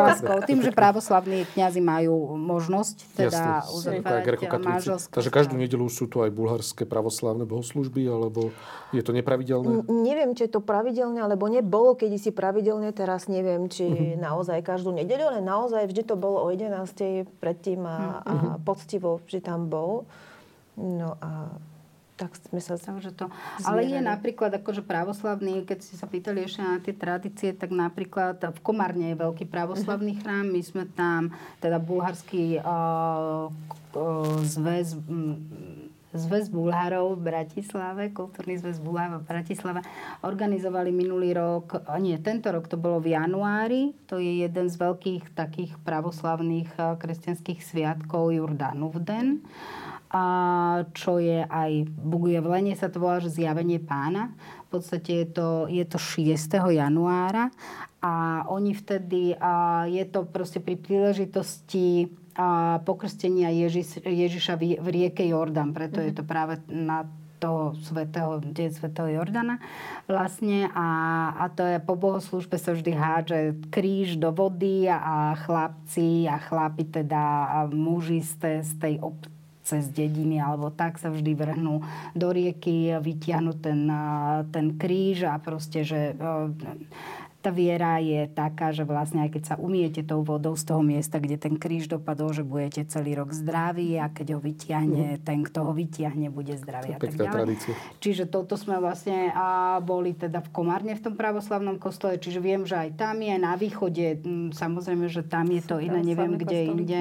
láskou. 0.00 0.36
Tým, 0.42 0.58
že 0.58 0.70
pravoslavní 0.80 1.46
kňazi 1.48 1.78
majú 1.80 2.29
možnosť 2.36 2.96
teda 3.16 3.62
Jasne, 3.64 4.00
uzatvárať 4.02 4.60
manželské 4.60 5.12
Takže 5.14 5.30
každú 5.30 5.54
nedelu 5.56 5.86
sú 5.88 6.10
tu 6.10 6.20
aj 6.20 6.30
bulharské 6.30 6.84
pravoslávne 6.84 7.48
bohoslúžby, 7.48 8.06
alebo 8.06 8.54
je 8.90 9.02
to 9.02 9.14
nepravidelné? 9.14 9.82
N- 9.82 9.86
Neviem, 9.88 10.34
či 10.34 10.50
je 10.50 10.58
to 10.58 10.62
pravidelné, 10.62 11.22
alebo 11.22 11.46
nebolo 11.46 11.94
kedysi 11.94 12.34
pravidelne, 12.34 12.90
teraz 12.92 13.30
neviem, 13.30 13.70
či 13.70 14.14
naozaj 14.18 14.60
každú 14.66 14.90
nedeľu, 14.94 15.34
ale 15.34 15.40
naozaj 15.40 15.86
vždy 15.86 16.02
to 16.04 16.14
bolo 16.18 16.42
o 16.44 16.48
11. 16.50 17.26
predtým 17.38 17.86
a, 17.86 18.20
a 18.20 18.34
poctivo 18.60 19.22
vždy 19.24 19.40
tam 19.40 19.70
bol. 19.70 20.04
No 20.76 21.16
a 21.20 21.52
tak 22.20 22.36
sme 22.36 22.60
sa... 22.60 22.76
Takže 22.76 23.16
to, 23.16 23.32
ale 23.64 23.88
je 23.88 23.96
Zmierali. 23.96 24.12
napríklad 24.12 24.52
akože 24.60 24.84
pravoslavný, 24.84 25.64
keď 25.64 25.78
ste 25.80 25.96
sa 25.96 26.04
pýtali 26.04 26.44
ešte 26.44 26.60
na 26.60 26.76
tie 26.76 26.92
tradície, 26.92 27.56
tak 27.56 27.72
napríklad 27.72 28.36
v 28.36 28.60
Komárne 28.60 29.16
je 29.16 29.16
veľký 29.16 29.48
pravoslavný 29.48 30.20
chrám. 30.20 30.52
My 30.52 30.60
sme 30.60 30.84
tam, 30.92 31.32
teda 31.64 31.80
bulharský 31.80 32.60
uh, 32.60 33.48
uh, 33.96 34.36
zväz, 34.44 35.00
mm, 35.00 35.88
Zväz 36.10 36.50
Bulharov 36.50 37.22
v 37.22 37.30
Bratislave, 37.30 38.10
Kultúrny 38.10 38.58
zväz 38.58 38.82
Bulharov 38.82 39.22
v 39.22 39.30
Bratislave, 39.30 39.86
organizovali 40.26 40.90
minulý 40.90 41.38
rok, 41.38 41.86
nie, 42.02 42.18
tento 42.18 42.50
rok 42.50 42.66
to 42.66 42.74
bolo 42.74 42.98
v 42.98 43.14
januári, 43.14 43.94
to 44.10 44.18
je 44.18 44.42
jeden 44.42 44.66
z 44.66 44.74
veľkých 44.74 45.38
takých 45.38 45.78
pravoslavných 45.86 46.66
a, 46.82 46.98
kresťanských 46.98 47.62
sviatkov 47.62 48.34
Jordánov 48.34 48.98
den 48.98 49.46
a 50.10 50.24
čo 50.90 51.22
je 51.22 51.46
aj 51.46 51.86
Buguje 51.86 52.42
v 52.42 52.50
Lene 52.50 52.74
sa 52.74 52.90
to 52.90 52.98
volá, 52.98 53.22
že 53.22 53.30
zjavenie 53.30 53.78
pána. 53.78 54.34
V 54.66 54.78
podstate 54.78 55.22
je 55.22 55.26
to, 55.30 55.48
je 55.70 55.84
to 55.86 55.98
6. 55.98 56.50
januára 56.74 57.50
a 58.02 58.46
oni 58.50 58.74
vtedy, 58.74 59.38
a 59.38 59.84
je 59.86 60.02
to 60.10 60.26
proste 60.26 60.58
pri 60.58 60.74
príležitosti 60.78 62.10
a 62.34 62.80
pokrstenia 62.86 63.50
Ježiš, 63.50 64.02
Ježiša 64.06 64.54
v, 64.56 64.78
v 64.78 64.86
rieke 64.88 65.26
Jordan, 65.26 65.74
preto 65.74 66.00
je 66.00 66.14
to 66.14 66.22
práve 66.24 66.62
na 66.70 67.04
toho 67.40 67.72
svetého, 67.80 68.36
deň 68.44 68.68
svetého 68.76 69.08
Jordana 69.16 69.56
vlastne 70.04 70.68
a, 70.76 70.88
a 71.40 71.48
to 71.48 71.64
je 71.64 71.80
po 71.80 71.96
bohoslužbe 71.96 72.60
sa 72.60 72.76
vždy 72.76 72.92
hádže 72.92 73.38
kríž 73.72 74.20
do 74.20 74.28
vody 74.28 74.84
a, 74.92 75.00
a 75.00 75.16
chlapci 75.40 76.28
a 76.28 76.36
chlapi 76.36 76.84
teda 76.84 77.48
a 77.48 77.58
muži 77.72 78.20
z 78.20 78.32
tej, 78.36 78.56
z 78.60 78.72
tej 78.76 78.94
obce 79.00 79.39
cez 79.70 79.86
dediny 79.94 80.42
alebo 80.42 80.74
tak 80.74 80.98
sa 80.98 81.14
vždy 81.14 81.38
vrhnú 81.38 81.86
do 82.18 82.28
rieky, 82.34 82.98
vytiahnu 82.98 83.54
ten, 83.62 83.86
a, 83.86 84.42
ten 84.50 84.74
kríž 84.74 85.30
a 85.30 85.38
proste, 85.38 85.86
že 85.86 86.10
e, 86.10 86.26
tá 87.40 87.48
viera 87.48 87.96
je 87.96 88.28
taká, 88.28 88.68
že 88.68 88.84
vlastne 88.84 89.24
aj 89.24 89.32
keď 89.32 89.42
sa 89.42 89.56
umiete 89.56 90.04
tou 90.04 90.20
vodou 90.20 90.52
z 90.52 90.64
toho 90.64 90.80
miesta, 90.80 91.16
kde 91.16 91.34
ten 91.34 91.56
kríž 91.56 91.88
dopadol, 91.88 92.30
že 92.30 92.44
budete 92.44 92.84
celý 92.84 93.16
rok 93.16 93.32
zdraví 93.32 93.96
a 93.96 94.06
keď 94.06 94.36
ho 94.36 94.40
vytiahne, 94.40 95.16
ten, 95.18 95.40
kto 95.40 95.64
ho 95.64 95.72
vytiahne, 95.72 96.28
bude 96.28 96.52
zdravý 96.54 96.92
a 96.92 97.00
tak 97.00 97.16
Pekná 97.16 97.32
tradícia. 97.32 97.72
Čiže 97.96 98.28
toto 98.28 98.54
sme 98.54 98.76
vlastne 98.76 99.32
a 99.32 99.48
boli 99.78 100.12
teda 100.12 100.38
v 100.38 100.48
Komárne 100.50 100.92
v 100.92 101.00
tom 101.00 101.14
pravoslavnom 101.14 101.76
kostole, 101.76 102.16
čiže 102.16 102.38
viem, 102.38 102.62
že 102.62 102.76
aj 102.76 102.90
tam 102.94 103.16
je 103.16 103.34
na 103.34 103.56
východe, 103.56 104.20
samozrejme, 104.52 105.08
že 105.08 105.24
tam 105.24 105.48
je 105.48 105.62
to 105.62 105.80
iné, 105.80 106.04
neviem 106.04 106.36
kde 106.36 106.44
kostolíky. 106.60 106.76
inde 106.76 107.00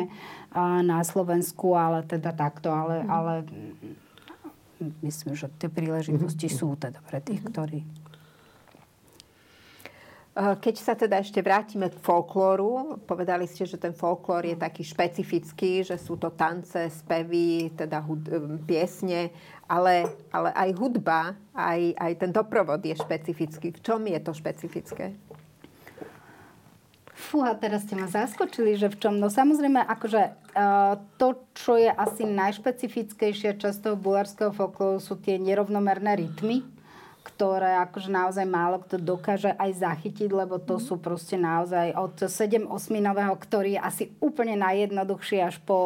a 0.50 0.80
na 0.80 1.04
Slovensku, 1.04 1.76
ale 1.76 2.02
teda 2.02 2.32
takto, 2.32 2.72
ale, 2.72 3.04
Mhm. 3.04 3.10
ale 3.10 3.34
mm, 4.80 4.94
myslím, 5.02 5.36
že 5.36 5.52
tie 5.54 5.68
príležitosti 5.68 6.48
sú 6.48 6.74
teda 6.74 7.04
pre 7.04 7.20
tých, 7.20 7.44
Mhm. 7.44 7.50
ktorí 7.50 7.80
Keď 10.40 10.76
sa 10.80 10.96
teda 10.96 11.20
ešte 11.20 11.44
vrátime 11.44 11.92
k 11.92 12.00
folklóru, 12.00 12.96
povedali 13.04 13.44
ste, 13.44 13.68
že 13.68 13.76
ten 13.76 13.92
folklór 13.92 14.48
je 14.48 14.56
taký 14.56 14.88
špecifický, 14.88 15.84
že 15.84 16.00
sú 16.00 16.16
to 16.16 16.32
tance, 16.32 16.80
spevy, 17.04 17.76
teda 17.76 18.00
hud- 18.00 18.32
eh, 18.32 18.40
piesne, 18.64 19.36
ale, 19.68 20.08
ale 20.32 20.56
aj 20.56 20.70
hudba, 20.80 21.36
aj, 21.52 21.92
aj 21.92 22.14
ten 22.24 22.32
doprovod 22.32 22.80
je 22.80 22.96
špecifický. 22.96 23.76
V 23.76 23.84
čom 23.84 24.00
je 24.08 24.16
to 24.24 24.32
špecifické? 24.32 25.12
Fúha, 27.20 27.52
teraz 27.60 27.84
ste 27.84 28.00
ma 28.00 28.08
zaskočili, 28.08 28.80
že 28.80 28.88
v 28.88 28.96
čom? 28.96 29.20
No 29.20 29.28
samozrejme, 29.28 29.84
akože 29.84 30.22
uh, 30.56 31.04
to, 31.20 31.44
čo 31.52 31.76
je 31.76 31.92
asi 31.92 32.24
najšpecifickejšia 32.24 33.60
časť 33.60 33.92
toho 33.92 34.00
bulárskeho 34.00 34.56
folklóru 34.56 35.04
sú 35.04 35.20
tie 35.20 35.36
nerovnomerné 35.36 36.16
rytmy, 36.16 36.64
ktoré 37.40 37.80
akože 37.88 38.12
naozaj 38.12 38.44
málo 38.44 38.84
kto 38.84 39.00
dokáže 39.00 39.56
aj 39.56 39.80
zachytiť, 39.80 40.28
lebo 40.28 40.60
to 40.60 40.76
sú 40.76 41.00
proste 41.00 41.40
naozaj 41.40 41.96
od 41.96 42.28
7 42.28 42.68
osminového, 42.68 43.32
ktorý 43.32 43.80
je 43.80 43.82
asi 43.88 44.04
úplne 44.20 44.60
najjednoduchší 44.60 45.48
až 45.48 45.56
po 45.64 45.80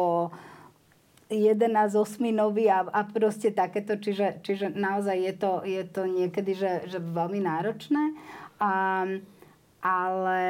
11 1.30 1.94
osminový 1.94 2.66
a, 2.74 2.82
a 2.90 3.06
proste 3.06 3.54
takéto, 3.54 3.94
čiže, 3.94 4.42
čiže 4.42 4.74
naozaj 4.74 5.14
je 5.14 5.34
to, 5.38 5.52
je 5.62 5.82
to 5.86 6.02
niekedy 6.10 6.58
že, 6.58 6.90
že 6.90 6.98
veľmi 6.98 7.38
náročné. 7.46 8.18
A, 8.58 9.06
ale, 9.78 10.42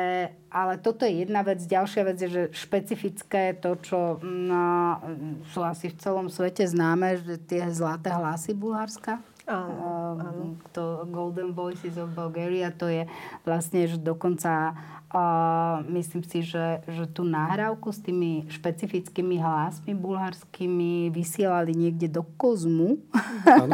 ale 0.48 0.74
toto 0.80 1.04
je 1.04 1.28
jedna 1.28 1.44
vec. 1.44 1.60
Ďalšia 1.60 2.02
vec 2.08 2.16
je, 2.16 2.32
že 2.32 2.42
špecifické 2.56 3.52
to, 3.60 3.76
čo 3.76 4.24
no, 4.24 5.04
sú 5.52 5.60
asi 5.60 5.92
v 5.92 6.00
celom 6.00 6.32
svete 6.32 6.64
známe, 6.64 7.20
že 7.20 7.36
tie 7.44 7.68
zlaté 7.68 8.08
hlasy 8.08 8.56
Bulharska. 8.56 9.33
Áno, 9.44 10.04
Um, 10.14 10.56
to 10.72 11.06
Golden 11.10 11.52
Voices 11.52 11.98
of 11.98 12.14
Bulgaria, 12.14 12.70
to 12.70 12.86
je 12.86 13.02
vlastne, 13.42 13.90
že 13.90 13.98
dokonca 13.98 14.78
uh, 15.10 15.82
myslím 15.90 16.22
si, 16.22 16.46
že, 16.46 16.86
že 16.86 17.10
tú 17.10 17.26
nahrávku 17.26 17.90
s 17.90 17.98
tými 17.98 18.46
špecifickými 18.46 19.42
hlasmi 19.42 19.92
bulharskými 19.98 21.10
vysielali 21.10 21.74
niekde 21.74 22.06
do 22.06 22.22
kozmu. 22.38 23.02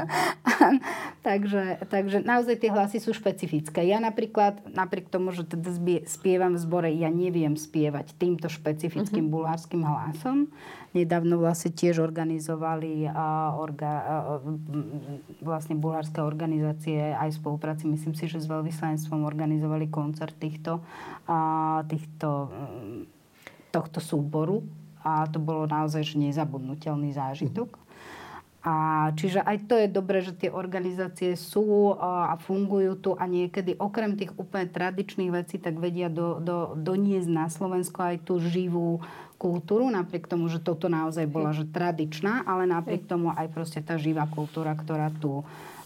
takže, 1.26 1.84
takže 1.92 2.24
naozaj 2.24 2.56
tie 2.56 2.70
hlasy 2.72 2.96
sú 2.96 3.12
špecifické. 3.12 3.84
Ja 3.84 4.00
napríklad, 4.00 4.64
napriek 4.72 5.12
tomu, 5.12 5.36
že 5.36 5.44
teda 5.44 5.76
spievam 6.08 6.56
v 6.56 6.62
zbore, 6.62 6.88
ja 6.88 7.12
neviem 7.12 7.52
spievať 7.52 8.16
týmto 8.16 8.48
špecifickým 8.48 9.28
bulharským 9.28 9.84
hlasom. 9.84 10.48
Nedávno 10.90 11.38
vlastne 11.38 11.70
tiež 11.70 12.02
organizovali 12.02 13.06
a, 13.06 13.54
orga, 13.54 13.92
a, 13.92 14.02
vlastne 15.38 15.78
bulharské 15.78 16.18
organizácie 16.18 17.14
aj 17.14 17.38
spolupráci, 17.38 17.86
myslím 17.86 18.18
si, 18.18 18.26
že 18.26 18.42
s 18.42 18.50
veľvyslanectvom 18.50 19.22
organizovali 19.22 19.86
koncert 19.86 20.34
týchto, 20.34 20.82
a, 21.30 21.82
týchto 21.86 22.50
mm, 22.50 23.00
tohto 23.70 24.02
súboru 24.02 24.66
a 25.06 25.24
to 25.30 25.38
bolo 25.40 25.64
naozaj 25.64 26.18
nezabudnutelný 26.18 27.14
zážitok. 27.14 27.78
A 28.60 29.08
čiže 29.16 29.40
aj 29.40 29.72
to 29.72 29.74
je 29.80 29.88
dobré, 29.88 30.20
že 30.20 30.36
tie 30.36 30.52
organizácie 30.52 31.32
sú 31.32 31.96
a, 31.96 32.32
a 32.32 32.34
fungujú 32.36 32.92
tu 33.00 33.10
a 33.16 33.24
niekedy 33.24 33.80
okrem 33.80 34.20
tých 34.20 34.36
úplne 34.36 34.68
tradičných 34.68 35.32
vecí 35.32 35.56
tak 35.56 35.80
vedia 35.80 36.12
do, 36.12 36.36
do, 36.44 36.76
doniesť 36.76 37.30
na 37.32 37.48
Slovensko 37.48 38.04
aj 38.04 38.16
tú 38.28 38.36
živú 38.36 39.00
kultúru, 39.40 39.88
napriek 39.88 40.28
tomu, 40.28 40.52
že 40.52 40.60
toto 40.60 40.92
naozaj 40.92 41.24
bola 41.24 41.56
že 41.56 41.64
tradičná, 41.64 42.44
ale 42.44 42.68
napriek 42.68 43.08
tomu 43.08 43.32
aj 43.32 43.48
proste 43.48 43.80
tá 43.80 43.96
živá 43.96 44.28
kultúra, 44.28 44.76
ktorá 44.76 45.08
tu 45.08 45.40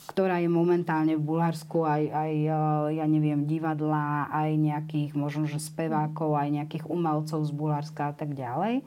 ktorá 0.05 0.37
je 0.37 0.53
momentálne 0.53 1.17
v 1.17 1.27
Bulharsku 1.27 1.81
aj, 1.81 2.03
aj 2.13 2.33
eh, 2.45 2.55
ja 3.01 3.07
neviem, 3.09 3.49
divadla, 3.49 4.29
aj 4.29 4.51
nejakých 4.53 5.11
možno, 5.17 5.49
že 5.49 5.57
spevákov, 5.57 6.37
aj 6.37 6.49
nejakých 6.61 6.85
umelcov 6.93 7.41
z 7.41 7.53
Bulharska 7.57 8.13
a 8.13 8.15
tak 8.15 8.37
ďalej. 8.37 8.85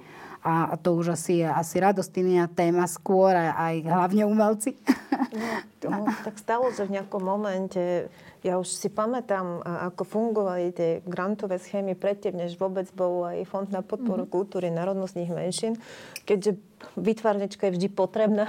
A 0.47 0.79
to 0.79 0.95
už 0.95 1.19
asi 1.19 1.43
je 1.43 1.47
asi 1.51 1.75
radostná 1.83 2.47
téma 2.47 2.87
skôr 2.87 3.35
aj 3.35 3.83
hlavne 3.83 4.23
umelci. 4.23 4.79
No, 5.87 6.09
tak 6.25 6.41
stalo 6.41 6.73
sa 6.73 6.83
v 6.89 6.99
nejakom 6.99 7.21
momente, 7.21 8.09
ja 8.41 8.57
už 8.57 8.67
si 8.67 8.89
pamätám, 8.89 9.61
ako 9.61 10.03
fungovali 10.03 10.73
tie 10.73 10.89
grantové 11.05 11.61
schémy 11.61 11.93
predtým, 11.93 12.33
než 12.33 12.57
vôbec 12.57 12.89
bol 12.91 13.23
aj 13.23 13.45
Fond 13.45 13.69
na 13.69 13.85
podporu 13.85 14.25
mm-hmm. 14.25 14.35
kultúry 14.35 14.67
národnostných 14.73 15.29
menšín, 15.31 15.77
keďže 16.25 16.57
vytvarnička 16.97 17.69
je 17.69 17.75
vždy 17.77 17.87
potrebná 17.89 18.45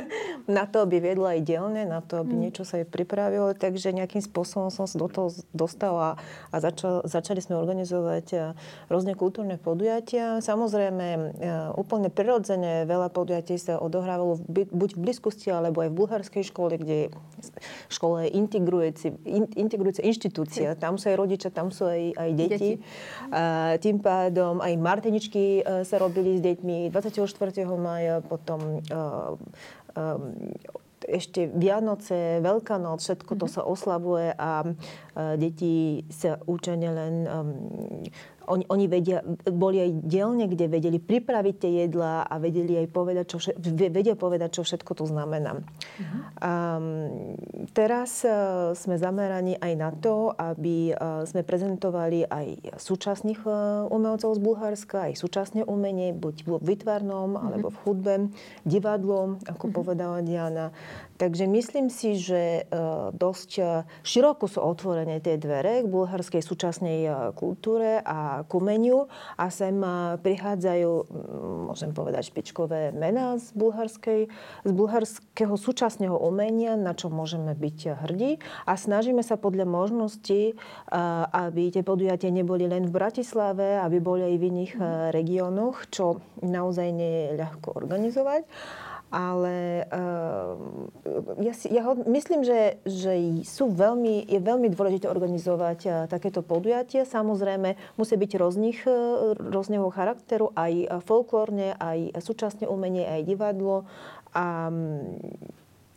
na 0.48 0.68
to, 0.68 0.84
aby 0.84 1.00
viedla 1.00 1.36
aj 1.36 1.40
dielne, 1.44 1.82
na 1.88 2.04
to, 2.04 2.20
aby 2.20 2.32
mm. 2.36 2.40
niečo 2.48 2.62
sa 2.64 2.80
jej 2.80 2.88
pripravilo. 2.88 3.56
Takže 3.56 3.96
nejakým 3.96 4.20
spôsobom 4.20 4.68
som 4.68 4.84
sa 4.84 4.96
do 5.00 5.08
toho 5.08 5.32
dostala 5.56 6.20
a 6.52 6.56
začal, 6.60 7.04
začali 7.08 7.40
sme 7.40 7.56
organizovať 7.56 8.26
e, 8.32 8.36
rôzne 8.92 9.16
kultúrne 9.16 9.56
podujatia. 9.56 10.44
Samozrejme, 10.44 11.06
e, 11.08 11.20
úplne 11.76 12.12
prirodzene 12.12 12.84
veľa 12.84 13.08
podujatí 13.12 13.56
sa 13.56 13.80
odohrávalo 13.80 14.40
buď 14.48 14.90
v 14.96 15.00
blízkosti, 15.00 15.48
alebo 15.48 15.80
aj 15.84 15.90
v 15.92 15.96
bulharskej 16.10 16.50
škole, 16.50 16.74
kde 16.74 17.14
škola 17.86 18.26
je 18.26 18.34
integrujúci, 18.34 19.14
in, 19.22 19.46
integrujúca 19.54 20.02
inštitúcia. 20.02 20.74
Tam 20.74 20.98
sú 20.98 21.06
aj 21.06 21.16
rodičia, 21.22 21.54
tam 21.54 21.70
sú 21.70 21.86
aj, 21.86 22.18
aj 22.18 22.30
deti. 22.34 22.50
deti. 22.50 22.72
A, 23.30 23.78
tým 23.78 24.02
pádom 24.02 24.58
aj 24.58 24.74
marteničky 24.74 25.62
e, 25.62 25.86
sa 25.86 26.02
robili 26.02 26.34
s 26.34 26.42
deťmi 26.42 26.90
24 26.90 27.22
maja, 27.78 28.18
potom 28.26 28.82
uh, 28.90 29.38
um, 29.94 30.34
ešte 31.06 31.48
Vianoce, 31.48 32.44
Veľká 32.44 32.76
noc, 32.76 33.00
všetko 33.00 33.32
to 33.38 33.46
mhm. 33.48 33.52
sa 33.52 33.62
oslavuje 33.64 34.28
a 34.36 34.50
deti 35.36 36.04
sa 36.10 36.38
učia 36.46 36.76
len 36.76 37.14
um, 37.26 37.48
oni, 38.50 38.64
oni 38.66 38.86
vedia, 38.90 39.22
boli 39.46 39.78
aj 39.78 39.90
dielne, 40.02 40.50
kde 40.50 40.66
vedeli 40.66 40.98
pripraviť 40.98 41.54
tie 41.62 41.70
jedlá 41.86 42.26
a 42.26 42.34
vedeli 42.42 42.82
aj 42.82 42.86
povedať, 42.90 43.24
čo, 43.30 43.38
vedia 43.88 44.18
povedať, 44.18 44.58
čo 44.58 44.62
všetko 44.66 44.92
to 44.98 45.04
znamená. 45.06 45.62
Uh-huh. 45.62 46.20
Um, 46.42 46.86
teraz 47.70 48.26
uh, 48.26 48.74
sme 48.74 48.98
zameraní 48.98 49.54
aj 49.62 49.72
na 49.78 49.90
to, 49.94 50.34
aby 50.34 50.90
uh, 50.90 51.22
sme 51.24 51.46
prezentovali 51.46 52.26
aj 52.26 52.76
súčasných 52.82 53.40
uh, 53.46 53.86
umelcov 53.86 54.34
z 54.34 54.40
Bulharska, 54.42 55.12
aj 55.12 55.22
súčasné 55.22 55.62
umenie, 55.70 56.10
buď 56.10 56.34
vo 56.50 56.56
vytvarnom, 56.58 57.38
uh-huh. 57.38 57.46
alebo 57.46 57.68
v 57.70 57.78
hudbe, 57.86 58.14
divadlom, 58.66 59.38
ako 59.46 59.64
uh-huh. 59.70 59.76
povedala 59.78 60.18
Diana. 60.26 60.74
Takže 61.20 61.44
myslím 61.44 61.92
si, 61.92 62.16
že 62.16 62.64
uh, 62.64 63.12
dosť 63.12 63.50
uh, 63.60 63.84
široko 64.00 64.48
sú 64.48 64.64
otvorené 64.64 65.20
tie 65.20 65.36
dvere 65.36 65.84
k 65.84 65.86
bulharskej 65.92 66.40
súčasnej 66.40 66.98
uh, 67.04 67.14
kultúre 67.36 68.00
a 68.00 68.40
k 68.48 68.50
umeniu 68.56 69.04
a 69.36 69.52
sem 69.52 69.76
prichádzajú, 70.24 70.92
môžem 71.68 71.92
povedať, 71.92 72.32
špičkové 72.32 72.96
mená 72.96 73.36
z, 73.36 73.52
bulharskej, 73.52 74.32
z 74.64 74.70
bulharského 74.72 75.52
súčasného 75.60 76.16
umenia, 76.16 76.78
na 76.80 76.96
čo 76.96 77.12
môžeme 77.12 77.52
byť 77.52 78.00
hrdí. 78.06 78.40
A 78.64 78.78
snažíme 78.80 79.20
sa 79.20 79.36
podľa 79.36 79.68
možností, 79.68 80.56
aby 81.34 81.74
tie 81.74 81.84
podujatia 81.84 82.32
neboli 82.32 82.64
len 82.64 82.88
v 82.88 82.96
Bratislave, 82.96 83.82
aby 83.82 83.98
boli 84.00 84.22
aj 84.24 84.36
v 84.38 84.46
iných 84.54 84.72
regiónoch, 85.12 85.90
čo 85.90 86.22
naozaj 86.40 86.88
nie 86.94 87.10
je 87.10 87.28
ľahko 87.40 87.68
organizovať 87.76 88.46
ale 89.10 89.84
uh, 89.90 90.54
ja, 91.42 91.50
si, 91.50 91.66
ja 91.68 91.82
ho, 91.82 91.98
myslím, 92.06 92.46
že, 92.46 92.78
že 92.86 93.42
sú 93.42 93.74
veľmi, 93.74 94.30
je 94.30 94.38
veľmi 94.38 94.70
dôležité 94.70 95.10
organizovať 95.10 95.78
uh, 95.86 95.92
takéto 96.06 96.46
podujatie. 96.46 97.02
Samozrejme, 97.02 97.74
musí 97.98 98.14
byť 98.14 98.30
rôznych, 98.38 98.86
uh, 98.86 99.34
rôzneho 99.34 99.90
charakteru, 99.90 100.54
aj 100.54 101.02
folklórne, 101.02 101.74
aj 101.76 102.22
súčasné 102.22 102.70
umenie, 102.70 103.02
aj 103.02 103.26
divadlo. 103.26 103.84
A 104.30 104.70
um, 104.70 105.18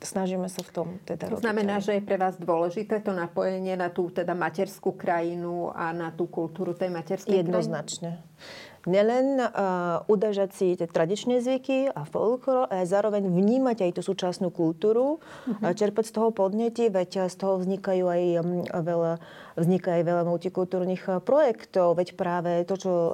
snažíme 0.01 0.49
sa 0.51 0.65
v 0.65 0.71
tom 0.73 0.87
teda 1.07 1.31
To 1.31 1.39
znamená, 1.39 1.79
že 1.79 1.97
je 1.97 2.03
pre 2.03 2.19
vás 2.19 2.35
dôležité 2.35 2.99
to 2.99 3.15
napojenie 3.15 3.77
na 3.79 3.93
tú 3.93 4.11
teda 4.11 4.35
materskú 4.35 4.97
krajinu 4.97 5.71
a 5.71 5.95
na 5.95 6.11
tú 6.11 6.27
kultúru 6.27 6.75
tej 6.75 6.91
materskej 6.91 7.45
Jednoznačne. 7.45 8.19
Krajiny? 8.19 8.72
Nielen 8.83 9.39
uh, 9.39 10.03
udržať 10.11 10.49
si 10.51 10.67
tie 10.75 10.87
tradičné 10.91 11.39
zvyky 11.39 11.87
a 11.87 12.03
folklor, 12.03 12.67
ale 12.67 12.83
zároveň 12.83 13.23
vnímať 13.31 13.87
aj 13.87 13.91
tú 13.95 14.01
súčasnú 14.03 14.51
kultúru, 14.51 15.23
uh-huh. 15.23 15.71
čerpať 15.71 16.11
z 16.11 16.13
toho 16.19 16.29
podnety, 16.35 16.91
veď 16.91 17.31
z 17.31 17.35
toho 17.39 17.63
vznikajú 17.63 18.05
aj 18.11 18.23
um, 18.43 18.67
veľa, 18.67 19.23
vzniká 19.57 19.99
aj 19.99 20.03
veľa 20.03 20.23
multikultúrnych 20.27 21.23
projektov, 21.23 21.97
veď 21.97 22.15
práve 22.17 22.51
to, 22.65 22.75
čo 22.77 22.91
uh, 22.91 23.11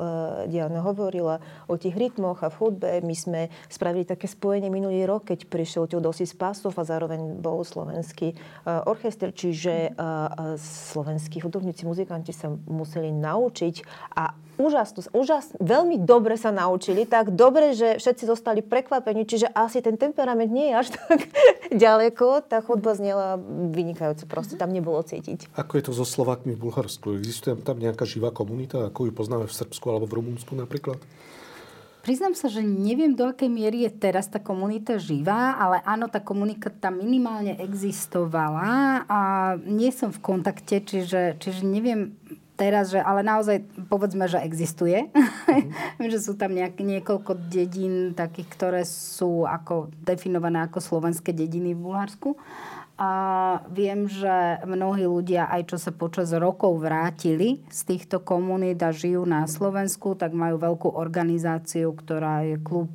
Diana 0.47 0.83
hovorila 0.83 1.41
o 1.67 1.75
tých 1.75 1.95
rytmoch 1.95 2.43
a 2.43 2.51
v 2.51 2.59
hudbe, 2.59 2.89
my 3.03 3.15
sme 3.15 3.41
spravili 3.67 4.07
také 4.07 4.27
spojenie 4.27 4.71
minulý 4.71 5.03
rok, 5.05 5.31
keď 5.31 5.47
prišiel 5.47 5.87
Teodosi 5.89 6.27
Spásov 6.27 6.75
a 6.75 6.83
zároveň 6.87 7.37
bol 7.39 7.61
slovenský 7.63 8.35
uh, 8.35 8.83
orchester, 8.87 9.31
čiže 9.35 9.91
slovenskí 10.59 11.39
hudobníci, 11.43 11.85
muzikanti 11.85 12.33
sa 12.33 12.51
museli 12.67 13.11
naučiť 13.13 13.75
a 14.15 14.33
úžasnú, 14.59 14.99
úžas, 15.15 15.55
veľmi 15.63 16.03
dobre 16.03 16.35
sa 16.35 16.51
naučili, 16.51 17.07
tak 17.07 17.31
dobre, 17.31 17.71
že 17.71 17.95
všetci 17.95 18.23
zostali 18.27 18.59
prekvapení, 18.59 19.23
čiže 19.23 19.47
asi 19.55 19.79
ten 19.79 19.95
temperament 19.95 20.51
nie 20.51 20.69
je 20.69 20.75
až 20.75 20.87
tak 20.99 21.19
ďaleko, 21.71 22.43
tá 22.43 22.59
chodba 22.59 22.91
znela 22.93 23.39
vynikajúco, 23.71 24.27
proste 24.27 24.59
tam 24.59 24.75
nebolo 24.75 24.99
cítiť. 24.99 25.47
Ako 25.55 25.79
je 25.79 25.83
to 25.87 25.91
so 25.95 26.03
Slovakmi 26.29 26.53
v 26.53 26.61
Bulharsku? 26.61 27.17
Existuje 27.17 27.57
tam 27.65 27.81
nejaká 27.81 28.05
živá 28.05 28.29
komunita, 28.29 28.85
ako 28.85 29.09
ju 29.09 29.11
poznáme 29.17 29.49
v 29.49 29.57
Srbsku 29.65 29.81
alebo 29.89 30.05
v 30.05 30.21
Rumunsku 30.21 30.53
napríklad? 30.53 31.01
Priznám 32.05 32.37
sa, 32.37 32.53
že 32.53 32.61
neviem, 32.61 33.17
do 33.17 33.25
akej 33.25 33.49
miery 33.49 33.89
je 33.89 33.97
teraz 33.97 34.29
tá 34.29 34.37
komunita 34.37 35.01
živá, 35.01 35.57
ale 35.57 35.81
áno, 35.81 36.05
tá 36.05 36.21
komunita 36.21 36.69
tam 36.69 37.01
minimálne 37.01 37.57
existovala 37.57 39.09
a 39.09 39.19
nie 39.65 39.89
som 39.89 40.13
v 40.13 40.21
kontakte, 40.21 40.85
čiže, 40.85 41.41
čiže 41.41 41.65
neviem 41.65 42.13
teraz, 42.61 42.93
že, 42.93 43.01
ale 43.01 43.25
naozaj 43.25 43.65
povedzme, 43.89 44.29
že 44.29 44.37
existuje. 44.45 45.09
Mm. 45.49 46.13
že 46.13 46.21
sú 46.21 46.37
tam 46.37 46.53
nejak, 46.53 46.77
niekoľko 46.77 47.49
dedín 47.49 48.13
takých, 48.13 48.47
ktoré 48.53 48.81
sú 48.85 49.49
ako 49.49 49.89
definované 50.05 50.61
ako 50.61 50.77
slovenské 50.77 51.33
dediny 51.33 51.73
v 51.73 51.89
Bulharsku. 51.89 52.37
A 52.99 53.11
viem, 53.71 54.11
že 54.11 54.59
mnohí 54.67 55.07
ľudia, 55.07 55.47
aj 55.47 55.71
čo 55.71 55.77
sa 55.79 55.95
počas 55.95 56.35
rokov 56.35 56.83
vrátili 56.83 57.63
z 57.71 57.79
týchto 57.87 58.19
komunít 58.19 58.83
a 58.83 58.91
žijú 58.91 59.23
na 59.23 59.47
Slovensku, 59.47 60.19
tak 60.19 60.35
majú 60.35 60.59
veľkú 60.59 60.99
organizáciu, 60.99 61.95
ktorá 61.95 62.43
je 62.43 62.59
klub 62.59 62.91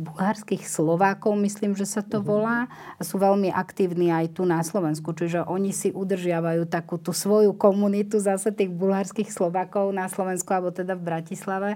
bulharských 0.00 0.64
Slovákov, 0.64 1.36
myslím, 1.36 1.76
že 1.76 1.84
sa 1.84 2.00
to 2.00 2.18
mhm. 2.18 2.24
volá. 2.24 2.58
A 2.96 3.04
sú 3.04 3.20
veľmi 3.20 3.52
aktívni 3.52 4.08
aj 4.08 4.40
tu 4.40 4.48
na 4.48 4.64
Slovensku. 4.64 5.12
Čiže 5.12 5.44
oni 5.44 5.76
si 5.76 5.92
udržiavajú 5.92 6.64
takú 6.64 6.96
tú 6.96 7.12
svoju 7.12 7.52
komunitu 7.52 8.16
zase 8.16 8.48
tých 8.50 8.72
bulharských 8.72 9.28
Slovákov 9.28 9.92
na 9.92 10.08
Slovensku, 10.08 10.48
alebo 10.56 10.72
teda 10.72 10.96
v 10.96 11.04
Bratislave. 11.04 11.70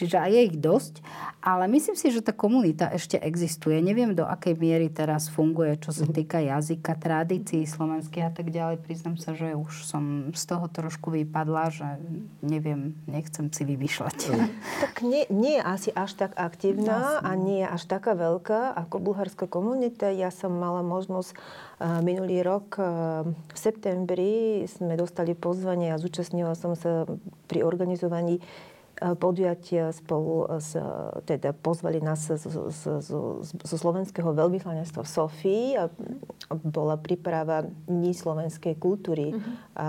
Čiže 0.00 0.16
aj 0.16 0.30
je 0.32 0.40
ich 0.48 0.56
dosť. 0.56 0.94
Ale 1.44 1.68
myslím 1.68 1.94
si, 1.94 2.08
že 2.08 2.24
tá 2.24 2.32
komunita 2.32 2.88
ešte 2.90 3.20
existuje. 3.20 3.76
Neviem, 3.84 4.16
do 4.16 4.24
akej 4.24 4.56
miery 4.56 4.88
teraz 4.88 5.28
funguje, 5.28 5.76
čo 5.76 5.92
sa 5.92 6.08
mhm. 6.08 6.14
týka 6.16 6.40
jazyka, 6.40 6.96
tradícií 6.96 7.68
slovenských 7.68 8.24
a 8.24 8.32
tak 8.32 8.48
ďalej. 8.48 8.80
Priznám 8.80 9.20
sa, 9.20 9.36
že 9.36 9.52
už 9.52 9.84
som 9.84 10.32
z 10.32 10.42
toho 10.48 10.64
trošku 10.72 11.12
vypadla, 11.12 11.68
že 11.68 11.88
neviem, 12.40 12.96
nechcem 13.04 13.52
si 13.52 13.62
vymýšľať. 13.68 14.18
Tak 14.80 15.04
nie, 15.04 15.28
nie 15.28 15.58
je 15.58 15.62
asi 15.62 15.90
až 15.92 16.16
tak 16.16 16.32
aktívna 16.38 17.20
a 17.20 17.30
nie 17.36 17.65
až 17.68 17.84
taká 17.90 18.14
veľká 18.14 18.72
ako 18.86 19.02
bulharská 19.02 19.46
komunita. 19.50 20.08
Ja 20.14 20.30
som 20.30 20.54
mala 20.54 20.80
možnosť 20.80 21.36
minulý 22.00 22.40
rok 22.46 22.78
v 23.34 23.56
septembri 23.58 24.64
sme 24.70 24.96
dostali 24.96 25.36
pozvanie 25.36 25.92
a 25.92 26.00
zúčastnila 26.00 26.56
som 26.56 26.78
sa 26.78 27.04
pri 27.50 27.66
organizovaní 27.66 28.40
podujatia 28.96 29.92
spolu 29.92 30.48
s, 30.56 30.72
teda 31.28 31.52
pozvali 31.52 32.00
nás 32.00 32.24
zo, 32.24 32.72
zo, 32.72 32.92
zo, 33.00 33.20
zo 33.44 33.76
slovenského 33.76 34.32
veľvyslanectva 34.32 35.04
v 35.04 35.10
Sofii 35.10 35.66
a 35.76 35.84
bola 36.64 36.96
príprava 36.96 37.68
Dní 37.86 38.16
slovenskej 38.16 38.80
kultúry 38.80 39.36
uh-huh. 39.36 39.44
a, 39.76 39.88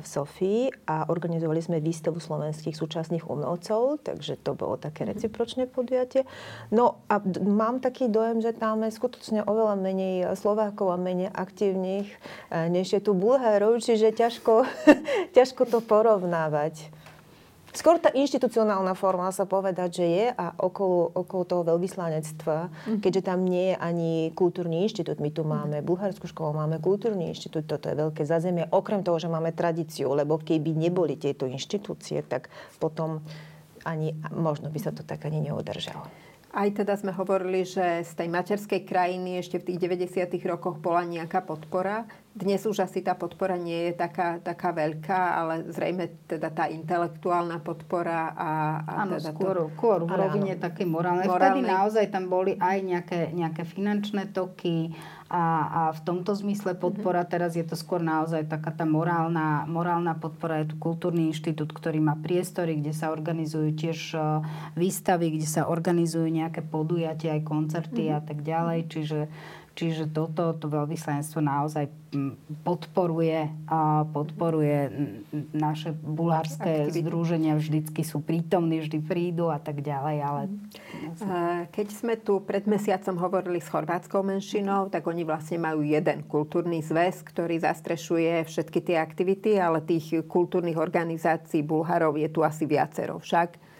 v 0.00 0.06
Sofii 0.06 0.60
a 0.88 1.04
organizovali 1.12 1.60
sme 1.60 1.84
výstavu 1.84 2.16
slovenských 2.16 2.72
súčasných 2.72 3.28
umelcov, 3.28 4.00
takže 4.00 4.40
to 4.40 4.56
bolo 4.56 4.80
také 4.80 5.04
uh-huh. 5.04 5.12
recipročné 5.12 5.68
podujatie. 5.68 6.24
No 6.72 7.04
a 7.12 7.20
d- 7.20 7.44
mám 7.44 7.84
taký 7.84 8.08
dojem, 8.08 8.40
že 8.40 8.56
tam 8.56 8.80
je 8.88 8.96
skutočne 8.96 9.44
oveľa 9.44 9.76
menej 9.76 10.16
Slovákov 10.32 10.96
a 10.96 10.98
menej 10.98 11.28
aktívnych, 11.28 12.08
než 12.48 12.96
je 12.96 13.00
tu 13.04 13.12
Bulharov, 13.12 13.84
čiže 13.84 14.16
ťažko, 14.16 14.64
ťažko 15.36 15.68
to 15.68 15.84
porovnávať. 15.84 16.95
Skôr 17.76 18.00
tá 18.00 18.08
inštitucionálna 18.08 18.96
forma 18.96 19.28
sa 19.28 19.44
povedať, 19.44 20.00
že 20.00 20.06
je 20.08 20.26
a 20.32 20.56
okolo, 20.56 21.12
okolo 21.12 21.42
toho 21.44 21.62
veľvyslanectva, 21.76 22.58
mm-hmm. 22.72 23.00
keďže 23.04 23.22
tam 23.28 23.44
nie 23.44 23.70
je 23.72 23.76
ani 23.76 24.12
kultúrny 24.32 24.88
inštitút. 24.88 25.20
My 25.20 25.28
tu 25.28 25.44
mhm. 25.44 25.50
máme. 25.52 25.76
Bulharskú 25.84 26.24
školu, 26.24 26.56
máme 26.56 26.80
kultúrny 26.80 27.36
inštitút, 27.36 27.68
toto 27.68 27.92
je 27.92 28.00
veľké 28.00 28.24
zazemie. 28.24 28.64
Okrem 28.72 29.04
toho, 29.04 29.20
že 29.20 29.28
máme 29.28 29.52
tradíciu, 29.52 30.16
lebo 30.16 30.40
keby 30.40 30.72
neboli 30.72 31.20
tieto 31.20 31.44
inštitúcie, 31.44 32.24
tak 32.24 32.48
potom 32.80 33.20
ani 33.84 34.16
možno 34.32 34.72
by 34.72 34.80
sa 34.80 34.90
to 34.90 35.04
tak 35.04 35.28
ani 35.28 35.44
neudržalo. 35.44 36.08
Aj 36.56 36.72
teda 36.72 36.96
sme 36.96 37.12
hovorili, 37.12 37.68
že 37.68 38.00
z 38.00 38.12
tej 38.16 38.28
materskej 38.32 38.88
krajiny 38.88 39.44
ešte 39.44 39.60
v 39.60 39.76
tých 39.76 40.08
90. 40.08 40.40
rokoch 40.48 40.80
bola 40.80 41.04
nejaká 41.04 41.44
podpora. 41.44 42.08
Dnes 42.36 42.60
už 42.68 42.84
asi 42.84 43.00
tá 43.00 43.16
podpora 43.16 43.56
nie 43.56 43.88
je 43.88 43.92
taká, 43.96 44.36
taká 44.44 44.76
veľká, 44.76 45.20
ale 45.40 45.54
zrejme 45.72 46.28
teda 46.28 46.52
tá 46.52 46.68
intelektuálna 46.68 47.64
podpora 47.64 48.36
a, 48.36 48.50
a 48.84 48.92
áno, 49.08 49.16
teda 49.16 49.32
skôr, 49.32 49.56
to... 49.56 49.72
skôr 49.72 49.98
v 50.04 50.12
rovine 50.12 50.52
také 50.60 50.84
morálnej. 50.84 51.24
morálnej. 51.24 51.64
Vtedy 51.64 51.72
naozaj 51.72 52.04
tam 52.12 52.28
boli 52.28 52.60
aj 52.60 52.76
nejaké, 52.84 53.20
nejaké 53.32 53.64
finančné 53.64 54.36
toky, 54.36 54.92
a, 55.26 55.42
a 55.66 55.82
v 55.90 56.00
tomto 56.06 56.38
zmysle 56.38 56.78
podpora, 56.78 57.26
mm-hmm. 57.26 57.34
teraz 57.34 57.58
je 57.58 57.66
to 57.66 57.74
skôr 57.74 57.98
naozaj 57.98 58.46
taká 58.46 58.70
tá 58.70 58.86
morálna, 58.86 59.66
morálna 59.66 60.14
podpora. 60.14 60.62
Je 60.62 60.70
tu 60.70 60.76
kultúrny 60.78 61.34
inštitút, 61.34 61.74
ktorý 61.74 61.98
má 61.98 62.14
priestory, 62.14 62.78
kde 62.78 62.94
sa 62.94 63.10
organizujú 63.10 63.74
tiež 63.74 64.14
e, 64.14 64.22
výstavy, 64.78 65.34
kde 65.34 65.48
sa 65.50 65.66
organizujú 65.66 66.30
nejaké 66.30 66.62
podujatia, 66.62 67.34
aj 67.34 67.42
koncerty 67.42 68.06
mm-hmm. 68.06 68.18
a 68.18 68.20
tak 68.22 68.38
ďalej. 68.46 68.80
Čiže 68.86 69.18
Čiže 69.76 70.08
toto 70.08 70.56
to 70.56 70.72
veľvyslanectvo 70.72 71.40
naozaj 71.44 71.92
podporuje, 72.64 73.52
a 73.68 74.08
podporuje 74.08 74.88
naše 75.52 75.92
bulharské 75.92 76.88
Aktivity. 76.88 77.04
združenia, 77.04 77.52
vždycky 77.60 78.00
sú 78.00 78.24
prítomní, 78.24 78.80
vždy 78.80 79.04
prídu 79.04 79.52
a 79.52 79.60
tak 79.60 79.84
ďalej. 79.84 80.16
Ale... 80.24 80.42
Keď 81.68 81.88
sme 81.92 82.16
tu 82.16 82.40
pred 82.40 82.64
mesiacom 82.64 83.20
hovorili 83.20 83.60
s 83.60 83.68
chorvátskou 83.68 84.24
menšinou, 84.24 84.88
tak 84.88 85.04
oni 85.04 85.28
vlastne 85.28 85.60
majú 85.60 85.84
jeden 85.84 86.24
kultúrny 86.24 86.80
zväz, 86.80 87.20
ktorý 87.20 87.60
zastrešuje 87.60 88.48
všetky 88.48 88.80
tie 88.80 88.96
aktivity, 88.96 89.60
ale 89.60 89.84
tých 89.84 90.24
kultúrnych 90.24 90.80
organizácií 90.80 91.60
Bulharov 91.60 92.16
je 92.16 92.32
tu 92.32 92.40
asi 92.40 92.64
viacero 92.64 93.20
však. 93.20 93.75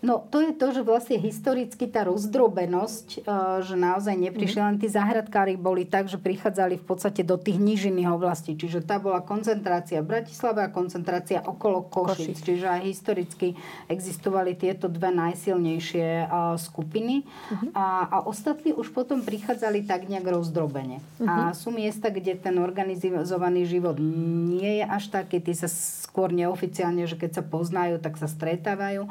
No 0.00 0.24
to 0.32 0.40
je 0.40 0.52
to, 0.56 0.72
že 0.72 0.80
vlastne 0.80 1.20
historicky 1.20 1.84
tá 1.84 2.08
rozdrobenosť, 2.08 3.20
e, 3.20 3.36
že 3.64 3.76
naozaj 3.76 4.16
neprišli 4.16 4.60
mhm. 4.60 4.66
len 4.66 4.76
tí 4.80 4.88
zahradkári 4.88 5.60
boli 5.60 5.84
tak, 5.84 6.08
že 6.08 6.16
prichádzali 6.16 6.80
v 6.80 6.84
podstate 6.84 7.20
do 7.20 7.36
tých 7.36 7.60
nížinných 7.60 8.08
oblastí. 8.08 8.56
Čiže 8.56 8.80
tá 8.80 8.96
bola 8.96 9.20
koncentrácia 9.20 10.00
v 10.00 10.16
Bratislave 10.16 10.64
a 10.64 10.72
koncentrácia 10.72 11.44
okolo 11.44 11.84
Košic. 11.84 12.32
Košic. 12.32 12.36
Čiže 12.40 12.66
aj 12.66 12.80
historicky 12.80 13.48
existovali 13.92 14.56
tieto 14.56 14.88
dve 14.88 15.12
najsilnejšie 15.12 16.08
e, 16.24 16.26
skupiny. 16.56 17.22
Uh-huh. 17.24 17.68
A, 17.76 18.08
a 18.08 18.16
ostatní 18.24 18.72
už 18.72 18.96
potom 18.96 19.20
prichádzali 19.20 19.84
tak 19.84 20.08
nejak 20.08 20.24
rozdrobene. 20.24 21.04
Uh-huh. 21.20 21.28
A 21.28 21.34
mhm. 21.52 21.56
sú 21.56 21.68
miesta, 21.76 22.08
kde 22.08 22.40
ten 22.40 22.56
organizovaný 22.56 23.68
život 23.68 24.00
nie 24.00 24.80
je 24.80 24.84
až 24.88 25.12
taký, 25.12 25.44
tí 25.44 25.52
sa 25.52 25.68
skôr 25.68 26.32
neoficiálne, 26.32 27.04
že 27.04 27.20
keď 27.20 27.40
sa 27.40 27.44
poznajú, 27.44 28.00
tak 28.00 28.16
sa 28.16 28.26
stretávajú. 28.26 29.04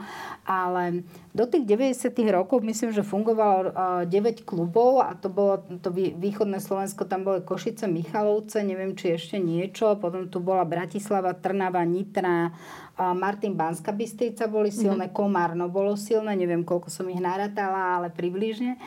Ale 0.49 0.78
ale 0.79 1.03
do 1.35 1.43
tých 1.43 1.67
90. 1.67 2.15
rokov 2.31 2.63
myslím, 2.63 2.95
že 2.95 3.03
fungovalo 3.03 3.75
9 4.07 4.47
klubov 4.47 5.03
a 5.03 5.11
to 5.19 5.27
bolo 5.27 5.59
to 5.83 5.91
východné 5.91 6.63
Slovensko, 6.63 7.03
tam 7.03 7.27
boli 7.27 7.43
Košice, 7.43 7.91
Michalovce, 7.91 8.63
neviem, 8.63 8.95
či 8.95 9.19
ešte 9.19 9.35
niečo. 9.35 9.99
Potom 9.99 10.31
tu 10.31 10.39
bola 10.39 10.63
Bratislava, 10.63 11.35
Trnava, 11.35 11.83
Nitra, 11.83 12.55
Martin 12.95 13.59
Banska 13.59 13.91
Bystrica 13.91 14.47
boli 14.47 14.71
silné, 14.71 15.11
mm-hmm. 15.11 15.19
Komárno 15.19 15.67
bolo 15.67 15.99
silné, 15.99 16.39
neviem, 16.39 16.63
koľko 16.63 16.87
som 16.87 17.07
ich 17.11 17.19
narátala, 17.19 17.99
ale 17.99 18.07
približne. 18.07 18.79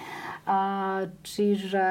čiže 1.23 1.87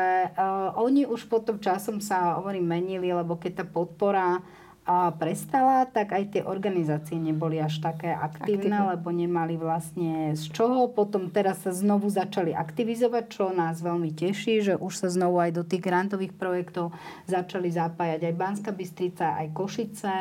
oni 0.76 1.08
už 1.08 1.32
potom 1.32 1.58
časom 1.58 2.04
sa, 2.04 2.36
hovorím, 2.39 2.68
menili, 2.68 3.08
lebo 3.16 3.39
keď 3.39 3.64
tá 3.64 3.66
podpora 3.66 4.43
a 4.82 5.14
prestala, 5.14 5.86
tak 5.86 6.10
aj 6.18 6.24
tie 6.34 6.42
organizácie 6.42 7.14
neboli 7.14 7.62
až 7.62 7.86
také 7.86 8.10
aktívne, 8.18 8.82
Aktívne. 8.82 8.90
lebo 8.98 9.14
nemali 9.14 9.54
vlastne 9.54 10.34
z 10.34 10.50
čoho. 10.50 10.90
Potom 10.90 11.30
teraz 11.30 11.62
sa 11.62 11.70
znovu 11.70 12.10
začali 12.10 12.50
aktivizovať, 12.58 13.24
čo 13.30 13.54
nás 13.54 13.78
veľmi 13.78 14.10
teší, 14.10 14.66
že 14.66 14.74
už 14.74 14.94
sa 15.06 15.08
znovu 15.14 15.38
aj 15.38 15.54
do 15.54 15.64
tých 15.64 15.86
grantových 15.86 16.34
projektov 16.34 16.98
začali 17.30 17.70
zapájať 17.70 18.26
aj 18.26 18.34
Banska 18.34 18.72
Bystrica, 18.74 19.38
aj 19.38 19.54
Košice. 19.54 20.16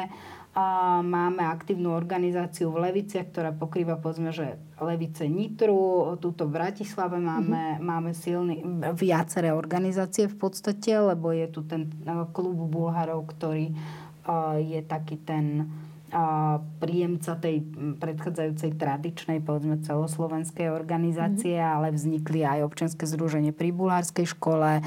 A 0.51 0.99
máme 0.99 1.47
aktívnu 1.47 1.95
organizáciu 1.95 2.75
v 2.75 2.91
Leviciach, 2.91 3.31
ktorá 3.31 3.55
pokrýva 3.55 4.03
povedzme, 4.03 4.35
že 4.35 4.59
Levice 4.83 5.31
Nitru, 5.31 6.19
tuto 6.19 6.51
v 6.51 6.59
Bratislave 6.59 7.23
máme, 7.23 7.79
mm-hmm. 7.79 7.87
máme 7.87 8.11
silný, 8.19 8.59
viaceré 8.99 9.55
organizácie 9.55 10.27
v 10.27 10.35
podstate, 10.35 10.91
lebo 10.91 11.31
je 11.31 11.47
tu 11.55 11.63
ten 11.63 11.87
e, 11.87 12.27
klub 12.35 12.67
Bulharov, 12.67 13.31
ktorý 13.31 13.71
je 14.61 14.81
taký 14.85 15.17
ten 15.23 15.71
príjemca 16.83 17.39
tej 17.39 17.63
predchádzajúcej 18.03 18.75
tradičnej, 18.75 19.39
povedzme 19.47 19.79
celoslovenskej 19.79 20.75
organizácie, 20.75 21.55
mm-hmm. 21.55 21.75
ale 21.79 21.87
vznikli 21.95 22.43
aj 22.43 22.67
občianske 22.67 23.07
združenie 23.07 23.55
pri 23.55 23.71
bulharskej 23.71 24.27
škole. 24.27 24.83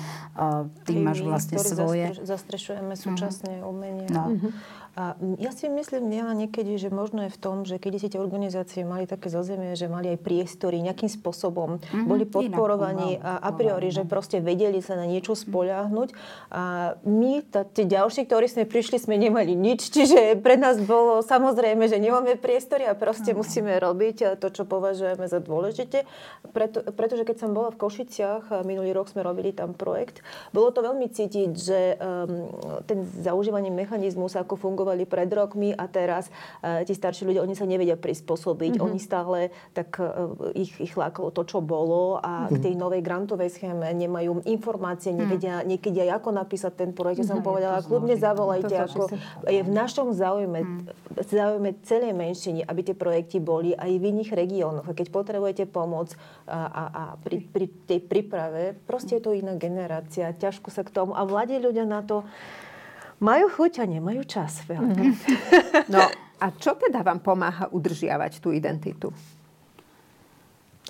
Ty 0.84 0.92
máš 1.00 1.24
vlastne 1.24 1.64
svoje. 1.64 2.12
Zastrešujeme 2.28 3.00
súčasne 3.00 3.64
mm-hmm. 3.64 3.72
umenie. 3.72 4.08
No. 4.12 4.36
Mm-hmm. 4.36 4.52
A 4.94 5.18
ja 5.42 5.50
si 5.50 5.66
myslím 5.66 6.06
nielen 6.06 6.46
niekedy, 6.46 6.78
že 6.78 6.94
možno 6.94 7.26
je 7.26 7.34
v 7.34 7.42
tom, 7.42 7.66
že 7.66 7.82
keď 7.82 7.94
si 7.98 8.08
tie 8.14 8.22
organizácie 8.22 8.86
mali 8.86 9.10
také 9.10 9.26
zazemie, 9.26 9.74
že 9.74 9.90
mali 9.90 10.14
aj 10.14 10.22
priestory 10.22 10.86
nejakým 10.86 11.10
spôsobom, 11.10 11.82
mm-hmm, 11.82 12.06
boli 12.06 12.30
podporovaní 12.30 13.18
a 13.18 13.42
a 13.42 13.50
priori, 13.58 13.90
že 13.90 14.06
proste 14.06 14.38
vedeli 14.38 14.86
sa 14.86 14.94
na 14.94 15.10
niečo 15.10 15.34
spoľahnúť. 15.34 16.14
A 16.54 16.94
my, 17.10 17.42
tá, 17.42 17.66
tí 17.66 17.90
ďalší, 17.90 18.30
ktorí 18.30 18.46
sme 18.46 18.70
prišli, 18.70 19.02
sme 19.02 19.18
nemali 19.18 19.58
nič, 19.58 19.90
čiže 19.90 20.38
pre 20.46 20.62
nás 20.62 20.78
bolo 20.78 21.26
samozrejme, 21.26 21.90
že 21.90 21.98
nemáme 21.98 22.38
priestory 22.38 22.86
a 22.86 22.94
proste 22.94 23.34
mm-hmm. 23.34 23.42
musíme 23.42 23.74
robiť 23.82 24.38
to, 24.38 24.48
čo 24.54 24.70
považujeme 24.70 25.26
za 25.26 25.42
dôležité. 25.42 26.06
Preto, 26.54 26.86
pretože 26.94 27.26
keď 27.26 27.42
som 27.42 27.58
bola 27.58 27.74
v 27.74 27.82
Košiciach, 27.82 28.62
minulý 28.62 28.94
rok 28.94 29.10
sme 29.10 29.26
robili 29.26 29.58
tam 29.58 29.74
projekt, 29.74 30.22
bolo 30.54 30.70
to 30.70 30.86
veľmi 30.86 31.10
cítiť, 31.10 31.50
že 31.58 31.98
um, 31.98 32.54
ten 32.86 33.10
zaužívaný 33.26 33.74
mechanizmus, 33.74 34.38
ako 34.38 34.54
funguje 34.54 34.83
fungovali 34.84 35.08
pred 35.08 35.32
rokmi 35.32 35.72
a 35.72 35.88
teraz 35.88 36.28
uh, 36.60 36.84
tí 36.84 36.92
starší 36.92 37.24
ľudia, 37.24 37.40
oni 37.40 37.56
sa 37.56 37.64
nevedia 37.64 37.96
prispôsobiť. 37.96 38.76
Mm-hmm. 38.76 38.86
Oni 38.92 39.00
stále 39.00 39.56
tak 39.72 39.96
uh, 39.96 40.36
ich, 40.52 40.76
ich 40.84 40.92
lákalo 41.00 41.32
to, 41.32 41.48
čo 41.48 41.64
bolo 41.64 42.20
a 42.20 42.46
mm-hmm. 42.46 42.52
k 42.52 42.58
tej 42.60 42.74
novej 42.76 43.00
grantovej 43.00 43.48
schéme 43.56 43.88
nemajú 43.96 44.44
informácie, 44.44 45.16
mhm. 45.16 45.20
nevedia 45.24 45.56
mm-hmm. 45.64 45.70
niekedy 45.72 45.98
aj 46.04 46.20
ako 46.20 46.30
napísať 46.36 46.74
ten 46.76 46.92
projekt. 46.92 47.24
Ja 47.24 47.32
som 47.32 47.40
mm-hmm. 47.40 47.48
povedala, 47.48 47.80
kľudne 47.80 48.16
zavolajte, 48.20 48.76
to 48.76 48.84
ako 48.84 49.04
je 49.48 49.62
v 49.64 49.72
našom 49.72 50.12
záujme, 50.12 50.60
mm-hmm. 50.60 51.24
záujme 51.24 51.70
celej 51.88 52.12
menšiny, 52.12 52.60
aby 52.68 52.82
tie 52.84 52.96
projekty 52.98 53.40
boli 53.40 53.72
aj 53.72 53.88
v 53.88 54.04
iných 54.04 54.36
regiónoch. 54.36 54.92
A 54.92 54.92
keď 54.92 55.08
potrebujete 55.16 55.64
pomoc 55.64 56.12
a, 56.44 56.68
a, 56.68 56.84
a 56.92 57.04
pri, 57.24 57.40
pri 57.48 57.72
tej 57.88 58.04
príprave, 58.04 58.76
proste 58.84 59.16
je 59.16 59.24
to 59.24 59.32
iná 59.32 59.56
generácia, 59.56 60.36
ťažko 60.36 60.68
sa 60.68 60.84
k 60.84 60.92
tomu. 60.92 61.16
A 61.16 61.24
vládí 61.24 61.56
ľudia 61.64 61.88
na 61.88 62.04
to, 62.04 62.28
majú 63.24 63.48
chuť 63.48 63.80
a 63.80 63.86
nemajú 63.88 64.22
čas 64.28 64.68
Mm-hmm. 64.68 65.12
No 65.94 66.04
a 66.44 66.46
čo 66.60 66.76
teda 66.76 67.08
vám 67.08 67.24
pomáha 67.24 67.72
udržiavať 67.72 68.44
tú 68.44 68.52
identitu? 68.52 69.16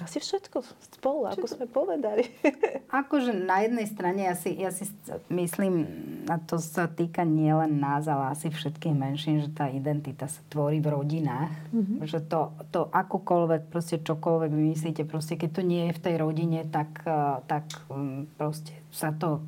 Asi 0.01 0.17
všetko 0.17 0.65
spolu, 0.97 1.29
ako 1.29 1.45
sme 1.45 1.69
povedali. 1.69 2.25
Akože 3.05 3.29
na 3.29 3.61
jednej 3.61 3.85
strane 3.85 4.25
ja 4.25 4.33
si, 4.33 4.57
ja 4.57 4.73
si 4.73 4.89
myslím, 5.29 5.85
a 6.25 6.41
to 6.41 6.57
sa 6.57 6.89
týka 6.89 7.21
nielen 7.21 7.77
nás, 7.77 8.09
ale 8.09 8.33
asi 8.33 8.49
všetkých 8.49 8.97
menšín, 8.97 9.45
že 9.45 9.53
tá 9.53 9.69
identita 9.69 10.25
sa 10.25 10.41
tvorí 10.49 10.81
v 10.81 10.97
rodinách. 10.97 11.53
Mm-hmm. 11.69 12.09
Že 12.09 12.19
to, 12.25 12.41
to 12.73 12.81
akokoľvek, 12.89 13.69
proste 13.69 14.01
čokoľvek 14.01 14.49
vymyslíte, 14.49 15.05
proste 15.05 15.37
keď 15.37 15.49
to 15.53 15.61
nie 15.61 15.85
je 15.85 15.93
v 15.93 16.03
tej 16.09 16.15
rodine, 16.17 16.65
tak, 16.65 17.05
eh, 17.05 17.37
tak 17.45 17.69
mm, 17.93 18.33
proste 18.33 18.73
sa 18.89 19.13
to 19.13 19.45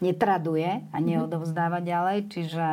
netraduje 0.00 0.84
a 0.92 0.96
mhm. 1.00 1.04
neodovzdáva 1.04 1.80
ďalej, 1.80 2.28
čiže, 2.28 2.66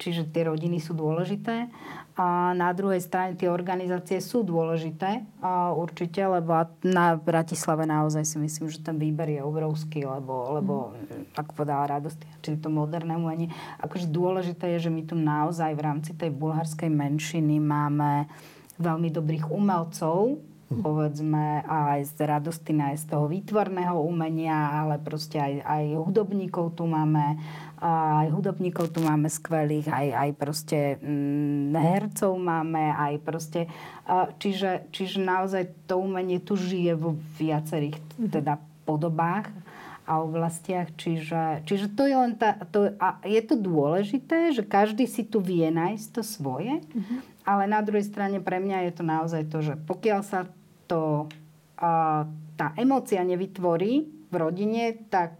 čiže 0.00 0.22
tie 0.30 0.48
rodiny 0.48 0.80
sú 0.80 0.96
dôležité. 0.96 1.68
A 2.16 2.56
na 2.56 2.72
druhej 2.72 3.04
strane 3.04 3.36
tie 3.36 3.52
organizácie 3.52 4.24
sú 4.24 4.40
dôležité 4.40 5.20
a 5.44 5.76
určite, 5.76 6.24
lebo 6.24 6.64
na 6.80 7.12
Bratislave 7.12 7.84
naozaj 7.84 8.24
si 8.24 8.40
myslím, 8.40 8.72
že 8.72 8.80
ten 8.80 8.96
výber 8.96 9.28
je 9.28 9.44
obrovský, 9.44 10.08
lebo, 10.08 10.56
lebo 10.56 10.96
mm. 10.96 11.36
ako 11.36 11.50
povedala 11.52 12.00
radosť, 12.00 12.40
či 12.40 12.56
to 12.56 12.72
moderné 12.72 13.20
umenie. 13.20 13.52
Akože 13.84 14.08
dôležité 14.08 14.80
je, 14.80 14.88
že 14.88 14.90
my 14.96 15.04
tu 15.04 15.12
naozaj 15.12 15.76
v 15.76 15.84
rámci 15.84 16.16
tej 16.16 16.32
bulharskej 16.32 16.88
menšiny 16.88 17.60
máme 17.60 18.32
veľmi 18.80 19.12
dobrých 19.12 19.52
umelcov, 19.52 20.40
povedzme 20.66 21.62
aj 21.62 22.10
z 22.10 22.26
radosti, 22.26 22.74
aj 22.74 22.98
z 22.98 23.04
toho 23.14 23.30
výtvorného 23.30 24.02
umenia, 24.02 24.82
ale 24.82 24.98
proste 24.98 25.38
aj, 25.38 25.62
aj 25.62 25.84
hudobníkov 26.02 26.74
tu 26.74 26.90
máme, 26.90 27.38
aj 27.78 28.26
hudobníkov 28.34 28.90
tu 28.90 28.98
máme 29.06 29.30
skvelých, 29.30 29.86
aj, 29.86 30.08
aj 30.10 30.30
proste 30.34 30.78
mm, 30.98 31.70
hercov 31.70 32.34
máme, 32.34 32.90
aj 32.98 33.14
proste, 33.22 33.70
čiže, 34.42 34.90
čiže 34.90 35.22
naozaj 35.22 35.86
to 35.86 36.02
umenie 36.02 36.42
tu 36.42 36.58
žije 36.58 36.98
vo 36.98 37.14
viacerých 37.38 37.96
mhm. 38.18 38.30
teda 38.34 38.58
podobách 38.82 39.46
a 40.06 40.22
oblastiach. 40.22 40.90
Čiže, 40.98 41.66
čiže 41.66 41.94
to 41.94 42.06
je 42.06 42.14
len 42.14 42.34
tá, 42.38 42.58
to, 42.70 42.94
a 42.98 43.18
je 43.26 43.42
to 43.42 43.54
dôležité, 43.58 44.54
že 44.54 44.62
každý 44.62 45.06
si 45.06 45.26
tu 45.26 45.42
vie 45.42 45.66
nájsť 45.70 46.06
to 46.10 46.22
svoje, 46.22 46.78
mm-hmm 46.78 47.35
ale 47.46 47.70
na 47.70 47.80
druhej 47.80 48.04
strane 48.04 48.42
pre 48.42 48.58
mňa 48.58 48.90
je 48.90 48.92
to 48.92 49.04
naozaj 49.06 49.42
to, 49.46 49.62
že 49.62 49.74
pokiaľ 49.86 50.20
sa 50.26 50.50
to, 50.90 51.30
a, 51.78 52.26
tá 52.58 52.74
emócia 52.74 53.22
nevytvorí 53.22 54.04
v 54.26 54.34
rodine, 54.34 55.06
tak 55.06 55.38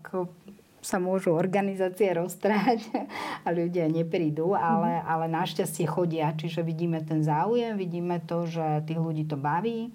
sa 0.86 1.02
môžu 1.02 1.34
organizácie 1.34 2.14
roztrhať 2.14 2.86
a 3.42 3.48
ľudia 3.50 3.90
neprídu, 3.90 4.54
ale, 4.54 5.02
mm. 5.02 5.11
ale 5.11 5.24
našťastie 5.34 5.82
chodia. 5.90 6.30
Čiže 6.30 6.62
vidíme 6.62 7.02
ten 7.02 7.26
záujem, 7.26 7.74
vidíme 7.74 8.22
to, 8.22 8.46
že 8.46 8.86
tých 8.86 9.02
ľudí 9.02 9.26
to 9.26 9.34
baví, 9.34 9.90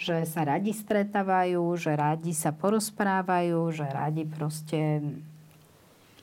že 0.00 0.24
sa 0.24 0.48
radi 0.48 0.72
stretávajú, 0.72 1.60
že 1.76 1.92
radi 1.92 2.32
sa 2.32 2.56
porozprávajú, 2.56 3.60
že 3.68 3.84
radi 3.84 4.24
proste 4.24 5.04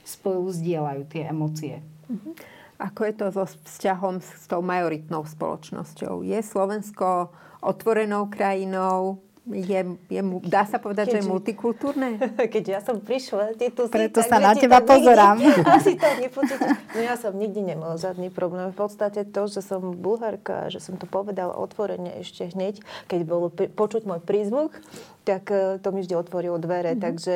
spolu 0.01 0.49
zdieľajú 0.49 1.03
tie 1.05 1.29
emócie. 1.29 1.75
Mm-hmm. 2.09 2.33
Ako 2.81 3.05
je 3.05 3.13
to 3.13 3.25
so 3.29 3.45
vzťahom 3.45 4.17
s 4.25 4.49
tou 4.49 4.65
majoritnou 4.65 5.21
spoločnosťou? 5.21 6.25
Je 6.25 6.41
Slovensko 6.41 7.29
otvorenou 7.61 8.25
krajinou? 8.25 9.21
Je, 9.49 9.97
je, 10.09 10.21
dá 10.45 10.69
sa 10.69 10.77
povedať, 10.77 11.09
Keďže, 11.09 11.17
že 11.17 11.21
je 11.25 11.31
multikultúrne? 11.33 12.09
Keď 12.53 12.63
ja 12.77 12.79
som 12.81 13.01
prišla, 13.01 13.57
ty 13.57 13.73
tu 13.73 13.89
Preto 13.89 14.21
si, 14.21 14.29
sa 14.29 14.37
na 14.37 14.53
teba 14.53 14.85
pozerám. 14.85 15.37
Nikdy, 15.37 15.61
asi 15.81 15.97
to 15.97 16.09
nepocítiš. 16.21 16.77
No 16.93 16.99
ja 17.01 17.17
som 17.17 17.33
nikdy 17.33 17.73
nemala 17.73 17.97
žiadny 17.97 18.29
problém. 18.29 18.69
V 18.69 18.77
podstate 18.77 19.25
to, 19.25 19.49
že 19.49 19.65
som 19.65 19.97
bulharka, 19.97 20.69
že 20.69 20.77
som 20.77 20.93
to 20.93 21.09
povedala 21.09 21.57
otvorene 21.57 22.21
ešte 22.21 22.53
hneď, 22.53 22.85
keď 23.09 23.19
bolo 23.25 23.49
počuť 23.49 24.05
môj 24.05 24.21
prízvuk, 24.21 24.77
tak 25.21 25.53
e, 25.53 25.77
to 25.77 25.93
mi 25.93 26.01
vždy 26.01 26.15
otvorilo 26.17 26.57
dvere. 26.57 26.93
Mm-hmm. 26.93 27.05
Takže 27.05 27.35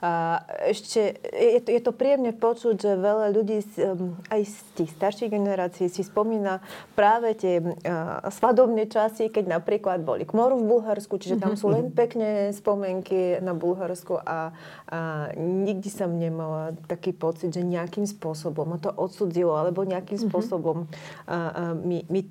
a, 0.00 0.40
ešte 0.68 1.20
je 1.32 1.60
to, 1.60 1.68
je 1.72 1.80
to 1.84 1.92
príjemne 1.92 2.32
počuť, 2.32 2.74
že 2.80 2.92
veľa 2.96 3.32
ľudí 3.32 3.60
aj 4.32 4.40
z 4.44 4.56
tých 4.76 4.90
starších 4.96 5.30
generácií 5.32 5.86
si 5.92 6.02
spomína 6.04 6.64
práve 6.96 7.36
tie 7.36 7.60
a, 7.60 8.24
svadobné 8.32 8.88
časy, 8.88 9.28
keď 9.28 9.60
napríklad 9.60 10.00
boli 10.02 10.24
moru 10.36 10.60
v 10.60 10.68
Bulharsku, 10.68 11.16
čiže 11.16 11.40
tam 11.40 11.56
sú 11.56 11.72
len 11.72 11.88
pekné 11.88 12.52
spomenky 12.52 13.40
na 13.40 13.56
Bulharsku 13.56 14.20
a, 14.20 14.52
a 14.88 14.98
nikdy 15.36 15.88
som 15.88 16.12
nemala 16.12 16.76
taký 16.84 17.16
pocit, 17.16 17.56
že 17.56 17.64
nejakým 17.64 18.04
spôsobom 18.04 18.68
ma 18.68 18.78
to 18.80 18.92
odsudzilo, 18.92 19.56
alebo 19.56 19.86
nejakým 19.88 20.20
mm-hmm. 20.20 20.28
spôsobom 20.28 20.84
a, 21.24 21.36
a, 21.36 21.36
mi, 21.72 22.04
mi 22.12 22.28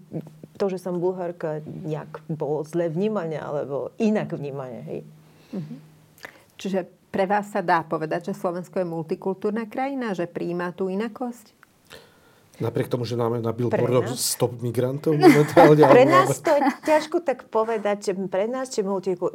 to, 0.56 0.72
že 0.72 0.80
som 0.80 0.98
bulharka, 1.00 1.62
nejak 1.64 2.24
bolo 2.32 2.64
zle 2.64 2.88
vnímanie 2.88 3.40
alebo 3.40 3.92
inak 4.00 4.32
vnímanie. 4.36 4.82
Hej. 4.88 5.00
Mm-hmm. 5.56 5.78
Čiže 6.56 6.80
pre 7.12 7.28
vás 7.28 7.52
sa 7.52 7.64
dá 7.64 7.84
povedať, 7.84 8.32
že 8.32 8.34
Slovensko 8.36 8.80
je 8.80 8.88
multikultúrna 8.88 9.68
krajina, 9.68 10.12
že 10.12 10.28
príjma 10.28 10.76
tú 10.76 10.92
inakosť? 10.92 11.56
Napriek 12.56 12.88
tomu, 12.88 13.04
že 13.04 13.20
máme 13.20 13.44
na 13.44 13.52
billboardoch 13.52 14.16
stop 14.16 14.64
migrantov 14.64 15.16
momentálne. 15.20 15.84
pre 15.92 16.08
nás 16.08 16.40
to 16.40 16.56
je 16.56 16.62
ťažko 16.88 17.20
tak 17.20 17.52
povedať, 17.52 18.12
že 18.12 18.14
pre 18.32 18.48
nás, 18.48 18.72
či. 18.72 18.80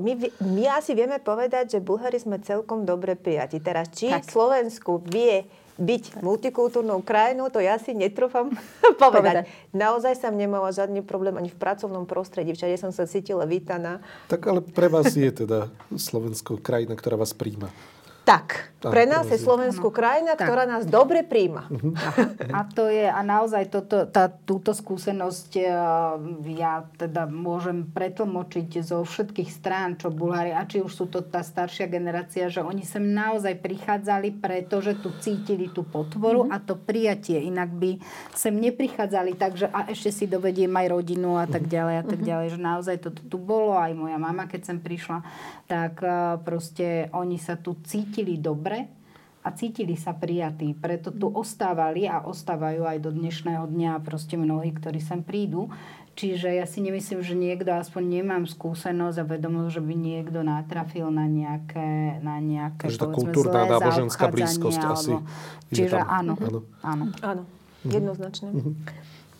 My, 0.01 0.12
my 0.41 0.64
asi 0.73 0.97
vieme 0.97 1.21
povedať, 1.21 1.77
že 1.77 1.79
Bulhári 1.85 2.16
sme 2.16 2.41
celkom 2.41 2.89
dobre 2.89 3.21
prijati. 3.21 3.61
Teraz, 3.61 3.93
či 3.93 4.09
tak. 4.09 4.25
Slovensku 4.25 5.05
vie 5.05 5.45
byť 5.81 6.20
multikultúrnou 6.20 7.01
krajinou, 7.01 7.49
to 7.49 7.59
ja 7.59 7.81
si 7.81 7.97
netrúfam 7.97 8.53
povedať. 9.01 9.43
povedať. 9.43 9.45
Naozaj 9.72 10.20
som 10.20 10.37
nemala 10.37 10.68
žiadny 10.70 11.01
problém 11.01 11.41
ani 11.41 11.49
v 11.49 11.57
pracovnom 11.57 12.05
prostredí. 12.05 12.53
Všade 12.53 12.76
som 12.76 12.93
sa 12.93 13.09
cítila 13.09 13.49
vítaná. 13.49 14.05
Tak 14.28 14.45
ale 14.45 14.61
pre 14.61 14.93
vás 14.93 15.16
je 15.16 15.33
teda 15.33 15.72
Slovensko 15.97 16.61
krajina, 16.61 16.93
ktorá 16.93 17.16
vás 17.16 17.33
príjma. 17.33 17.72
Tak, 18.28 18.76
pre 18.81 19.05
nás 19.05 19.28
je 19.28 19.37
Slovensku 19.37 19.93
krajina, 19.93 20.35
tak. 20.35 20.49
ktorá 20.49 20.64
nás 20.64 20.89
dobre 20.89 21.20
príjma. 21.20 21.68
Uh-huh. 21.68 21.93
A 22.57 22.64
to 22.64 22.89
je, 22.89 23.05
a 23.05 23.20
naozaj 23.20 23.68
toto, 23.68 24.09
tá, 24.09 24.33
túto 24.33 24.72
skúsenosť 24.72 25.51
e, 25.61 25.64
ja 26.57 26.89
teda 26.97 27.28
môžem 27.28 27.85
pretlmočiť 27.93 28.81
zo 28.81 29.05
všetkých 29.05 29.51
strán, 29.53 30.01
čo 30.01 30.09
Bulhári, 30.09 30.57
a 30.57 30.64
či 30.64 30.81
už 30.81 30.93
sú 30.93 31.05
to 31.07 31.20
tá 31.20 31.45
staršia 31.45 31.87
generácia, 31.87 32.49
že 32.49 32.64
oni 32.64 32.85
sem 32.85 33.03
naozaj 33.03 33.61
prichádzali, 33.61 34.41
pretože 34.41 34.97
tu 35.01 35.12
cítili 35.20 35.68
tú 35.70 35.85
potvoru 35.85 36.49
uh-huh. 36.49 36.57
a 36.57 36.61
to 36.61 36.76
prijatie. 36.76 37.41
Inak 37.41 37.70
by 37.72 38.01
sem 38.33 38.57
neprichádzali, 38.57 39.37
takže 39.37 39.68
a 39.70 39.89
ešte 39.93 40.11
si 40.12 40.24
dovediem 40.24 40.72
aj 40.72 40.87
rodinu 40.91 41.37
a 41.37 41.45
tak 41.45 41.68
ďalej 41.68 41.97
a 42.01 42.05
tak 42.05 42.20
ďalej, 42.20 42.47
že 42.57 42.59
naozaj 42.61 42.97
toto 43.01 43.20
tu 43.24 43.37
bolo, 43.37 43.76
aj 43.76 43.93
moja 43.97 44.16
mama, 44.16 44.49
keď 44.49 44.72
sem 44.72 44.78
prišla, 44.81 45.20
tak 45.68 46.01
e, 46.03 46.41
proste 46.43 47.12
oni 47.12 47.37
sa 47.37 47.61
tu 47.61 47.76
cítili 47.85 48.11
cítili 48.11 48.43
dobre 48.71 48.87
a 49.41 49.49
cítili 49.57 49.97
sa 49.99 50.14
prijatí. 50.14 50.77
Preto 50.79 51.11
tu 51.11 51.27
ostávali 51.33 52.07
a 52.07 52.23
ostávajú 52.23 52.87
aj 52.87 52.99
do 53.03 53.11
dnešného 53.11 53.66
dňa 53.66 54.05
proste 54.05 54.39
mnohí, 54.39 54.71
ktorí 54.71 55.03
sem 55.03 55.25
prídu. 55.27 55.73
Čiže 56.14 56.61
ja 56.61 56.68
si 56.68 56.85
nemyslím, 56.85 57.25
že 57.25 57.33
niekto, 57.33 57.73
aspoň 57.73 58.21
nemám 58.21 58.45
skúsenosť 58.45 59.16
a 59.16 59.25
vedomosť, 59.25 59.81
že 59.81 59.83
by 59.83 59.95
niekto 59.97 60.45
natrafil 60.45 61.09
na 61.09 61.25
nejaké, 61.25 62.21
na 62.21 62.37
nejaké 62.37 62.93
Takže 62.93 63.01
tá 63.01 63.09
kultúrna 63.09 63.64
náboženská 63.64 64.29
blízkosť 64.29 64.83
alebo, 64.85 64.95
asi 64.95 65.12
Čiže 65.73 65.97
áno, 66.05 66.37
áno. 66.37 66.61
Áno, 66.85 67.05
áno. 67.25 67.43
jednoznačne. 67.89 68.53
Mm-hmm. 68.53 68.75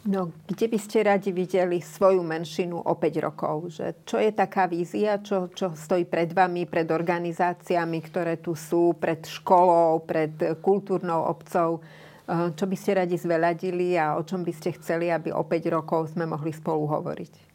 No, 0.01 0.33
kde 0.49 0.65
by 0.73 0.79
ste 0.81 1.05
radi 1.05 1.29
videli 1.29 1.85
svoju 1.85 2.25
menšinu 2.25 2.81
o 2.81 2.93
5 2.97 3.21
rokov? 3.21 3.69
Že 3.69 3.87
čo 4.09 4.17
je 4.17 4.33
taká 4.33 4.65
vízia, 4.65 5.21
čo, 5.21 5.53
čo 5.53 5.77
stojí 5.77 6.09
pred 6.09 6.33
vami, 6.33 6.65
pred 6.65 6.89
organizáciami, 6.89 8.01
ktoré 8.01 8.41
tu 8.41 8.57
sú, 8.57 8.97
pred 8.97 9.21
školou, 9.21 10.01
pred 10.09 10.57
kultúrnou 10.65 11.29
obcov? 11.29 11.85
Eh, 12.31 12.49
čo 12.55 12.65
by 12.65 12.77
ste 12.79 12.97
radi 12.97 13.19
zveľadili 13.19 13.99
a 13.99 14.15
o 14.15 14.23
čom 14.23 14.47
by 14.47 14.53
ste 14.55 14.73
chceli, 14.79 15.11
aby 15.11 15.35
o 15.35 15.43
5 15.43 15.69
rokov 15.69 16.15
sme 16.15 16.31
mohli 16.31 16.55
spolu 16.55 16.87
hovoriť? 16.87 17.51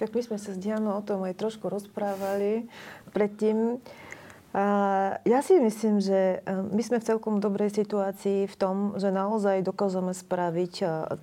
Tak 0.00 0.16
my 0.16 0.20
sme 0.24 0.38
sa 0.40 0.50
s 0.50 0.58
Dianou 0.58 0.98
o 0.98 1.06
tom 1.06 1.22
aj 1.22 1.36
trošku 1.36 1.68
rozprávali 1.68 2.66
predtým. 3.12 3.78
Ja 5.24 5.40
si 5.40 5.56
myslím, 5.56 6.04
že 6.04 6.44
e, 6.44 6.52
my 6.52 6.82
sme 6.84 7.00
v 7.00 7.08
celkom 7.08 7.40
dobrej 7.40 7.72
situácii 7.72 8.44
v 8.44 8.56
tom, 8.60 8.92
že 9.00 9.08
naozaj 9.08 9.64
dokážeme 9.64 10.12
spraviť, 10.12 10.74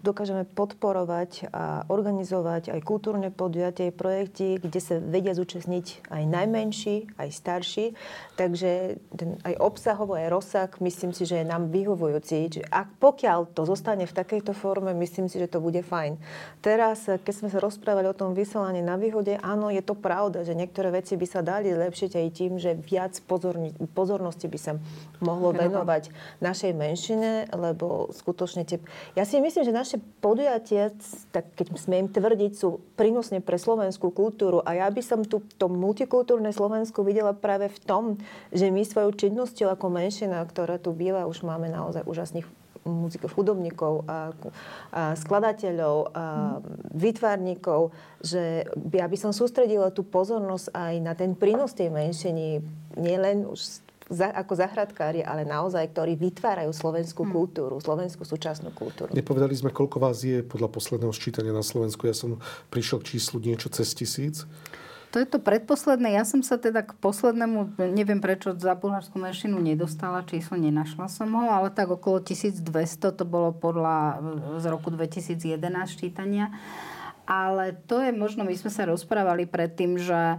dokážeme 0.01 0.49
podporovať 0.49 1.53
a 1.53 1.85
organizovať 1.93 2.73
aj 2.73 2.81
kultúrne 2.81 3.29
podujatie, 3.29 3.93
projekty, 3.93 4.57
kde 4.57 4.79
sa 4.81 4.97
vedia 4.97 5.37
zúčastniť 5.37 6.09
aj 6.09 6.23
najmenší, 6.25 7.21
aj 7.21 7.29
starší. 7.29 7.85
Takže 8.33 8.97
ten 9.13 9.37
aj 9.45 9.61
obsahovo, 9.61 10.17
aj 10.17 10.33
rozsah, 10.33 10.69
myslím 10.81 11.13
si, 11.13 11.29
že 11.29 11.45
je 11.45 11.45
nám 11.45 11.69
vyhovujúci. 11.69 12.49
Čiže 12.49 12.65
ak 12.65 12.97
pokiaľ 12.97 13.53
to 13.53 13.61
zostane 13.69 14.09
v 14.09 14.17
takejto 14.17 14.57
forme, 14.57 14.89
myslím 14.97 15.29
si, 15.29 15.37
že 15.37 15.45
to 15.45 15.61
bude 15.61 15.85
fajn. 15.85 16.17
Teraz, 16.65 17.05
keď 17.05 17.33
sme 17.35 17.53
sa 17.53 17.61
rozprávali 17.61 18.09
o 18.09 18.17
tom 18.17 18.33
vysielaní 18.33 18.81
na 18.81 18.97
výhode, 18.97 19.37
áno, 19.37 19.69
je 19.69 19.85
to 19.85 19.93
pravda, 19.93 20.41
že 20.41 20.57
niektoré 20.57 20.89
veci 20.89 21.13
by 21.13 21.27
sa 21.29 21.45
dali 21.45 21.69
zlepšiť 21.69 22.11
aj 22.17 22.27
tým, 22.33 22.57
že 22.57 22.73
viac 22.73 23.18
pozorni, 23.23 23.71
pozornosti 23.95 24.51
by 24.51 24.59
sa 24.59 24.73
mohlo 25.23 25.55
venovať 25.55 26.11
našej 26.43 26.71
menšine, 26.75 27.47
lebo 27.53 28.11
skutočne 28.11 28.67
tie... 28.67 28.83
Ja 29.15 29.23
si 29.23 29.39
myslím, 29.39 29.63
že 29.63 29.73
naše 29.73 29.97
podujatie, 30.19 30.91
tak 31.31 31.55
keď 31.55 31.75
smiem 31.79 32.11
tvrdiť, 32.11 32.51
sú 32.55 32.83
prínosne 32.99 33.39
pre 33.39 33.55
slovenskú 33.55 34.11
kultúru 34.11 34.59
a 34.65 34.75
ja 34.75 34.87
by 34.91 35.01
som 35.01 35.23
tu 35.23 35.39
to 35.55 35.71
multikultúrne 35.71 36.51
Slovensku 36.51 37.01
videla 37.07 37.31
práve 37.31 37.71
v 37.71 37.79
tom, 37.83 38.03
že 38.51 38.67
my 38.67 38.83
svojou 38.83 39.15
činnosťou 39.15 39.71
ako 39.71 39.87
menšina, 39.87 40.43
ktorá 40.43 40.81
tu 40.81 40.91
býva, 40.91 41.29
už 41.29 41.47
máme 41.47 41.71
naozaj 41.71 42.03
úžasných 42.03 42.58
muzikov, 42.89 43.29
hudobníkov, 43.37 44.03
a, 44.09 44.33
a 44.91 45.01
skladateľov, 45.15 45.95
a 46.11 46.25
vytvárnikov, 46.93 47.93
že 48.19 48.65
by 48.75 49.17
som 49.17 49.31
sústredila 49.31 49.93
tú 49.93 50.03
pozornosť 50.03 50.73
aj 50.73 50.93
na 50.99 51.13
ten 51.13 51.37
prínos 51.37 51.77
tej 51.77 51.93
menšiny, 51.93 52.59
nielen 52.97 53.45
už 53.45 53.85
za, 54.09 54.33
ako 54.33 54.57
zahradkári, 54.57 55.21
ale 55.21 55.45
naozaj, 55.45 55.93
ktorí 55.93 56.17
vytvárajú 56.17 56.73
slovenskú 56.73 57.29
hmm. 57.29 57.33
kultúru, 57.33 57.75
slovenskú 57.77 58.25
súčasnú 58.25 58.73
kultúru. 58.73 59.13
Nepovedali 59.13 59.53
sme, 59.53 59.69
koľko 59.69 60.01
vás 60.01 60.25
je 60.25 60.41
podľa 60.41 60.73
posledného 60.73 61.13
sčítania 61.13 61.53
na 61.53 61.61
Slovensku. 61.61 62.09
Ja 62.09 62.17
som 62.17 62.41
prišiel 62.73 63.05
k 63.05 63.15
číslu 63.15 63.37
niečo 63.37 63.69
cez 63.69 63.93
tisíc. 63.93 64.49
To 65.09 65.17
je 65.17 65.25
to 65.25 65.41
predposledné. 65.41 66.13
Ja 66.13 66.21
som 66.21 66.45
sa 66.45 66.61
teda 66.61 66.85
k 66.85 66.93
poslednému, 67.01 67.81
neviem 67.97 68.21
prečo, 68.21 68.53
za 68.53 68.77
bulharskú 68.77 69.17
menšinu 69.17 69.57
nedostala, 69.57 70.21
číslo 70.21 70.53
nenašla 70.53 71.09
som 71.09 71.33
ho, 71.33 71.49
ale 71.49 71.73
tak 71.73 71.89
okolo 71.89 72.21
1200 72.21 73.17
to 73.17 73.23
bolo 73.25 73.49
podľa 73.49 74.21
z 74.61 74.65
roku 74.69 74.93
2011 74.93 75.49
čítania. 75.97 76.53
Ale 77.25 77.73
to 77.89 78.01
je 78.05 78.13
možno, 78.13 78.45
my 78.45 78.53
sme 78.53 78.69
sa 78.69 78.85
rozprávali 78.85 79.49
predtým, 79.49 79.97
že, 79.97 80.37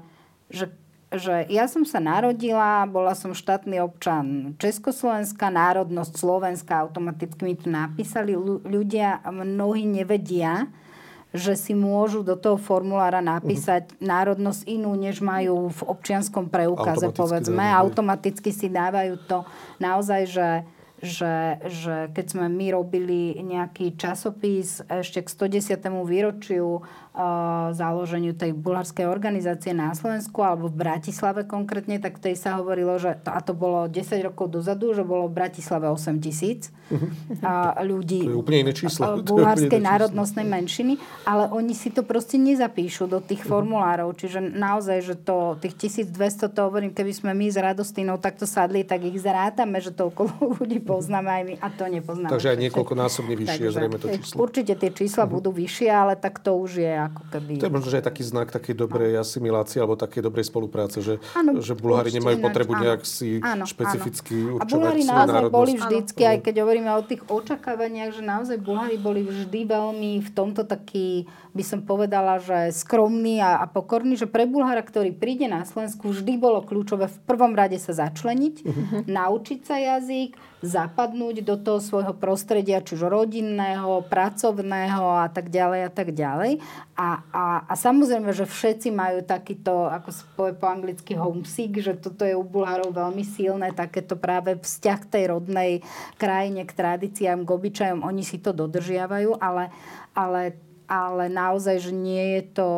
že 0.51 0.71
že 1.11 1.43
ja 1.51 1.67
som 1.67 1.83
sa 1.83 1.99
narodila, 1.99 2.87
bola 2.87 3.19
som 3.19 3.35
štátny 3.35 3.83
občan 3.83 4.55
Československá, 4.63 5.51
národnosť 5.51 6.15
Slovenska, 6.15 6.87
automaticky 6.87 7.43
mi 7.43 7.59
to 7.59 7.67
napísali. 7.67 8.39
Ľudia, 8.63 9.27
mnohí 9.27 9.91
nevedia, 9.91 10.71
že 11.31 11.55
si 11.55 11.73
môžu 11.79 12.27
do 12.27 12.35
toho 12.35 12.59
formulára 12.59 13.23
napísať 13.23 13.95
uh-huh. 13.95 14.03
národnosť 14.03 14.67
inú, 14.67 14.99
než 14.99 15.23
majú 15.23 15.71
v 15.71 15.81
občianskom 15.87 16.51
preukaze, 16.51 17.07
automaticky 17.07 17.23
povedzme. 17.23 17.63
Dávajú. 17.63 17.81
Automaticky 17.87 18.51
si 18.51 18.67
dávajú 18.67 19.15
to 19.31 19.39
naozaj, 19.79 20.23
že 20.27 20.49
že, 21.01 21.57
že 21.65 22.13
keď 22.13 22.27
sme 22.29 22.47
my 22.53 22.77
robili 22.77 23.41
nejaký 23.41 23.97
časopis 23.97 24.85
ešte 24.85 25.25
k 25.25 25.29
110. 25.33 25.81
výročiu 26.05 26.85
založeniu 27.75 28.39
tej 28.39 28.55
bulharskej 28.55 29.11
organizácie 29.11 29.75
na 29.75 29.91
Slovensku 29.99 30.47
alebo 30.47 30.71
v 30.71 30.79
Bratislave 30.79 31.43
konkrétne, 31.43 31.99
tak 31.99 32.23
tej 32.23 32.39
sa 32.39 32.63
hovorilo, 32.63 32.95
že 33.03 33.19
to, 33.27 33.35
a 33.35 33.41
to 33.43 33.51
bolo 33.51 33.91
10 33.91 34.31
rokov 34.31 34.47
dozadu, 34.55 34.95
že 34.95 35.03
bolo 35.03 35.27
v 35.27 35.35
Bratislave 35.43 35.91
8 35.91 36.23
tisíc 36.23 36.71
uh-huh. 36.91 37.83
ľudí 37.83 38.27
to 38.27 38.35
je 38.35 38.39
úplne 38.39 38.59
iné 38.71 38.73
číslo. 38.75 39.19
bulharskej 39.27 39.83
národnostnej 39.83 40.47
menšiny, 40.47 41.03
ale 41.27 41.51
oni 41.51 41.75
si 41.75 41.91
to 41.91 42.07
proste 42.07 42.39
nezapíšu 42.39 43.11
do 43.11 43.19
tých 43.19 43.43
uh-huh. 43.43 43.59
formulárov. 43.59 44.15
Čiže 44.15 44.39
naozaj, 44.39 44.99
že 45.03 45.15
to, 45.19 45.59
tých 45.59 45.91
1200, 45.91 46.47
to 46.47 46.61
hovorím, 46.63 46.95
keby 46.95 47.11
sme 47.11 47.35
my 47.35 47.47
s 47.51 47.59
Radostinou 47.59 48.23
takto 48.23 48.47
sadli, 48.47 48.87
tak 48.87 49.03
ich 49.03 49.19
zrátame, 49.19 49.83
že 49.83 49.91
toľko 49.91 50.31
ľudí 50.63 50.79
poznáme 50.79 51.31
aj 51.31 51.43
my 51.43 51.55
a 51.59 51.67
to 51.75 51.85
nepoznáme. 51.91 52.31
Takže 52.31 52.55
aj 52.55 52.59
niekoľko 52.71 52.95
násobne 52.95 53.35
vyššie 53.35 53.67
zrejme 53.75 53.99
to 53.99 54.07
číslo. 54.15 54.37
Určite 54.47 54.73
tie 54.79 54.91
čísla 54.95 55.27
uh-huh. 55.27 55.35
budú 55.39 55.51
vyššie, 55.51 55.89
ale 55.91 56.15
tak 56.15 56.39
to 56.39 56.55
už 56.55 56.73
je 56.79 57.00
ako 57.09 57.23
keby... 57.33 57.53
To 57.63 57.67
je 57.71 57.73
možno, 57.73 57.89
že 57.89 57.99
je 58.03 58.05
taký 58.05 58.23
znak 58.27 58.53
takej 58.53 58.75
dobrej 58.77 59.13
asimilácie 59.17 59.81
alebo 59.81 59.97
takej 59.97 60.21
dobrej 60.21 60.45
spolupráce, 60.53 61.01
že, 61.01 61.17
ano, 61.33 61.63
že 61.65 61.73
Bulhári 61.73 62.13
nemajú 62.13 62.45
potrebu 62.45 62.77
áno, 62.77 62.83
nejak 62.85 63.03
si 63.09 63.41
áno, 63.41 63.65
špecificky 63.65 64.37
áno. 64.37 64.61
určovať 64.61 64.69
A 64.69 64.73
Bulhári 64.77 65.03
naozaj 65.09 65.43
boli 65.49 65.73
vždycky, 65.81 66.23
áno. 66.27 66.33
aj 66.35 66.39
keď 66.45 66.55
hovoríme 66.67 66.91
o 66.93 67.03
tých 67.07 67.23
očakávaniach, 67.25 68.11
že 68.13 68.23
naozaj 68.27 68.57
Bulhári 68.61 69.01
boli 69.01 69.25
vždy 69.25 69.61
veľmi 69.65 70.13
v 70.21 70.31
tomto 70.37 70.69
taký, 70.69 71.25
by 71.57 71.65
som 71.65 71.81
povedala, 71.87 72.37
že 72.43 72.75
skromný 72.77 73.41
a, 73.41 73.63
a 73.63 73.65
pokorný, 73.71 74.21
že 74.21 74.29
pre 74.29 74.45
Bulhára, 74.45 74.85
ktorý 74.85 75.17
príde 75.17 75.49
na 75.49 75.65
Slovensku, 75.65 76.13
vždy 76.13 76.37
bolo 76.37 76.61
kľúčové 76.61 77.09
v 77.09 77.19
prvom 77.25 77.57
rade 77.57 77.79
sa 77.81 77.95
začleniť, 77.95 78.55
uh-huh. 78.61 79.01
naučiť 79.09 79.61
sa 79.65 79.79
jazyk, 79.79 80.50
zapadnúť 80.61 81.41
do 81.41 81.57
toho 81.57 81.81
svojho 81.81 82.13
prostredia, 82.13 82.85
či 82.85 82.97
už 82.97 83.09
rodinného, 83.09 84.05
pracovného 84.07 85.25
a 85.25 85.29
tak 85.33 85.49
ďalej 85.49 85.81
a 85.89 85.91
tak 85.91 86.13
ďalej. 86.13 86.61
A, 87.01 87.25
a, 87.33 87.45
a 87.65 87.75
samozrejme, 87.75 88.29
že 88.37 88.45
všetci 88.45 88.93
majú 88.93 89.25
takýto, 89.25 89.89
ako 89.89 90.09
sa 90.13 90.25
povie 90.37 90.55
po 90.57 90.69
anglicky 90.69 91.17
homesick, 91.17 91.81
že 91.81 91.97
toto 91.97 92.29
je 92.29 92.37
u 92.37 92.45
Bulharov 92.45 92.93
veľmi 92.93 93.25
silné, 93.25 93.73
takéto 93.73 94.21
práve 94.21 94.61
vzťah 94.61 95.01
tej 95.09 95.25
rodnej 95.33 95.81
krajine, 96.21 96.69
k 96.69 96.77
tradíciám, 96.77 97.49
k 97.49 97.51
obyčajom, 97.57 98.05
oni 98.05 98.21
si 98.21 98.37
to 98.37 98.53
dodržiavajú, 98.53 99.41
ale, 99.41 99.73
ale, 100.13 100.61
ale 100.85 101.33
naozaj, 101.33 101.89
že 101.89 101.93
nie 101.97 102.37
je 102.37 102.43
to 102.53 102.69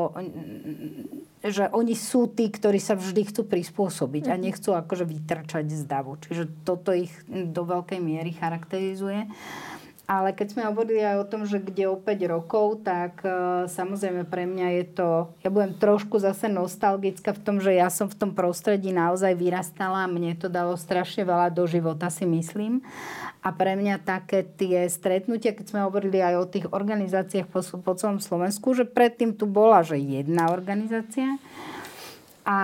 že 1.43 1.67
oni 1.75 1.99
sú 1.99 2.31
tí, 2.31 2.47
ktorí 2.47 2.79
sa 2.79 2.95
vždy 2.95 3.35
chcú 3.35 3.43
prispôsobiť 3.51 4.31
a 4.31 4.39
nechcú 4.39 4.79
akože 4.79 5.03
vytrčať 5.03 5.67
z 5.67 5.83
davu. 5.91 6.15
Čiže 6.23 6.63
toto 6.63 6.95
ich 6.95 7.11
do 7.29 7.67
veľkej 7.67 7.99
miery 7.99 8.31
charakterizuje. 8.31 9.27
Ale 10.13 10.37
keď 10.37 10.47
sme 10.53 10.69
hovorili 10.69 11.01
aj 11.01 11.25
o 11.25 11.29
tom, 11.29 11.49
že 11.49 11.57
kde 11.57 11.89
o 11.89 11.97
5 11.97 12.05
rokov, 12.29 12.85
tak 12.85 13.25
uh, 13.25 13.65
samozrejme 13.65 14.29
pre 14.29 14.45
mňa 14.45 14.69
je 14.77 14.85
to, 14.93 15.09
ja 15.41 15.49
budem 15.49 15.73
trošku 15.73 16.21
zase 16.21 16.53
nostalgická 16.53 17.33
v 17.33 17.41
tom, 17.41 17.57
že 17.65 17.73
ja 17.73 17.89
som 17.89 18.13
v 18.13 18.21
tom 18.21 18.37
prostredí 18.37 18.93
naozaj 18.93 19.33
vyrastala 19.33 20.05
a 20.05 20.13
mne 20.13 20.37
to 20.37 20.53
dalo 20.53 20.77
strašne 20.77 21.25
veľa 21.25 21.49
do 21.49 21.65
života, 21.65 22.13
si 22.13 22.29
myslím. 22.29 22.85
A 23.41 23.57
pre 23.57 23.73
mňa 23.73 24.05
také 24.05 24.45
tie 24.45 24.85
stretnutia, 24.93 25.57
keď 25.57 25.73
sme 25.73 25.81
hovorili 25.89 26.21
aj 26.21 26.35
o 26.37 26.45
tých 26.45 26.67
organizáciách 26.69 27.49
po, 27.49 27.65
po 27.65 27.93
celom 27.97 28.21
Slovensku, 28.21 28.77
že 28.77 28.85
predtým 28.85 29.33
tu 29.33 29.49
bola, 29.49 29.81
že 29.81 29.97
jedna 29.97 30.53
organizácia 30.53 31.41
a, 32.45 32.59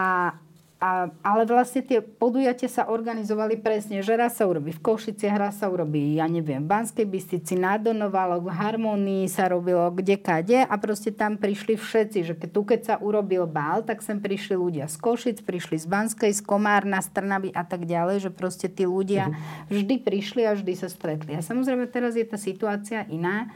a, 0.79 1.11
ale 1.27 1.43
vlastne 1.43 1.83
tie 1.83 1.99
podujatia 1.99 2.71
sa 2.71 2.87
organizovali 2.87 3.59
presne, 3.59 3.99
že 3.99 4.15
raz 4.15 4.39
sa 4.39 4.47
urobí 4.47 4.71
v 4.71 4.79
Košiciach, 4.79 5.35
raz 5.35 5.59
sa 5.59 5.67
urobí, 5.67 6.15
ja 6.23 6.31
neviem, 6.31 6.63
v 6.63 6.71
Banskej 6.71 7.03
Bystici, 7.03 7.59
na 7.59 7.75
Donovalo, 7.83 8.39
v 8.39 8.55
Harmonii 8.55 9.27
sa 9.27 9.51
robilo 9.51 9.91
kde 9.91 10.15
kade 10.23 10.63
a 10.63 10.75
proste 10.79 11.11
tam 11.11 11.35
prišli 11.35 11.75
všetci, 11.75 12.19
že 12.23 12.35
keď 12.39 12.51
tu 12.55 12.63
keď 12.63 12.81
sa 12.87 12.95
urobil 13.03 13.51
bál, 13.51 13.83
tak 13.83 14.07
sem 14.07 14.23
prišli 14.23 14.55
ľudia 14.55 14.87
z 14.87 15.03
Košic, 15.03 15.43
prišli 15.43 15.83
z 15.83 15.87
Banskej, 15.91 16.31
z 16.31 16.47
Komárna, 16.47 17.03
z 17.03 17.11
Trnavy 17.11 17.51
a 17.51 17.67
tak 17.67 17.83
ďalej, 17.83 18.23
že 18.23 18.31
proste 18.31 18.71
tí 18.71 18.87
ľudia 18.87 19.35
uh-huh. 19.35 19.75
vždy 19.75 19.95
prišli 20.07 20.47
a 20.47 20.55
vždy 20.55 20.79
sa 20.79 20.87
stretli. 20.87 21.35
A 21.35 21.43
samozrejme 21.43 21.91
teraz 21.91 22.15
je 22.15 22.23
tá 22.23 22.39
situácia 22.39 23.03
iná, 23.11 23.51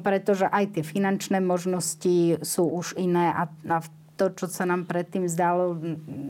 pretože 0.00 0.48
aj 0.48 0.72
tie 0.72 0.84
finančné 0.88 1.44
možnosti 1.44 2.40
sú 2.40 2.64
už 2.64 2.96
iné 2.96 3.28
a, 3.28 3.44
a 3.68 3.76
v 3.84 3.88
to, 4.18 4.34
čo 4.34 4.50
sa 4.50 4.66
nám 4.66 4.90
predtým 4.90 5.30
zdalo 5.30 5.78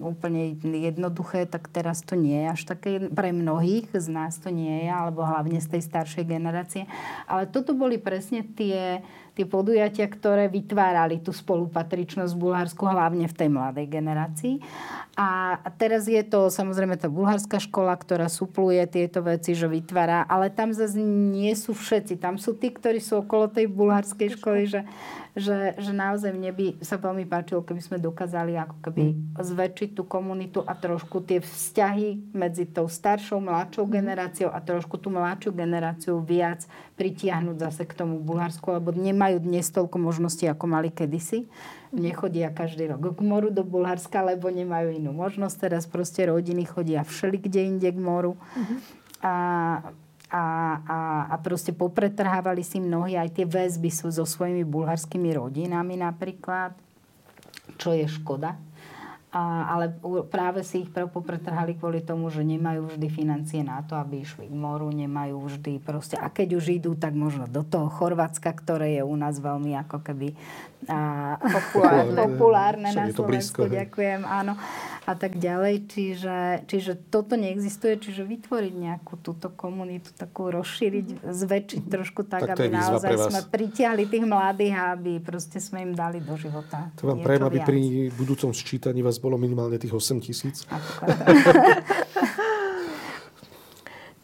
úplne 0.04 0.60
jednoduché, 0.60 1.48
tak 1.48 1.72
teraz 1.72 2.04
to 2.04 2.20
nie 2.20 2.44
je 2.44 2.48
až 2.52 2.62
také, 2.68 3.08
pre 3.08 3.32
mnohých 3.32 3.88
z 3.96 4.12
nás 4.12 4.36
to 4.36 4.52
nie 4.52 4.84
je, 4.84 4.92
alebo 4.92 5.24
hlavne 5.24 5.56
z 5.56 5.72
tej 5.72 5.82
staršej 5.88 6.28
generácie. 6.28 6.84
Ale 7.24 7.48
toto 7.48 7.72
boli 7.72 7.96
presne 7.96 8.44
tie, 8.44 9.00
tie 9.32 9.46
podujatia, 9.48 10.04
ktoré 10.04 10.52
vytvárali 10.52 11.24
tú 11.24 11.32
spolupatričnosť 11.32 12.36
v 12.36 12.42
Bulharsku, 12.44 12.84
hlavne 12.84 13.24
v 13.24 13.34
tej 13.38 13.48
mladej 13.48 13.86
generácii. 13.88 14.60
A 15.16 15.58
teraz 15.80 16.06
je 16.06 16.20
to 16.22 16.52
samozrejme 16.52 16.94
tá 17.00 17.08
bulharská 17.08 17.56
škola, 17.58 17.96
ktorá 17.96 18.28
supluje 18.28 18.84
tieto 18.86 19.24
veci, 19.24 19.56
že 19.56 19.66
vytvára, 19.66 20.28
ale 20.28 20.52
tam 20.52 20.76
zase 20.76 21.00
nie 21.02 21.50
sú 21.56 21.72
všetci. 21.72 22.20
Tam 22.20 22.36
sú 22.36 22.54
tí, 22.54 22.68
ktorí 22.68 23.00
sú 23.00 23.24
okolo 23.24 23.48
tej 23.48 23.66
bulharskej 23.66 24.36
školy, 24.36 24.68
že 24.68 24.80
že, 25.36 25.76
že 25.76 25.92
naozaj 25.92 26.32
mne 26.32 26.50
by 26.54 26.66
sa 26.80 26.96
veľmi 26.96 27.28
páčilo, 27.28 27.64
keby 27.64 27.80
sme 27.82 27.98
dokázali 28.00 28.56
ako 28.56 28.76
keby 28.84 29.04
zväčšiť 29.36 29.90
tú 29.96 30.02
komunitu 30.08 30.64
a 30.64 30.72
trošku 30.72 31.24
tie 31.24 31.42
vzťahy 31.42 32.32
medzi 32.32 32.68
tou 32.68 32.88
staršou, 32.88 33.42
mladšou 33.42 33.84
mm. 33.84 33.92
generáciou 33.92 34.48
a 34.52 34.58
trošku 34.62 34.96
tú 34.96 35.12
mladšiu 35.12 35.50
generáciu 35.52 36.14
viac 36.22 36.64
pritiahnuť 36.98 37.56
zase 37.58 37.82
k 37.86 37.92
tomu 37.94 38.18
Bulharsku, 38.18 38.66
lebo 38.74 38.90
nemajú 38.90 39.38
dnes 39.42 39.70
toľko 39.70 39.96
možností, 40.02 40.50
ako 40.50 40.64
mali 40.66 40.90
kedysi. 40.90 41.46
Nechodia 41.94 42.52
každý 42.52 42.92
rok 42.92 43.16
k 43.16 43.20
moru 43.24 43.48
do 43.48 43.64
Bulharska, 43.64 44.20
lebo 44.20 44.52
nemajú 44.52 44.92
inú 44.92 45.16
možnosť. 45.16 45.56
Teraz 45.56 45.84
proste 45.88 46.28
rodiny 46.28 46.68
chodia 46.68 47.00
všeli 47.00 47.38
kde 47.40 47.60
inde 47.64 47.88
k 47.88 47.98
moru. 47.98 48.36
Mm-hmm. 48.36 48.78
A 49.24 49.34
a, 50.28 50.44
a, 50.84 50.98
a 51.32 51.34
proste 51.40 51.72
popretrhávali 51.72 52.60
si 52.60 52.78
mnohí 52.78 53.16
aj 53.16 53.32
tie 53.32 53.46
väzby 53.48 53.88
sú 53.88 54.12
so 54.12 54.28
svojimi 54.28 54.60
bulharskými 54.64 55.32
rodinami 55.32 55.96
napríklad, 55.96 56.76
čo 57.80 57.96
je 57.96 58.04
škoda. 58.04 58.60
A, 59.28 59.76
ale 59.76 59.92
práve 60.32 60.64
si 60.64 60.88
ich 60.88 60.90
popretrhali 60.92 61.76
kvôli 61.76 62.00
tomu, 62.00 62.32
že 62.32 62.40
nemajú 62.40 62.96
vždy 62.96 63.08
financie 63.12 63.60
na 63.60 63.84
to, 63.84 63.92
aby 63.92 64.24
išli 64.24 64.48
k 64.48 64.56
moru, 64.56 64.88
nemajú 64.88 65.36
vždy 65.52 65.84
proste, 65.84 66.16
a 66.16 66.32
keď 66.32 66.56
už 66.56 66.80
idú, 66.80 66.96
tak 66.96 67.12
možno 67.12 67.44
do 67.44 67.60
toho 67.60 67.92
Chorvátska, 67.92 68.48
ktoré 68.56 68.96
je 68.96 69.02
u 69.04 69.12
nás 69.20 69.36
veľmi 69.36 69.76
ako 69.84 70.00
keby 70.00 70.32
a, 70.88 71.36
populárne, 71.44 72.16
populárne 72.16 72.88
na 72.88 73.12
Slovensku, 73.12 73.68
ďakujem, 73.68 74.24
áno 74.24 74.56
a 75.08 75.16
tak 75.16 75.40
ďalej. 75.40 75.88
Čiže, 75.88 76.36
čiže 76.68 76.92
toto 77.08 77.40
neexistuje, 77.40 77.96
čiže 77.96 78.28
vytvoriť 78.28 78.74
nejakú 78.76 79.16
túto 79.24 79.48
komunitu, 79.48 80.12
takú 80.12 80.52
rozšíriť, 80.52 81.24
zväčšiť 81.24 81.82
trošku 81.88 82.28
tak, 82.28 82.44
tak 82.44 82.60
aby 82.60 82.68
naozaj 82.68 83.16
sme 83.16 83.40
pritiahli 83.48 84.04
tých 84.04 84.28
mladých 84.28 84.74
a 84.76 84.92
aby 84.92 85.16
proste 85.24 85.64
sme 85.64 85.88
im 85.88 85.92
dali 85.96 86.20
do 86.20 86.36
života. 86.36 86.92
To 87.00 87.08
vám 87.08 87.24
prajem, 87.24 87.44
aby 87.48 87.58
pri 87.64 87.82
budúcom 88.12 88.52
sčítaní 88.52 89.00
vás 89.00 89.16
bolo 89.16 89.40
minimálne 89.40 89.80
tých 89.80 89.96
8 89.96 90.20
tisíc. 90.20 90.68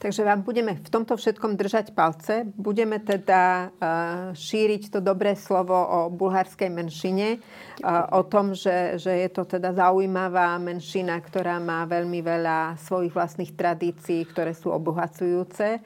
Takže 0.04 0.20
vám 0.20 0.44
budeme 0.44 0.76
v 0.76 0.92
tomto 0.92 1.16
všetkom 1.16 1.56
držať 1.56 1.96
palce. 1.96 2.44
Budeme 2.60 3.00
teda 3.00 3.72
uh, 3.72 4.36
šíriť 4.36 4.92
to 4.92 5.00
dobré 5.00 5.32
slovo 5.32 5.72
o 5.72 6.12
bulharskej 6.12 6.68
menšine, 6.68 7.40
uh, 7.80 8.12
o 8.12 8.20
tom, 8.28 8.52
že, 8.52 9.00
že 9.00 9.24
je 9.24 9.28
to 9.32 9.48
teda 9.48 9.72
zaujímavá 9.72 10.60
menšina, 10.60 11.16
ktorá 11.24 11.56
má 11.56 11.88
veľmi 11.88 12.20
veľa 12.20 12.76
svojich 12.84 13.16
vlastných 13.16 13.56
tradícií, 13.56 14.28
ktoré 14.28 14.52
sú 14.52 14.76
obohacujúce 14.76 15.80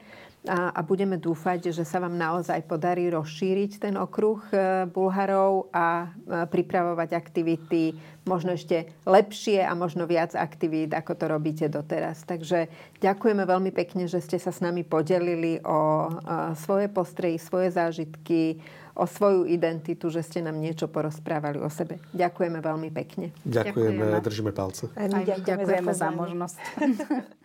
a, 0.49 0.73
a 0.73 0.81
budeme 0.81 1.21
dúfať, 1.21 1.69
že 1.69 1.85
sa 1.85 2.01
vám 2.01 2.17
naozaj 2.17 2.65
podarí 2.65 3.05
rozšíriť 3.13 3.77
ten 3.77 3.95
okruh 3.95 4.41
e, 4.49 4.89
Bulharov 4.89 5.69
a 5.69 6.09
e, 6.09 6.49
pripravovať 6.49 7.13
aktivity 7.13 7.93
možno 8.25 8.57
ešte 8.57 8.89
lepšie 9.05 9.61
a 9.61 9.73
možno 9.77 10.09
viac 10.09 10.33
aktivít, 10.33 10.93
ako 10.93 11.13
to 11.13 11.25
robíte 11.29 11.65
doteraz. 11.69 12.25
Takže 12.25 12.69
ďakujeme 13.01 13.45
veľmi 13.45 13.69
pekne, 13.73 14.09
že 14.09 14.21
ste 14.21 14.41
sa 14.41 14.49
s 14.49 14.61
nami 14.61 14.81
podelili 14.81 15.61
o 15.61 16.09
e, 16.09 16.11
svoje 16.57 16.89
postrehy, 16.89 17.37
svoje 17.37 17.69
zážitky, 17.69 18.57
o 18.97 19.07
svoju 19.07 19.47
identitu, 19.47 20.11
že 20.11 20.25
ste 20.25 20.43
nám 20.43 20.59
niečo 20.59 20.91
porozprávali 20.91 21.63
o 21.63 21.69
sebe. 21.71 22.03
Ďakujeme 22.11 22.59
veľmi 22.59 22.89
pekne. 22.91 23.31
Ďakujeme, 23.47 23.95
ďakujeme. 23.95 24.25
držíme 24.25 24.51
palce. 24.51 24.91
Aj 24.97 25.07
my 25.07 25.23
ďakujeme, 25.23 25.63
ďakujeme 25.63 25.93
za 25.95 26.09
možnosť. 26.11 26.57